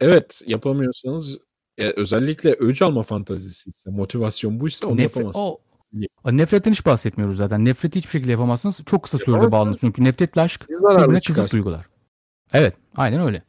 [0.00, 1.38] evet yapamıyorsanız
[1.78, 5.40] e, özellikle öc alma fantazisi ise motivasyon buysa onu Nefret, yapamazsın.
[6.24, 7.64] o, nefretten hiç bahsetmiyoruz zaten.
[7.64, 8.80] Nefreti hiçbir şekilde yapamazsınız.
[8.86, 9.52] Çok kısa sürede Yapamazsınız.
[9.52, 9.78] bağlanır.
[9.80, 11.52] Çünkü nefretle aşk birbirine çıkarsınız.
[11.52, 11.86] duygular.
[12.52, 13.42] Evet aynen öyle.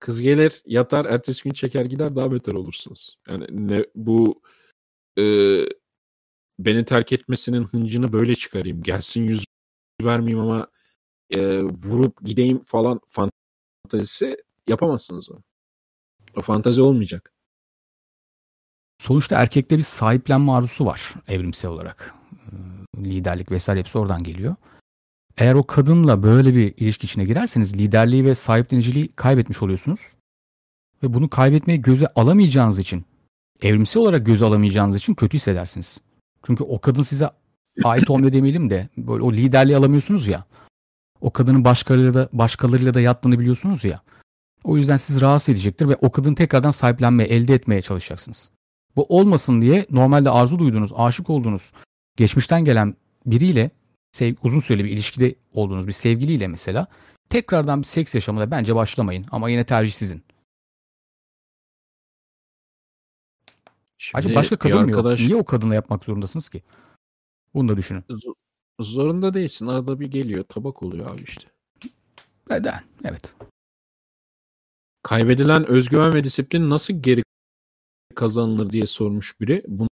[0.00, 3.18] Kız gelir yatar ertesi gün çeker gider daha beter olursunuz.
[3.28, 4.42] Yani ne bu
[5.18, 5.24] e,
[6.58, 8.82] beni terk etmesinin hıncını böyle çıkarayım.
[8.82, 9.44] Gelsin yüz
[10.02, 10.68] vermeyeyim ama
[11.30, 13.00] e, vurup gideyim falan
[13.88, 14.36] fantazisi
[14.68, 15.34] yapamazsınız o.
[16.36, 17.32] O fantazi olmayacak.
[18.98, 22.14] Sonuçta erkekte bir sahiplenme arzusu var evrimsel olarak.
[22.32, 24.56] Ee, Liderlik vesaire hepsi oradan geliyor.
[25.38, 30.00] Eğer o kadınla böyle bir ilişki içine girerseniz liderliği ve sahipleniciliği kaybetmiş oluyorsunuz.
[31.02, 33.04] Ve bunu kaybetmeyi göze alamayacağınız için,
[33.62, 36.00] evrimsel olarak göze alamayacağınız için kötü hissedersiniz.
[36.46, 37.30] Çünkü o kadın size
[37.84, 40.44] ait olmuyor demeyelim de böyle o liderliği alamıyorsunuz ya.
[41.20, 44.02] O kadının başkalarıyla da, başkalarıyla da yattığını biliyorsunuz ya.
[44.64, 48.50] O yüzden sizi rahatsız edecektir ve o kadını tekrardan sahiplenmeye, elde etmeye çalışacaksınız.
[48.96, 51.72] Bu olmasın diye normalde arzu duyduğunuz, aşık olduğunuz,
[52.16, 52.94] geçmişten gelen
[53.26, 53.70] biriyle
[54.12, 56.86] sev, uzun süreli bir ilişkide olduğunuz bir sevgiliyle mesela
[57.28, 60.22] tekrardan bir seks yaşamına bence başlamayın ama yine tercih sizin.
[63.98, 64.98] Şimdi Acaba başka kadın mı yok?
[64.98, 66.62] arkadaş Niye o kadınla yapmak zorundasınız ki?
[67.54, 68.00] Bunu da düşünün.
[68.00, 68.34] Z-
[68.80, 69.66] zorunda değilsin.
[69.66, 70.44] Arada bir geliyor.
[70.48, 71.48] Tabak oluyor abi işte.
[72.50, 72.80] Neden?
[73.04, 73.36] Evet.
[75.02, 77.22] Kaybedilen özgüven ve disiplin nasıl geri
[78.14, 79.62] kazanılır diye sormuş biri.
[79.68, 79.88] Bun-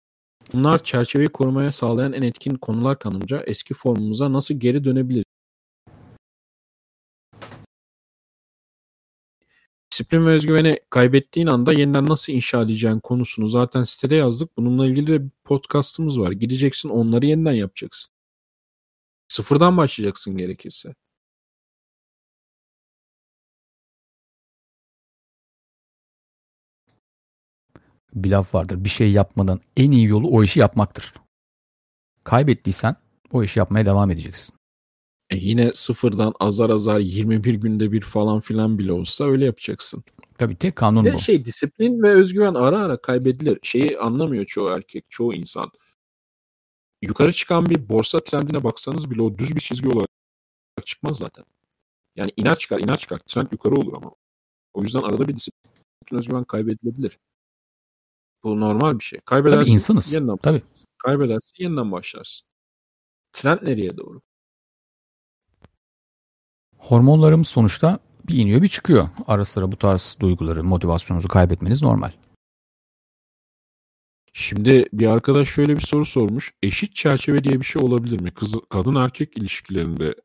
[0.54, 5.24] Bunlar çerçeveyi korumaya sağlayan en etkin konular kanımca eski formumuza nasıl geri dönebiliriz?
[9.92, 14.58] Disiplin ve özgüveni kaybettiğin anda yeniden nasıl inşa edeceğin konusunu zaten sitede yazdık.
[14.58, 16.32] Bununla ilgili de bir podcastımız var.
[16.32, 18.14] Gideceksin onları yeniden yapacaksın.
[19.32, 20.96] Sıfırdan başlayacaksın gerekirse.
[28.14, 28.84] Bir laf vardır.
[28.84, 31.14] Bir şey yapmadan en iyi yolu o işi yapmaktır.
[32.24, 32.96] Kaybettiysen
[33.32, 34.56] o işi yapmaya devam edeceksin.
[35.30, 40.04] E yine sıfırdan azar azar 21 günde bir falan filan bile olsa öyle yapacaksın.
[40.38, 41.20] Tabii tek kanun Bir bu.
[41.20, 43.60] şey disiplin ve özgüven ara ara kaybedilir.
[43.64, 45.72] Şeyi anlamıyor çoğu erkek, çoğu insan.
[47.02, 50.10] Yukarı çıkan bir borsa trendine baksanız bile o düz bir çizgi olarak
[50.86, 51.46] çıkmaz zaten.
[52.16, 53.20] Yani iner çıkar, iner çıkar.
[53.20, 54.12] Trend yukarı olur ama.
[54.74, 55.72] O yüzden arada bir disiplin,
[56.12, 57.20] özgüven kaybedilebilir.
[58.44, 59.20] Bu normal bir şey.
[59.26, 60.14] Kaybedersin, Tabii insanız.
[60.14, 60.64] yeniden Tabii.
[60.98, 62.48] kaybedersin, yeniden başlarsın.
[63.34, 64.22] Trend nereye doğru?
[66.78, 69.10] Hormonlarımız sonuçta bir iniyor bir çıkıyor.
[69.28, 72.12] Ara sıra bu tarz duyguları, motivasyonunuzu kaybetmeniz normal.
[74.34, 76.54] Şimdi bir arkadaş şöyle bir soru sormuş.
[76.64, 78.34] Eşit çerçeve diye bir şey olabilir mi?
[78.34, 80.16] Kız, kadın erkek ilişkilerinde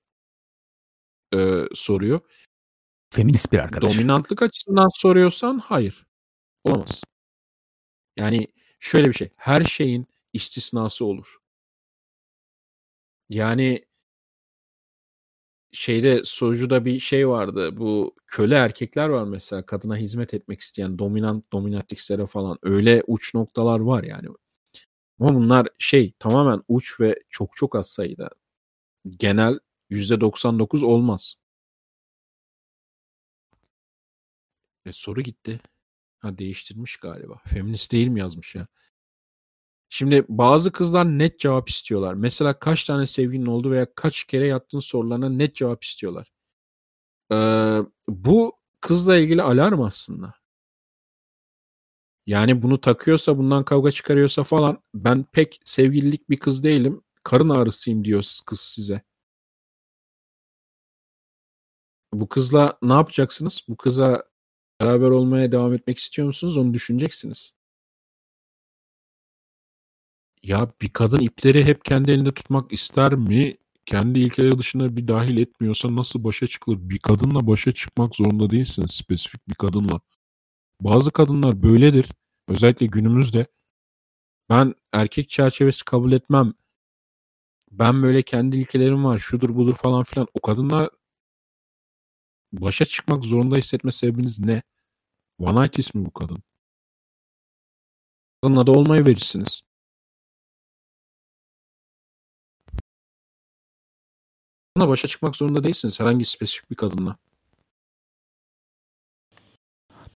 [1.35, 2.21] e, soruyor.
[3.11, 3.95] Feminist bir arkadaş.
[3.97, 6.07] Dominantlık açısından soruyorsan hayır.
[6.65, 7.01] Olamaz.
[8.17, 8.47] Yani
[8.81, 9.31] şöyle bir şey.
[9.37, 11.37] Her şeyin istisnası olur.
[13.29, 13.86] Yani
[15.77, 17.77] şeyde sorucuda bir şey vardı.
[17.77, 23.81] Bu köle erkekler var mesela kadına hizmet etmek isteyen dominant dominatrixlere falan öyle uç noktalar
[23.81, 24.29] var yani.
[25.21, 28.31] Ama bunlar şey tamamen uç ve çok çok az sayıda.
[29.19, 29.59] Genel
[29.91, 31.37] %99 olmaz.
[34.87, 35.61] E, soru gitti.
[36.19, 37.43] Ha değiştirmiş galiba.
[37.47, 38.67] Feminist değil mi yazmış ya?
[39.91, 42.15] Şimdi bazı kızlar net cevap istiyorlar.
[42.15, 46.33] Mesela kaç tane sevgilin oldu veya kaç kere yattığın sorularına net cevap istiyorlar.
[47.33, 50.35] Ee, bu kızla ilgili alarm aslında.
[52.27, 57.03] Yani bunu takıyorsa bundan kavga çıkarıyorsa falan ben pek sevgililik bir kız değilim.
[57.25, 59.03] Karın ağrısıyım diyor kız size.
[62.13, 63.63] Bu kızla ne yapacaksınız?
[63.69, 64.25] Bu kıza
[64.81, 66.57] beraber olmaya devam etmek istiyor musunuz?
[66.57, 67.56] Onu düşüneceksiniz.
[70.47, 73.57] Ya bir kadın ipleri hep kendi elinde tutmak ister mi?
[73.87, 76.79] Kendi ilkeleri dışında bir dahil etmiyorsa nasıl başa çıkılır?
[76.81, 80.01] Bir kadınla başa çıkmak zorunda değilsiniz spesifik bir kadınla.
[80.81, 82.07] Bazı kadınlar böyledir.
[82.49, 83.47] Özellikle günümüzde.
[84.51, 86.53] Ben erkek çerçevesi kabul etmem.
[87.71, 89.19] Ben böyle kendi ilkelerim var.
[89.19, 90.29] Şudur budur falan filan.
[90.35, 90.91] O kadınlar
[92.53, 94.63] başa çıkmak zorunda hissetme sebebiniz ne?
[95.39, 96.43] One night ismi bu kadın.
[98.43, 99.66] Kadınla da olmayı verirsiniz.
[104.77, 107.17] Kadınla başa çıkmak zorunda değilsiniz herhangi spesifik bir kadınla.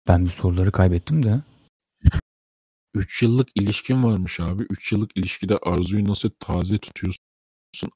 [0.09, 1.43] Ben bir soruları kaybettim de.
[2.95, 4.62] 3 yıllık ilişkin varmış abi.
[4.62, 7.23] 3 yıllık ilişkide arzuyu nasıl taze tutuyorsun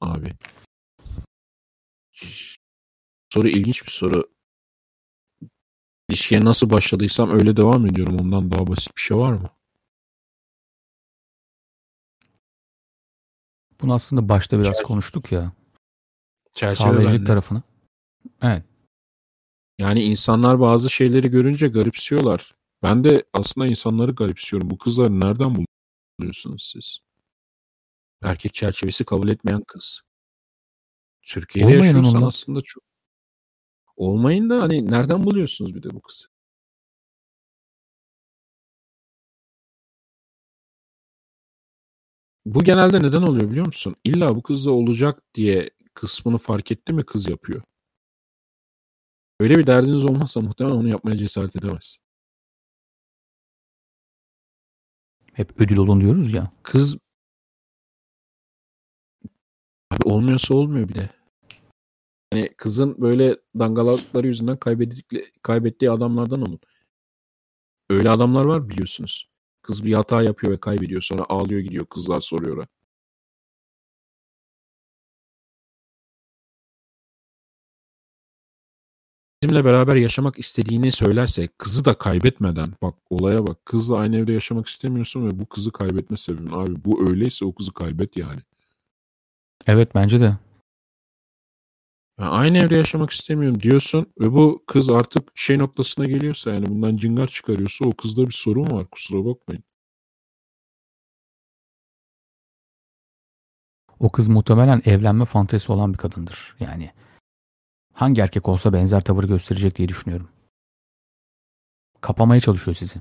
[0.01, 0.33] abi?
[3.33, 4.29] Soru ilginç bir soru.
[6.09, 8.19] İlişkiye nasıl başladıysam öyle devam ediyorum.
[8.19, 9.49] Ondan daha basit bir şey var mı?
[13.81, 15.64] Bunu aslında başta biraz konuştuk ya.
[16.55, 17.23] Sağlayıcılık bende.
[17.23, 17.63] tarafını.
[18.41, 18.63] Evet.
[19.79, 22.55] Yani insanlar bazı şeyleri görünce garipsiyorlar.
[22.83, 24.69] Ben de aslında insanları garipsiyorum.
[24.69, 25.65] Bu kızları nereden
[26.19, 26.99] buluyorsunuz siz?
[28.23, 30.01] Erkek çerçevesi kabul etmeyen kız.
[31.21, 32.27] Türkiye'de Olmayın yaşıyorsan onunla.
[32.27, 32.83] aslında çok
[33.95, 36.25] olmayın da hani nereden buluyorsunuz bir de bu kızı?
[42.45, 43.95] Bu genelde neden oluyor biliyor musun?
[44.03, 47.61] İlla bu kızla olacak diye kısmını fark etti mi kız yapıyor.
[49.39, 51.97] Öyle bir derdiniz olmazsa muhtemelen onu yapmaya cesaret edemez.
[55.33, 56.51] Hep ödül olun diyoruz ya.
[56.63, 56.97] Kız
[59.91, 61.09] abi olmuyorsa olmuyor bir de.
[62.33, 66.59] Hani kızın böyle dangalakları yüzünden kaybettikleri, kaybettiği adamlardan olun.
[67.89, 69.29] Öyle adamlar var biliyorsunuz.
[69.61, 71.01] Kız bir hata yapıyor ve kaybediyor.
[71.01, 71.85] Sonra ağlıyor gidiyor.
[71.85, 72.67] Kızlar soruyor.
[79.45, 84.67] Bizimle beraber yaşamak istediğini söylerse kızı da kaybetmeden bak olaya bak kızla aynı evde yaşamak
[84.67, 88.41] istemiyorsun ve bu kızı kaybetme sebebin abi bu öyleyse o kızı kaybet yani.
[89.67, 90.37] Evet bence de.
[92.19, 96.97] Ya aynı evde yaşamak istemiyorum diyorsun ve bu kız artık şey noktasına geliyorsa yani bundan
[96.97, 99.63] cingar çıkarıyorsa o kızda bir sorun var kusura bakmayın.
[103.99, 106.55] O kız muhtemelen evlenme fantezisi olan bir kadındır.
[106.59, 106.91] Yani
[107.95, 110.29] hangi erkek olsa benzer tavır gösterecek diye düşünüyorum.
[112.01, 112.99] Kapamaya çalışıyor sizi.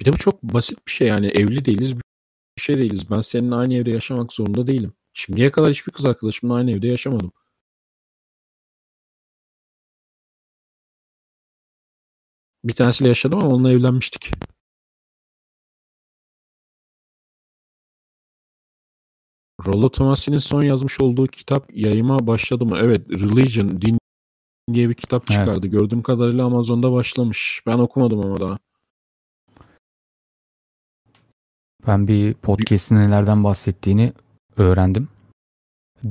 [0.00, 3.10] Bir de bu çok basit bir şey yani evli değiliz bir şey değiliz.
[3.10, 4.94] Ben seninle aynı evde yaşamak zorunda değilim.
[5.14, 7.32] Şimdiye kadar hiçbir kız arkadaşımla aynı evde yaşamadım.
[12.64, 14.30] Bir tanesiyle yaşadım ama onunla evlenmiştik.
[19.66, 22.78] Rollo Tomasi'nin son yazmış olduğu kitap yayıma başladı mı?
[22.80, 23.98] Evet, Religion, Din
[24.72, 25.38] diye bir kitap Evet.
[25.40, 25.66] çıkardı.
[25.66, 27.62] Gördüğüm kadarıyla Amazon'da başlamış.
[27.66, 28.58] Ben okumadım ama daha.
[31.86, 34.12] Ben bir podcast'in nelerden bahsettiğini
[34.56, 35.08] öğrendim.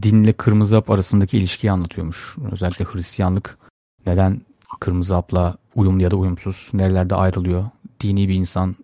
[0.02, 2.36] Dinle kırmızı hap arasındaki ilişkiyi anlatıyormuş.
[2.52, 3.58] Özellikle Hristiyanlık
[4.06, 4.42] neden
[4.80, 7.66] kırmızı hapla uyumlu ya da uyumsuz, nerelerde ayrılıyor,
[8.00, 8.76] dini bir insan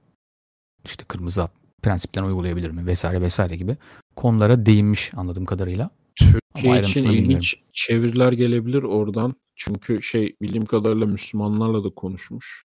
[0.85, 3.77] işte kırmızı hap prensiplerini uygulayabilir mi vesaire vesaire gibi
[4.18, 5.89] konulara değinmiş anladığım kadarıyla.
[6.15, 7.72] Türkiye için ilginç bilmiyorum.
[7.73, 9.35] çeviriler gelebilir oradan.
[9.56, 12.65] Çünkü şey bildiğim kadarıyla Müslümanlarla da konuşmuş.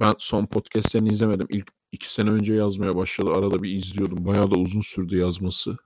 [0.00, 1.46] Ben son podcastlerini izlemedim.
[1.50, 3.30] İlk iki sene önce yazmaya başladı.
[3.30, 4.26] Arada bir izliyordum.
[4.26, 5.76] Bayağı da uzun sürdü yazması.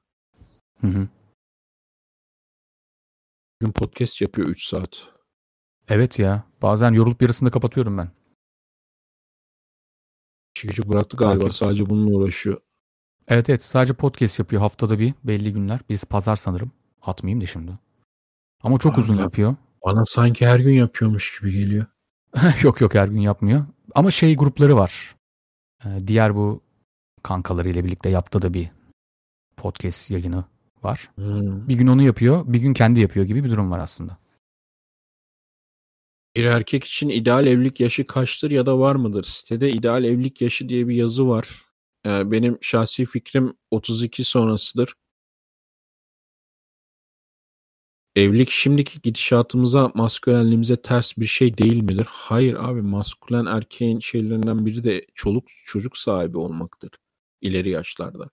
[0.80, 1.08] Hı hı.
[3.60, 5.08] Bugün podcast yapıyor 3 saat.
[5.88, 8.10] Evet ya bazen yorulup yarısında kapatıyorum ben.
[10.56, 11.50] İşi gücü bıraktı galiba.
[11.50, 12.60] Sadece bununla uğraşıyor.
[13.28, 15.80] Evet evet sadece podcast yapıyor haftada bir belli günler.
[15.88, 16.72] Birisi pazar sanırım.
[17.02, 17.72] Atmayayım da şimdi.
[18.62, 19.22] Ama çok uzun Abi.
[19.22, 19.56] yapıyor.
[19.84, 21.86] Bana sanki her gün yapıyormuş gibi geliyor.
[22.62, 23.64] yok yok her gün yapmıyor.
[23.94, 25.16] Ama şey grupları var.
[25.84, 26.60] Ee, diğer bu
[27.22, 28.70] kankalarıyla birlikte yaptığı da bir
[29.56, 30.44] podcast yayını
[30.82, 31.10] var.
[31.14, 31.68] Hmm.
[31.68, 34.16] Bir gün onu yapıyor, bir gün kendi yapıyor gibi bir durum var aslında.
[36.36, 39.24] Bir erkek için ideal evlilik yaşı kaçtır ya da var mıdır?
[39.24, 41.65] Sitede ideal evlilik yaşı diye bir yazı var.
[42.06, 44.94] Ee, benim şahsi fikrim 32 sonrasıdır.
[48.16, 52.06] Evlilik şimdiki gidişatımıza, maskülenliğimize ters bir şey değil midir?
[52.10, 56.90] Hayır abi, maskülen erkeğin şeylerinden biri de çoluk çocuk sahibi olmaktır
[57.40, 58.30] ileri yaşlarda.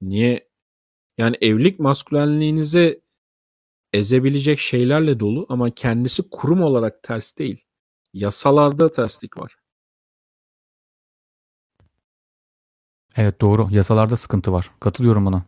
[0.00, 0.48] Niye?
[1.18, 3.00] Yani evlilik maskülenliğinize
[3.92, 7.64] ezebilecek şeylerle dolu ama kendisi kurum olarak ters değil.
[8.12, 9.56] Yasalarda terslik var.
[13.16, 13.66] Evet doğru.
[13.70, 14.70] Yasalarda sıkıntı var.
[14.80, 15.44] Katılıyorum buna.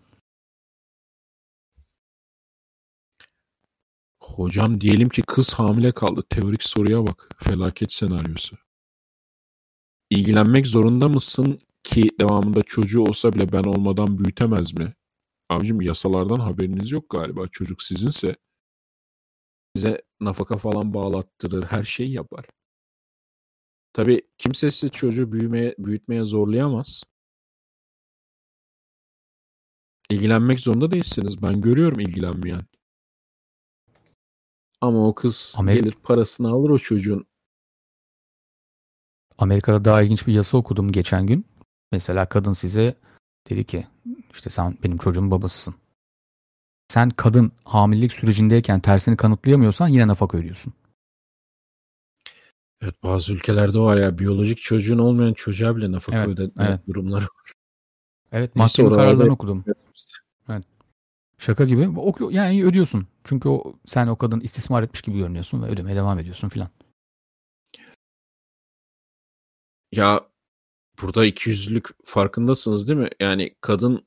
[4.23, 6.23] Hocam diyelim ki kız hamile kaldı.
[6.31, 7.29] Teorik soruya bak.
[7.39, 8.57] Felaket senaryosu.
[10.11, 14.95] İlgilenmek zorunda mısın ki devamında çocuğu olsa bile ben olmadan büyütemez mi?
[15.49, 17.49] Abicim yasalardan haberiniz yok galiba.
[17.49, 18.37] Çocuk sizinse
[19.77, 21.63] size nafaka falan bağlattırır.
[21.65, 22.47] Her şeyi yapar.
[23.93, 27.03] Tabii kimse sizi çocuğu büyümeye, büyütmeye zorlayamaz.
[30.19, 31.43] İlgilenmek zorunda değilsiniz.
[31.43, 32.63] Ben görüyorum ilgilenmeyen.
[34.81, 37.27] Ama o kız Amerika- gelir parasını alır o çocuğun.
[39.39, 41.47] Amerika'da daha ilginç bir yasa okudum geçen gün.
[41.93, 42.95] Mesela kadın size
[43.51, 43.87] dedi ki
[44.33, 45.75] işte sen benim çocuğumun babasısın.
[46.89, 50.73] Sen kadın hamilelik sürecindeyken tersini kanıtlayamıyorsan yine nafaka ödüyorsun.
[52.83, 56.87] Evet bazı ülkelerde var ya biyolojik çocuğun olmayan çocuğa bile nafaka Evet, ödetme evet.
[56.89, 57.27] durumları
[58.33, 59.65] Evet Neyse, mahkeme kararlarını okudum.
[61.39, 61.89] Şaka gibi.
[61.89, 63.07] Oku, yani ödüyorsun.
[63.25, 66.69] Çünkü o, sen o kadın istismar etmiş gibi görünüyorsun ve ödemeye devam ediyorsun filan.
[69.93, 70.29] Ya
[71.03, 73.09] burada ikiyüzlülük farkındasınız değil mi?
[73.21, 74.07] Yani kadın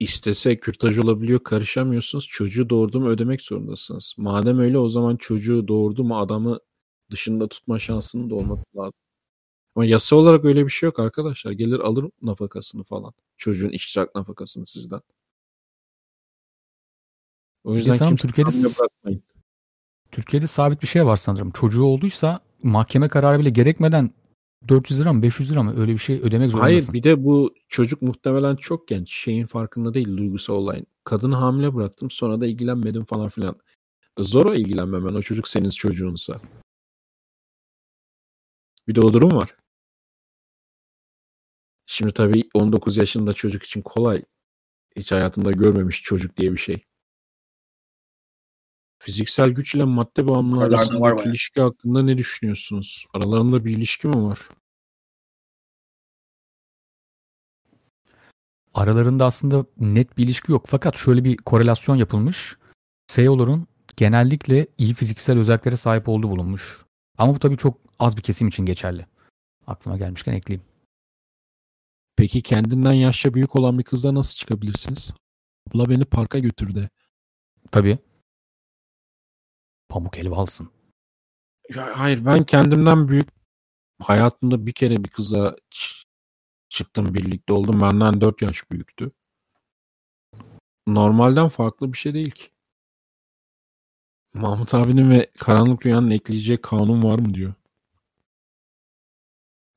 [0.00, 2.28] istese kürtaj olabiliyor karışamıyorsunuz.
[2.28, 4.14] Çocuğu doğurdu mu ödemek zorundasınız.
[4.18, 6.58] Madem öyle o zaman çocuğu doğurdu mu adamı
[7.10, 9.02] dışında tutma şansının da olması lazım.
[9.74, 11.52] Ama yasa olarak öyle bir şey yok arkadaşlar.
[11.52, 13.12] Gelir alır nafakasını falan.
[13.36, 15.00] Çocuğun iştirak nafakasını sizden.
[17.68, 19.22] O yüzden sanırım Türkiye'de bırakmayın.
[20.12, 21.50] Türkiye'de sabit bir şey var sanırım.
[21.50, 24.10] Çocuğu olduysa mahkeme kararı bile gerekmeden
[24.68, 26.94] 400 lira mı 500 lira mı öyle bir şey ödemek Hayır zorundasın.
[26.94, 29.12] bir de bu çocuk muhtemelen çok genç.
[29.12, 30.86] Şeyin farkında değil duygusal olayın.
[31.04, 33.56] Kadını hamile bıraktım sonra da ilgilenmedim falan filan.
[34.18, 36.40] Zor o ilgilenmemen o çocuk senin çocuğunsa.
[38.88, 39.54] Bir de o durum var.
[41.86, 44.22] Şimdi tabii 19 yaşında çocuk için kolay.
[44.96, 46.87] Hiç hayatında görmemiş çocuk diye bir şey.
[48.98, 51.30] Fiziksel güç ile madde bağımlılığı Aralarda var arasındaki bayağı.
[51.30, 53.06] ilişki hakkında ne düşünüyorsunuz?
[53.14, 54.38] Aralarında bir ilişki mi var?
[58.74, 60.64] Aralarında aslında net bir ilişki yok.
[60.68, 62.56] Fakat şöyle bir korelasyon yapılmış.
[63.06, 63.66] SEO'ların
[63.96, 66.84] genellikle iyi fiziksel özelliklere sahip olduğu bulunmuş.
[67.18, 69.06] Ama bu tabii çok az bir kesim için geçerli.
[69.66, 70.66] Aklıma gelmişken ekleyeyim.
[72.16, 75.14] Peki kendinden yaşça büyük olan bir kızla nasıl çıkabilirsiniz?
[75.70, 76.88] Abla beni parka götür de.
[77.70, 77.98] Tabii.
[79.88, 80.70] Pamuk helvalısın.
[81.74, 83.28] Ya hayır ben kendimden büyük
[84.02, 85.56] hayatımda bir kere bir kıza
[86.68, 87.80] çıktım birlikte oldum.
[87.80, 89.10] Benden 4 yaş büyüktü.
[90.86, 92.50] normalden farklı bir şey değil ki.
[94.34, 97.54] Mahmut abinin ve Karanlık Rüya'nın ekleyeceği kanun var mı diyor.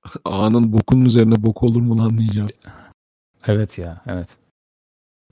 [0.25, 2.49] Ağanın bokunun üzerine bok olur mu lan diyeceğim.
[3.47, 4.37] Evet ya, evet.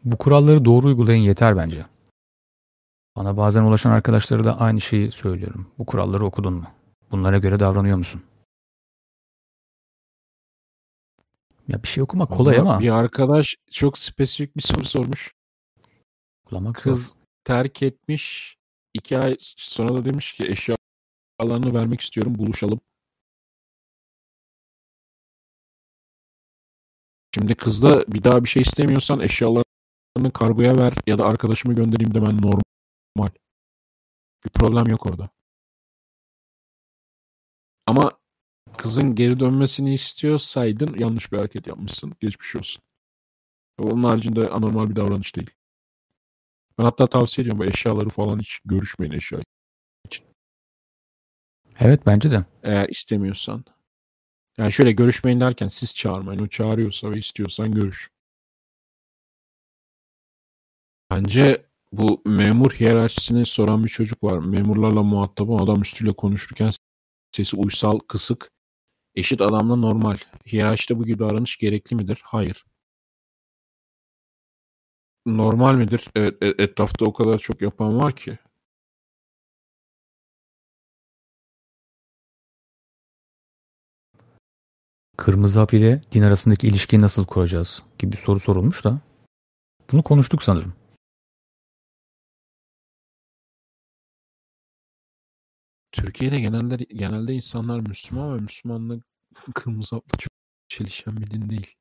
[0.03, 1.85] Bu kuralları doğru uygulayın yeter bence.
[3.15, 5.71] Bana bazen ulaşan arkadaşlara da aynı şeyi söylüyorum.
[5.77, 6.67] Bu kuralları okudun mu?
[7.11, 8.23] Bunlara göre davranıyor musun?
[11.67, 15.31] Ya bir şey okumak kolay ama Bir arkadaş çok spesifik bir soru sormuş.
[16.45, 16.91] okulamak zor.
[16.91, 18.55] Kız terk etmiş.
[18.93, 22.81] iki ay sonra da demiş ki eşyalarını vermek istiyorum buluşalım.
[27.35, 32.37] Şimdi kızda bir daha bir şey istemiyorsan eşyalarını kargoya ver ya da arkadaşımı göndereyim demen
[32.41, 32.61] normal.
[34.45, 35.29] Bir problem yok orada.
[37.87, 38.11] Ama
[38.77, 42.15] kızın geri dönmesini istiyorsaydın yanlış bir hareket yapmışsın.
[42.19, 42.81] Geçmiş olsun.
[43.79, 45.49] Onun haricinde anormal bir davranış değil.
[46.77, 49.39] Ben hatta tavsiye ediyorum bu eşyaları falan hiç görüşmeyin eşya.
[51.79, 52.45] Evet bence de.
[52.63, 53.65] Eğer istemiyorsan.
[54.57, 56.39] Yani şöyle görüşmeyin derken siz çağırmayın.
[56.39, 58.09] O çağırıyorsa ve istiyorsan görüş.
[61.11, 64.37] Bence bu memur hiyerarşisini soran bir çocuk var.
[64.39, 66.71] Memurlarla muhatabı adam üstüyle konuşurken
[67.31, 68.51] sesi uysal, kısık.
[69.15, 70.17] Eşit adamla normal.
[70.47, 72.21] Hiyerarşide bu gibi davranış gerekli midir?
[72.23, 72.65] Hayır.
[75.25, 76.07] Normal midir?
[76.15, 78.39] Evet, e- etrafta o kadar çok yapan var ki.
[85.17, 88.99] Kırmızı hap ile din arasındaki ilişkiyi nasıl kuracağız gibi bir soru sorulmuş da.
[89.91, 90.73] Bunu konuştuk sanırım.
[95.91, 99.05] Türkiye'de genelde genelde insanlar Müslüman ve Müslümanlık
[99.55, 100.31] kırmızı hapla çok
[100.67, 101.75] çelişen bir din değil.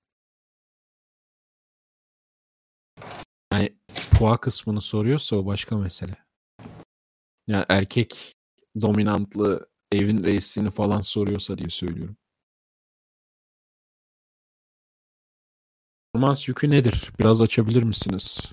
[3.53, 3.77] Yani
[4.19, 6.17] puan kısmını soruyorsa o başka mesele.
[7.47, 8.37] Yani erkek
[8.81, 12.17] dominantlı evin reisini falan soruyorsa diye söylüyorum.
[16.13, 17.11] Performans yükü nedir?
[17.19, 18.53] Biraz açabilir misiniz?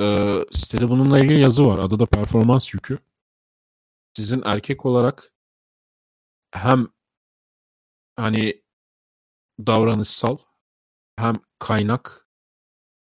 [0.00, 1.78] Ee, sitede bununla ilgili yazı var.
[1.78, 2.98] Adı da performans yükü.
[4.18, 5.32] Sizin erkek olarak
[6.50, 6.88] hem
[8.16, 8.62] hani
[9.66, 10.38] davranışsal
[11.16, 12.28] hem kaynak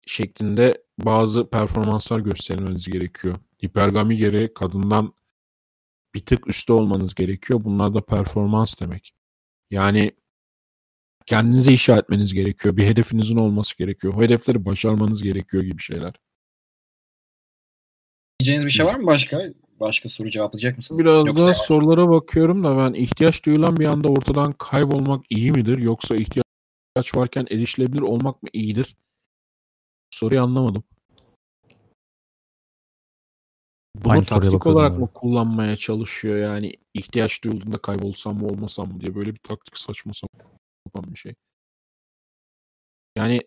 [0.07, 3.39] şeklinde bazı performanslar göstermeniz gerekiyor.
[3.65, 5.13] Hipergami gereği kadından
[6.13, 7.63] bir tık üstte olmanız gerekiyor.
[7.63, 9.13] Bunlar da performans demek.
[9.71, 10.11] Yani
[11.25, 12.77] kendinize inşa etmeniz gerekiyor.
[12.77, 14.13] Bir hedefinizin olması gerekiyor.
[14.13, 16.13] O hedefleri başarmanız gerekiyor gibi şeyler.
[18.39, 19.60] Diyeceğiniz bir şey var mı başka?
[19.81, 21.01] Başka soru cevaplayacak mısınız?
[21.01, 25.77] Biraz Yoksa daha sorulara bakıyorum da ben ihtiyaç duyulan bir anda ortadan kaybolmak iyi midir?
[25.77, 28.97] Yoksa ihtiyaç varken erişilebilir olmak mı iyidir?
[30.11, 30.83] Soruyu anlamadım.
[33.95, 39.15] Bunu Aynı taktik olarak mı kullanmaya çalışıyor yani ihtiyaç duyulduğunda kaybolsam mı olmasam mı diye
[39.15, 41.33] böyle bir taktik saçma sapan bir şey.
[43.15, 43.41] Yani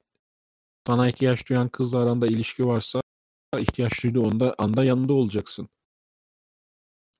[0.86, 3.00] sana ihtiyaç duyan kızla aranda ilişki varsa
[3.58, 5.68] ihtiyaç duyduğu anda, anda yanında olacaksın.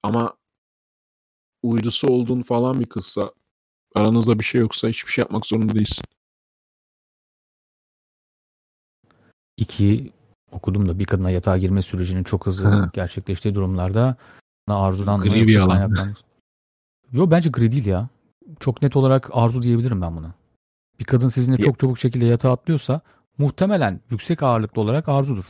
[0.05, 0.35] Ama
[1.63, 3.33] uydusu olduğun falan bir kızsa
[3.95, 6.05] aranızda bir şey yoksa hiçbir şey yapmak zorunda değilsin.
[9.57, 10.13] İki
[10.53, 12.91] okudum da bir kadına yatağa girme sürecinin çok hızlı Hı.
[12.93, 14.17] gerçekleştiği durumlarda
[14.69, 15.77] arzudan Gri bir alan.
[15.91, 16.15] kaynaklan-
[17.13, 18.09] Yo bence gri değil ya.
[18.61, 20.35] Çok net olarak arzu diyebilirim ben buna.
[21.01, 23.01] Bir kadın sizinle Ya- çok çabuk şekilde yatağa atlıyorsa
[23.39, 25.45] muhtemelen yüksek ağırlıklı olarak arzudur.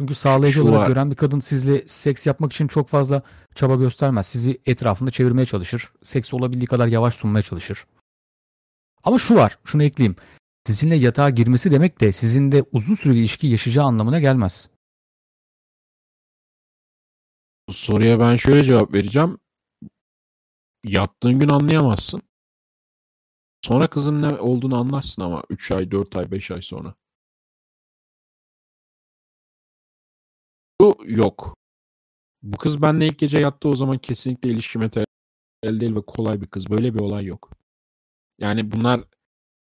[0.00, 0.86] Çünkü sağlayıcı Şu olarak var.
[0.86, 3.22] gören bir kadın sizle seks yapmak için çok fazla
[3.54, 4.26] çaba göstermez.
[4.26, 5.92] Sizi etrafında çevirmeye çalışır.
[6.02, 7.86] Seks olabildiği kadar yavaş sunmaya çalışır.
[9.04, 10.16] Ama şu var, şunu ekleyeyim.
[10.64, 14.70] Sizinle yatağa girmesi demek de sizinle uzun süreli ilişki yaşayacağı anlamına gelmez.
[17.68, 19.38] Bu soruya ben şöyle cevap vereceğim.
[20.84, 22.22] Yattığın gün anlayamazsın.
[23.64, 26.94] Sonra kızın ne olduğunu anlarsın ama 3 ay, 4 ay, 5 ay sonra.
[31.04, 31.54] Yok.
[32.42, 36.46] Bu kız benimle ilk gece yattı o zaman kesinlikle ilişkime tel değil ve kolay bir
[36.46, 36.70] kız.
[36.70, 37.50] Böyle bir olay yok.
[38.38, 39.04] Yani bunlar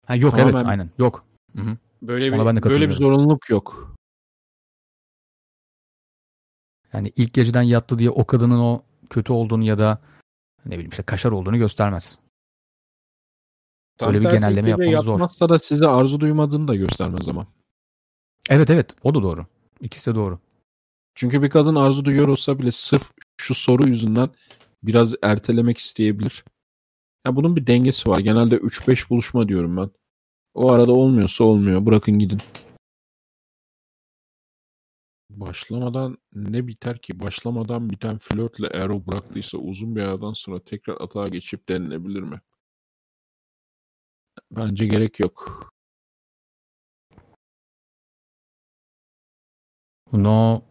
[0.05, 1.25] Ha yok evet Tamamen- aynen yok.
[1.55, 1.77] Hı hı.
[2.01, 3.95] böyle Ona bir böyle bir zorunluluk yok.
[6.93, 10.01] Yani ilk geceden yattı diye o kadının o kötü olduğunu ya da
[10.65, 12.19] ne bileyim işte kaşar olduğunu göstermez.
[13.97, 15.11] Tam Böyle bir genelleme yapmamız zor.
[15.11, 17.47] Yapmazsa da size arzu duymadığını da göstermez ama.
[18.49, 19.45] Evet evet o da doğru.
[19.81, 20.39] İkisi de doğru.
[21.17, 24.29] Çünkü bir kadın arzu duyuyor olsa bile sırf şu soru yüzünden
[24.83, 26.45] biraz ertelemek isteyebilir.
[27.27, 28.19] Ya bunun bir dengesi var.
[28.19, 29.89] Genelde 3-5 buluşma diyorum ben.
[30.53, 31.85] O arada olmuyorsa olmuyor.
[31.85, 32.39] Bırakın gidin.
[35.29, 37.19] Başlamadan ne biter ki?
[37.19, 42.41] Başlamadan biten flörtle eğer o bıraktıysa uzun bir aradan sonra tekrar atağa geçip denilebilir mi?
[44.51, 45.69] Bence gerek yok.
[50.11, 50.63] No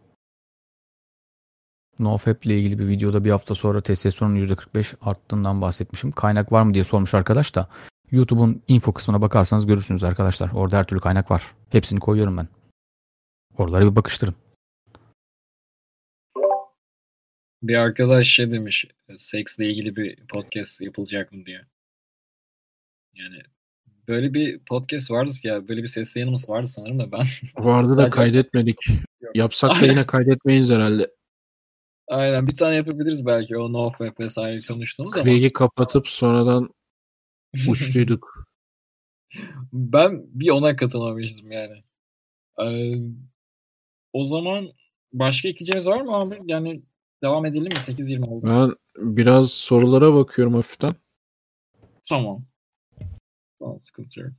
[1.99, 6.11] NoFap ile ilgili bir videoda bir hafta sonra testosteronun %45 arttığından bahsetmişim.
[6.11, 7.69] Kaynak var mı diye sormuş arkadaş da.
[8.11, 10.51] YouTube'un info kısmına bakarsanız görürsünüz arkadaşlar.
[10.53, 11.43] Orada her türlü kaynak var.
[11.69, 12.47] Hepsini koyuyorum ben.
[13.57, 14.35] Oralara bir bakıştırın.
[17.63, 18.85] Bir arkadaş şey demiş,
[19.17, 21.61] seksle ilgili bir podcast yapılacak mı diye.
[23.15, 23.41] Yani
[24.07, 27.25] böyle bir podcast vardı ya, böyle bir ses yayınımız vardı sanırım da ben.
[27.57, 28.77] Vardı da kaydetmedik.
[29.35, 31.16] Yapsak da yine kaydetmeyiz herhalde.
[32.07, 36.69] Aynen bir tane yapabiliriz belki o NoFap vesaire konuştuğumuz ama Craig'i kapatıp sonradan
[37.69, 38.47] uçtuyduk.
[39.73, 41.83] ben bir ona katılamamıştım yani.
[42.63, 42.95] Ee,
[44.13, 44.71] o zaman
[45.13, 46.41] başka ekleyeceğiniz var mı abi?
[46.45, 46.81] Yani
[47.23, 47.69] devam edelim mi?
[47.69, 48.45] 8.20 oldu.
[48.47, 48.75] Ben
[49.15, 50.91] biraz sorulara bakıyorum hafiften.
[52.09, 52.45] Tamam.
[53.59, 54.31] Tamam sıkıntı yok.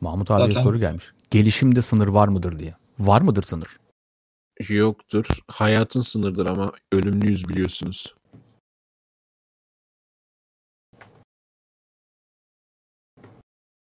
[0.00, 1.04] Mahmut abiye Zaten- soru gelmiş.
[1.30, 2.74] Gelişimde sınır var mıdır diye.
[2.98, 3.68] Var mıdır sınır?
[4.60, 5.26] Yoktur.
[5.48, 8.14] Hayatın sınırdır ama ölümlüyüz biliyorsunuz.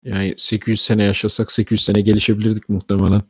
[0.03, 3.23] Yani 800 sene yaşasak 800 sene gelişebilirdik muhtemelen.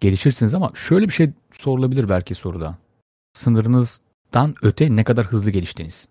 [0.00, 2.78] Gelişirsiniz ama şöyle bir şey sorulabilir belki soruda.
[3.32, 6.08] Sınırınızdan öte ne kadar hızlı geliştiniz?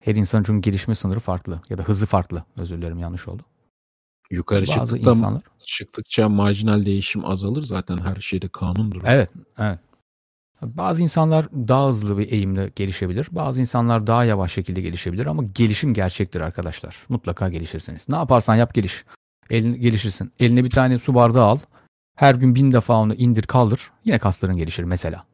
[0.00, 2.44] Her insanın çünkü gelişme sınırı farklı ya da hızı farklı.
[2.56, 3.51] Özür dilerim yanlış oldu.
[4.32, 9.02] Yukarı Bazı çıktıkça, insanlar çıktıkça marjinal değişim azalır zaten her şeyde kanundur.
[9.04, 9.78] Evet, evet.
[10.62, 13.28] Bazı insanlar daha hızlı bir eğimle gelişebilir.
[13.30, 16.96] Bazı insanlar daha yavaş şekilde gelişebilir ama gelişim gerçektir arkadaşlar.
[17.08, 18.08] Mutlaka gelişirsiniz.
[18.08, 19.04] Ne yaparsan yap geliş.
[19.50, 20.32] Elin, gelişirsin.
[20.40, 21.58] Eline bir tane su bardağı al.
[22.16, 23.90] Her gün bin defa onu indir kaldır.
[24.04, 25.24] Yine kasların gelişir mesela.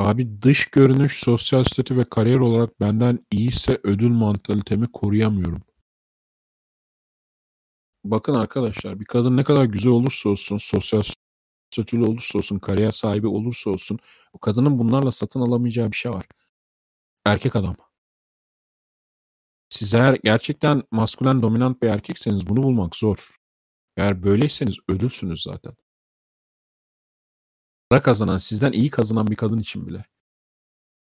[0.00, 5.62] Abi dış görünüş, sosyal statü ve kariyer olarak benden iyiyse ödül mantalitemi koruyamıyorum.
[8.04, 11.02] Bakın arkadaşlar bir kadın ne kadar güzel olursa olsun, sosyal
[11.72, 13.98] statülü olursa olsun, kariyer sahibi olursa olsun
[14.32, 16.26] o kadının bunlarla satın alamayacağı bir şey var.
[17.26, 17.76] Erkek adam.
[19.68, 23.36] Siz eğer gerçekten maskülen dominant bir erkekseniz bunu bulmak zor.
[23.96, 25.72] Eğer böyleyseniz ödülsünüz zaten.
[27.90, 30.04] Para kazanan, sizden iyi kazanan bir kadın için bile.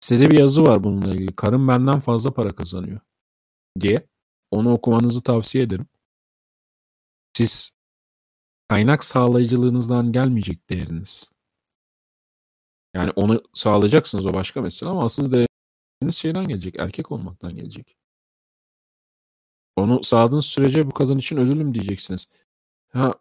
[0.00, 1.36] Sitede bir yazı var bununla ilgili.
[1.36, 3.00] Karım benden fazla para kazanıyor
[3.80, 4.08] diye.
[4.50, 5.86] Onu okumanızı tavsiye ederim.
[7.36, 7.70] Siz
[8.68, 11.32] kaynak sağlayıcılığınızdan gelmeyecek değeriniz.
[12.94, 16.76] Yani onu sağlayacaksınız o başka mesele ama asıl değeriniz şeyden gelecek.
[16.78, 17.96] Erkek olmaktan gelecek.
[19.76, 22.28] Onu sağladığınız sürece bu kadın için ödülüm diyeceksiniz.
[22.92, 23.14] Ha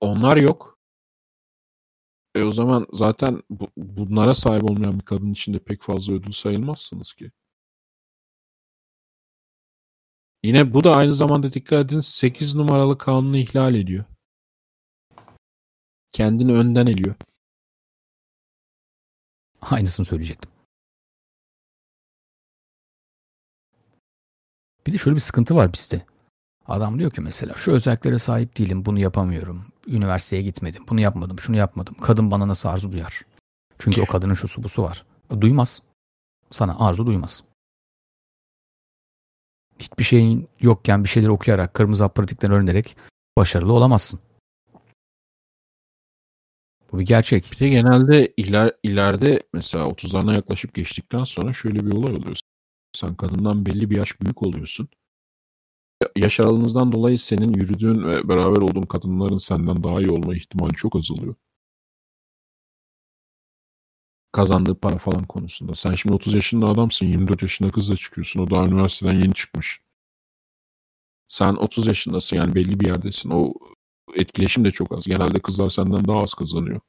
[0.00, 0.73] onlar yok.
[2.34, 6.32] E o zaman zaten bu- bunlara sahip olmayan bir kadın için de pek fazla ödül
[6.32, 7.30] sayılmazsınız ki.
[10.42, 14.04] Yine bu da aynı zamanda dikkat edin 8 numaralı kanunu ihlal ediyor.
[16.10, 17.14] Kendini önden eliyor.
[19.60, 20.50] Aynısını söyleyecektim.
[24.86, 26.06] Bir de şöyle bir sıkıntı var bizde.
[26.66, 29.66] Adam diyor ki mesela şu özelliklere sahip değilim, bunu yapamıyorum.
[29.86, 31.94] Üniversiteye gitmedim, bunu yapmadım, şunu yapmadım.
[32.00, 33.22] Kadın bana nasıl arzu duyar?
[33.78, 35.04] Çünkü o kadının şusu busu var.
[35.40, 35.82] Duymaz.
[36.50, 37.44] Sana arzu duymaz.
[39.78, 42.96] Hiçbir şeyin yokken bir şeyler okuyarak, kırmızı hap pratikten öğrenerek
[43.38, 44.20] başarılı olamazsın.
[46.92, 47.52] Bu bir gerçek.
[47.52, 52.36] Bir de genelde iler, ileride mesela 30'larına yaklaşıp geçtikten sonra şöyle bir olay oluyor.
[52.92, 54.88] Sen kadından belli bir yaş büyük oluyorsun.
[56.16, 60.96] Yaş aralığınızdan dolayı senin yürüdüğün ve beraber olduğun kadınların senden daha iyi olma ihtimali çok
[60.96, 61.34] azalıyor.
[64.32, 65.74] Kazandığı para falan konusunda.
[65.74, 68.40] Sen şimdi 30 yaşında adamsın, 24 yaşında kızla çıkıyorsun.
[68.40, 69.80] O daha üniversiteden yeni çıkmış.
[71.28, 73.30] Sen 30 yaşındasın yani belli bir yerdesin.
[73.30, 73.54] O
[74.14, 75.06] etkileşim de çok az.
[75.06, 76.80] Genelde kızlar senden daha az kazanıyor.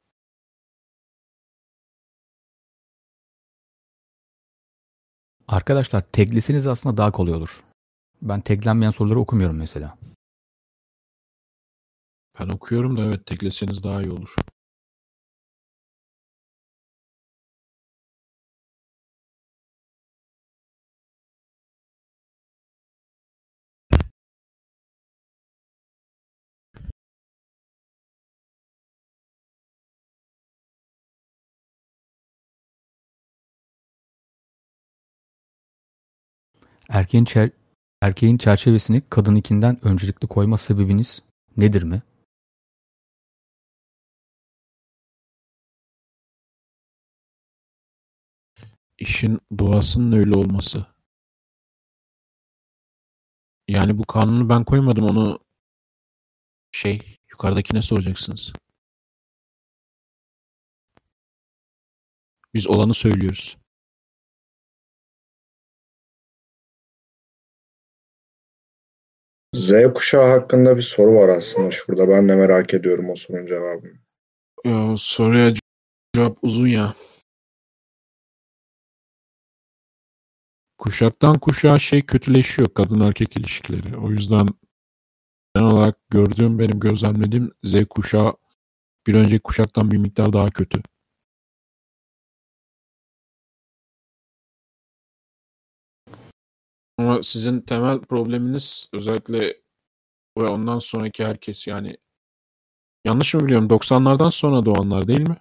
[5.48, 7.62] Arkadaşlar tekleseniz aslında daha kolay olur.
[8.22, 9.98] Ben teklenmeyen soruları okumuyorum mesela.
[12.40, 14.34] Ben okuyorum da evet tekleseniz daha iyi olur.
[36.88, 37.65] Erkin Erkeğin
[38.06, 41.22] erkeğin çerçevesini kadınınkinden öncelikli koyma sebebiniz
[41.56, 42.02] nedir mi?
[48.98, 50.86] İşin doğasının öyle olması.
[53.68, 55.38] Yani bu kanunu ben koymadım onu
[56.72, 58.52] şey yukarıdakine soracaksınız.
[62.54, 63.56] Biz olanı söylüyoruz.
[69.56, 72.08] Z kuşağı hakkında bir soru var aslında şurada.
[72.08, 73.92] Ben de merak ediyorum o sorunun cevabını.
[74.64, 75.54] Ya, soruya
[76.14, 76.94] cevap uzun ya.
[80.78, 83.96] Kuşaktan kuşağa şey kötüleşiyor kadın erkek ilişkileri.
[83.96, 84.46] O yüzden
[85.54, 88.32] genel olarak gördüğüm benim gözlemlediğim Z kuşağı
[89.06, 90.82] bir önceki kuşaktan bir miktar daha kötü.
[96.98, 99.56] Ama sizin temel probleminiz özellikle
[100.38, 101.96] ve ondan sonraki herkes yani
[103.04, 105.36] yanlış mı biliyorum 90'lardan sonra doğanlar değil mi?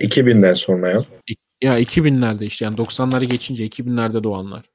[0.00, 1.02] 2000'den sonra ya.
[1.62, 4.70] Ya 2000'lerde işte yani 90'ları geçince 2000'lerde doğanlar.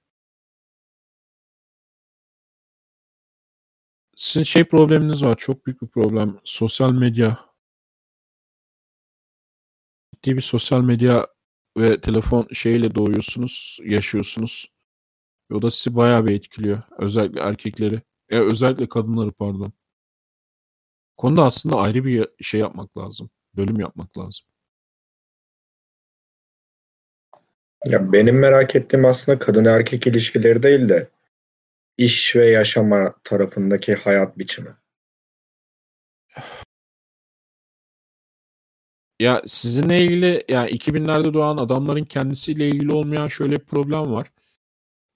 [4.18, 5.36] Sizin şey probleminiz var.
[5.38, 6.40] Çok büyük bir problem.
[6.44, 7.46] Sosyal medya.
[10.16, 11.28] Ciddi bir sosyal medya
[11.77, 14.72] ve telefon şeyle doğuyorsunuz, yaşıyorsunuz.
[15.53, 16.81] O da sizi bayağı bir etkiliyor.
[16.99, 18.02] Özellikle erkekleri.
[18.31, 19.73] Ya özellikle kadınları pardon.
[21.18, 23.30] Konuda aslında ayrı bir şey yapmak lazım.
[23.56, 24.45] Bölüm yapmak lazım.
[27.85, 31.10] Ya benim merak ettiğim aslında kadın erkek ilişkileri değil de
[31.97, 34.76] iş ve yaşama tarafındaki hayat biçimi.
[39.20, 44.32] Ya sizinle ilgili ya 2000'lerde doğan adamların kendisiyle ilgili olmayan şöyle bir problem var.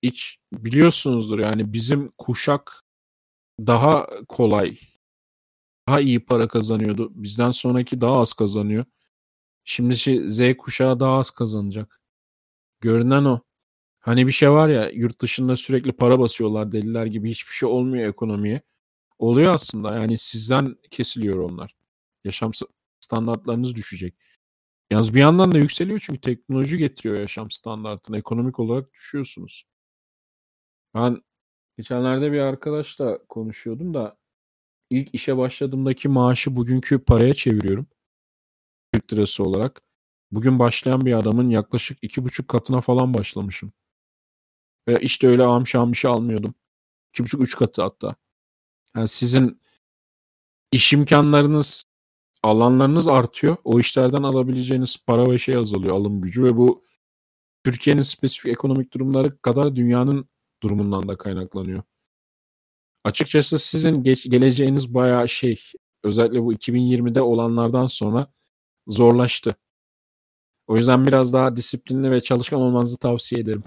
[0.04, 2.84] Hiç biliyorsunuzdur yani bizim kuşak
[3.68, 4.78] daha kolay,
[5.88, 7.12] daha iyi para kazanıyordu.
[7.16, 8.86] Bizden sonraki daha az kazanıyor.
[9.66, 12.02] Şimdi şey, Z kuşağı daha az kazanacak.
[12.82, 13.42] Görünen o.
[14.00, 18.10] Hani bir şey var ya yurt dışında sürekli para basıyorlar deliler gibi hiçbir şey olmuyor
[18.10, 18.62] ekonomiye.
[19.20, 21.76] Oluyor aslında yani sizden kesiliyor onlar.
[22.26, 22.54] Yaşam
[23.10, 24.16] standartlarınız düşecek.
[24.92, 28.18] Yalnız bir yandan da yükseliyor çünkü teknoloji getiriyor yaşam standartını.
[28.18, 29.66] Ekonomik olarak düşüyorsunuz.
[30.96, 31.24] Ben
[31.78, 34.18] geçenlerde bir arkadaşla konuşuyordum da
[34.90, 37.88] ilk işe başladığımdaki maaşı bugünkü paraya çeviriyorum.
[38.94, 39.82] Türk lirası olarak.
[40.32, 43.74] Bugün başlayan bir adamın yaklaşık iki buçuk katına falan başlamışım.
[44.88, 46.56] Ve işte öyle amşam bir şey almıyordum.
[47.14, 48.16] İki buçuk üç katı hatta.
[48.96, 49.62] Yani sizin
[50.72, 51.89] iş imkanlarınız
[52.44, 53.58] alanlarınız artıyor.
[53.64, 56.84] O işlerden alabileceğiniz para ve şey azalıyor alım gücü ve bu
[57.66, 60.30] Türkiye'nin spesifik ekonomik durumları kadar dünyanın
[60.64, 61.84] durumundan da kaynaklanıyor.
[63.04, 65.62] Açıkçası sizin geç, geleceğiniz bayağı şey
[66.04, 68.28] özellikle bu 2020'de olanlardan sonra
[68.88, 69.56] zorlaştı.
[70.68, 73.64] O yüzden biraz daha disiplinli ve çalışkan olmanızı tavsiye ederim.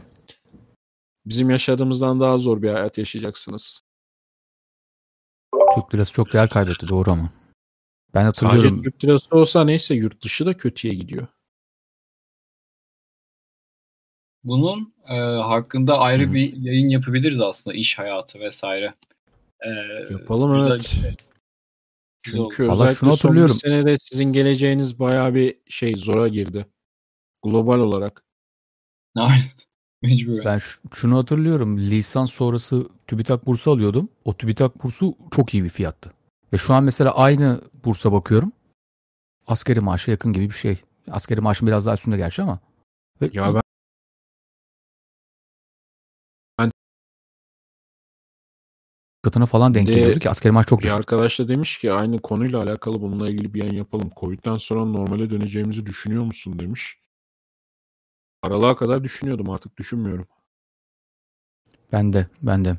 [1.26, 3.82] Bizim yaşadığımızdan daha zor bir hayat yaşayacaksınız.
[5.74, 7.41] Türk lirası çok değer kaybetti doğru ama.
[8.14, 8.70] Ben hatırlıyorum.
[8.70, 11.26] Sadece Türk lirası olsa neyse yurt dışı da kötüye gidiyor.
[14.44, 16.34] Bunun e, hakkında ayrı Hı.
[16.34, 18.94] bir yayın yapabiliriz aslında iş hayatı vesaire.
[19.60, 19.68] E,
[20.12, 20.82] Yapalım evet.
[20.82, 21.14] Şey.
[22.22, 26.66] Çünkü Allah özellikle şunu son bir senede sizin geleceğiniz bayağı bir şey zora girdi.
[27.42, 28.24] Global olarak.
[29.16, 29.44] Aynen.
[30.02, 30.44] Mecburen.
[30.44, 30.60] Ben
[30.94, 31.78] şunu hatırlıyorum.
[31.78, 34.08] Lisans sonrası TÜBİTAK bursu alıyordum.
[34.24, 36.12] O TÜBİTAK bursu çok iyi bir fiyattı.
[36.52, 38.52] Ve şu an mesela aynı bursa bakıyorum.
[39.46, 40.82] Askeri maaşa yakın gibi bir şey.
[41.10, 42.60] Askeri maaşın biraz daha üstünde gerçi ama.
[43.20, 43.62] Ve ya
[46.58, 46.70] ben
[49.22, 50.94] katına falan denk geliyordu ki askeri maaş çok düşük.
[50.94, 54.10] Bir arkadaş da demiş ki aynı konuyla alakalı bununla ilgili bir yayın yapalım.
[54.16, 56.98] Covid'den sonra normale döneceğimizi düşünüyor musun demiş.
[58.42, 60.26] Aralığa kadar düşünüyordum artık düşünmüyorum.
[61.92, 62.76] Ben de ben de.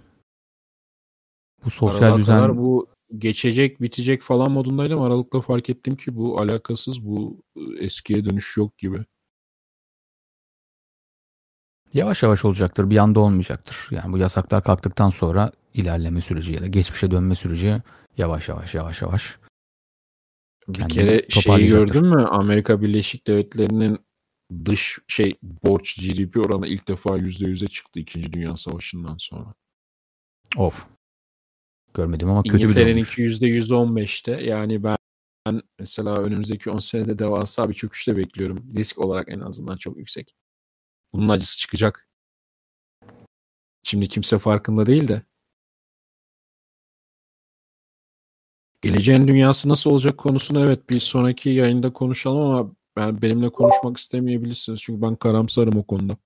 [1.66, 5.02] Bu sosyal Aralığa düzen bu geçecek bitecek falan modundaydım.
[5.02, 7.44] Aralıkta fark ettim ki bu alakasız bu
[7.80, 9.06] eskiye dönüş yok gibi.
[11.94, 12.90] Yavaş yavaş olacaktır.
[12.90, 13.88] Bir anda olmayacaktır.
[13.92, 17.82] Yani bu yasaklar kalktıktan sonra ilerleme süreci ya da geçmişe dönme süreci
[18.18, 19.38] yavaş yavaş yavaş yavaş.
[20.68, 22.26] Bir kere şeyi gördün mü?
[22.26, 24.00] Amerika Birleşik Devletleri'nin
[24.66, 28.34] dış şey borç GDP oranı ilk defa %100'e çıktı 2.
[28.34, 29.54] Dünya Savaşı'ndan sonra.
[30.58, 30.88] Of.
[31.94, 34.32] Görmedim ama kötü bir İngiltere'ninki %115'te.
[34.32, 34.98] Yani ben,
[35.46, 38.74] ben mesela önümüzdeki 10 senede devasa bir çöküşte bekliyorum.
[38.76, 40.36] Risk olarak en azından çok yüksek.
[41.14, 42.08] Bunun acısı çıkacak.
[43.84, 45.22] Şimdi kimse farkında değil de.
[48.82, 54.82] Geleceğin dünyası nasıl olacak konusunu evet bir sonraki yayında konuşalım ama ben benimle konuşmak istemeyebilirsiniz.
[54.82, 56.18] Çünkü ben karamsarım o konuda.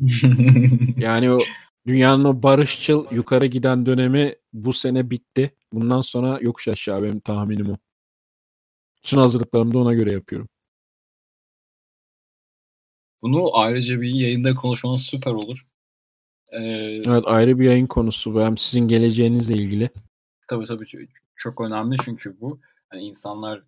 [0.96, 1.38] yani o
[1.86, 5.56] dünyanın o barışçıl yukarı giden dönemi bu sene bitti.
[5.72, 7.76] Bundan sonra yokuş aşağı benim tahminim o.
[8.96, 10.48] Bütün hazırlıklarımı da ona göre yapıyorum.
[13.22, 15.66] Bunu ayrıca bir yayında konuşmamız süper olur.
[16.50, 16.58] Ee,
[17.06, 18.40] evet ayrı bir yayın konusu.
[18.40, 19.90] Hem sizin geleceğinizle ilgili.
[20.48, 22.60] Tabii tabii çok önemli çünkü bu.
[22.88, 23.62] Hani insanlar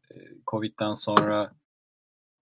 [0.47, 1.55] Covid'den sonra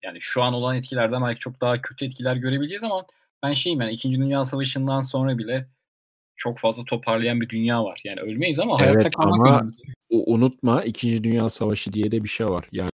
[0.04, 3.06] yani şu an olan etkilerden belki çok daha kötü etkiler görebileceğiz ama
[3.44, 4.12] ben şeyim yani 2.
[4.12, 5.68] Dünya Savaşı'ndan sonra bile
[6.36, 8.02] çok fazla toparlayan bir dünya var.
[8.04, 9.74] Yani ölmeyiz ama evet, hayatta kalmak ama önemli.
[10.10, 11.24] unutma 2.
[11.24, 12.68] Dünya Savaşı diye de bir şey var.
[12.72, 12.92] Yani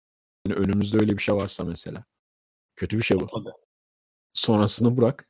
[0.47, 2.05] önümüzde öyle bir şey varsa mesela.
[2.77, 3.27] Kötü bir şey bu.
[3.27, 3.55] Tabii.
[4.35, 5.29] Sonrasını bırak.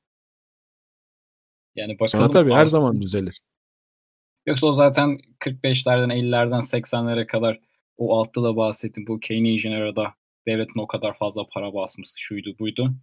[1.76, 2.08] Yani bakalım.
[2.08, 3.40] Sonra tabii her zaman düzelir.
[4.46, 7.60] Yoksa o zaten 45'lerden 50'lerden 80'lere kadar
[7.96, 10.14] o altta da bahsettim bu Keynesian arada
[10.46, 12.94] devletin o kadar fazla para basması şuydu buydu.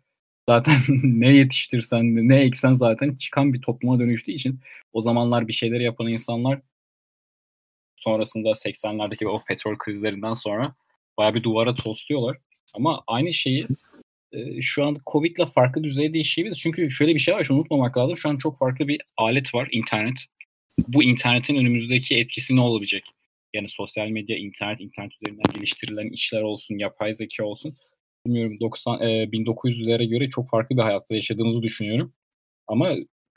[0.49, 4.59] Zaten ne yetiştirsen ne eksen zaten çıkan bir topluma dönüştüğü için
[4.93, 6.61] o zamanlar bir şeyleri yapan insanlar
[7.95, 10.73] sonrasında 80'lerdeki o petrol krizlerinden sonra
[11.17, 12.37] baya bir duvara tosluyorlar.
[12.73, 13.67] Ama aynı şeyi
[14.31, 16.59] e, şu an Covid'le farklı düzeyde işleyebiliriz.
[16.59, 18.17] Çünkü şöyle bir şey var, şunu unutmamak lazım.
[18.17, 20.15] Şu an çok farklı bir alet var, internet.
[20.87, 23.03] Bu internetin önümüzdeki etkisi ne olabilecek?
[23.53, 27.75] Yani sosyal medya, internet, internet üzerinden geliştirilen işler olsun, yapay zeka olsun.
[28.25, 32.13] Bilmiyorum 90 e, 1900'lere göre çok farklı bir hayatta yaşadığımızı düşünüyorum.
[32.67, 32.89] Ama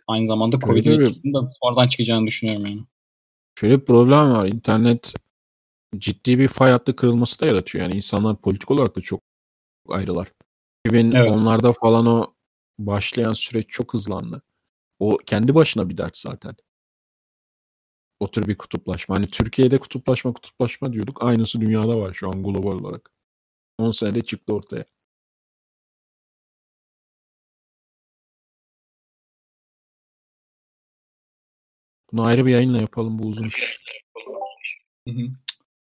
[0.07, 2.85] aynı zamanda Covid etkisinin de sonradan çıkacağını düşünüyorum yani.
[3.61, 4.47] Şöyle bir problem var.
[4.47, 5.15] İnternet
[5.99, 7.85] ciddi bir fay hattı kırılması da yaratıyor.
[7.85, 9.21] Yani insanlar politik olarak da çok
[9.89, 10.33] ayrılar.
[10.87, 11.77] 2010'larda evet.
[11.81, 12.35] falan o
[12.79, 14.43] başlayan süreç çok hızlandı.
[14.99, 16.57] O kendi başına bir dert zaten.
[18.21, 19.17] O tür bir kutuplaşma.
[19.17, 21.23] Hani Türkiye'de kutuplaşma kutuplaşma diyorduk.
[21.23, 23.14] Aynısı dünyada var şu an global olarak.
[23.79, 24.85] 10 senede çıktı ortaya.
[32.13, 33.79] Bunu ayrı bir yayınla yapalım bu uzun iş.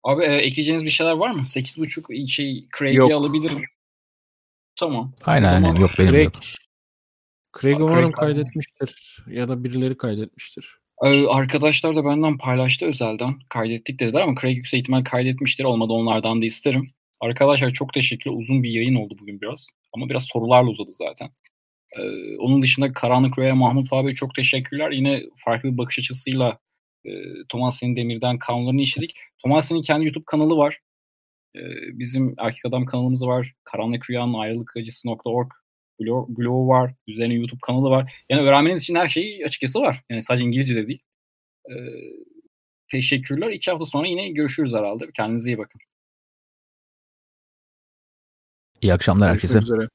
[0.05, 1.43] Abi e, ekleyeceğiniz bir şeyler var mı?
[1.47, 3.65] 8.5 şey Craig'i alabilirim.
[4.77, 5.13] Tamam.
[5.25, 6.43] Aynen aynen yok benim Craig, yok.
[7.61, 10.79] Craig umarım kaydetmiştir ya da birileri kaydetmiştir.
[11.05, 13.35] Ee, arkadaşlar da benden paylaştı özelden.
[13.49, 15.65] Kaydettik dediler ama Craig yüksek ihtimal kaydetmiştir.
[15.65, 16.96] Olmadı onlardan da isterim.
[17.21, 18.37] Arkadaşlar çok teşekkürler.
[18.37, 19.67] Uzun bir yayın oldu bugün biraz.
[19.93, 21.31] Ama biraz sorularla uzadı zaten.
[21.99, 24.91] Ee, onun dışında Karanlık Rüya Mahmut abi çok teşekkürler.
[24.91, 26.59] Yine farklı bir bakış açısıyla
[27.05, 27.11] e,
[27.49, 29.15] Thomas'ın Demir'den kanallarını işledik.
[29.39, 30.79] Thomas'ın kendi YouTube kanalı var.
[31.57, 31.61] E,
[31.99, 33.53] bizim Erkek Adam kanalımız var.
[33.65, 35.51] Karanlık Rüyanın ayrılık acısı.org
[36.01, 36.95] blog, blog var.
[37.07, 38.13] Üzerine YouTube kanalı var.
[38.31, 40.03] Yani öğrenmeniz için her şey açıkçası var.
[40.11, 41.03] Yani sadece İngilizce de değil.
[41.71, 41.75] E,
[42.91, 43.51] teşekkürler.
[43.51, 45.11] İki hafta sonra yine görüşürüz herhalde.
[45.17, 45.81] Kendinize iyi bakın.
[48.83, 49.59] İyi akşamlar herkese.
[49.59, 49.89] Üzere.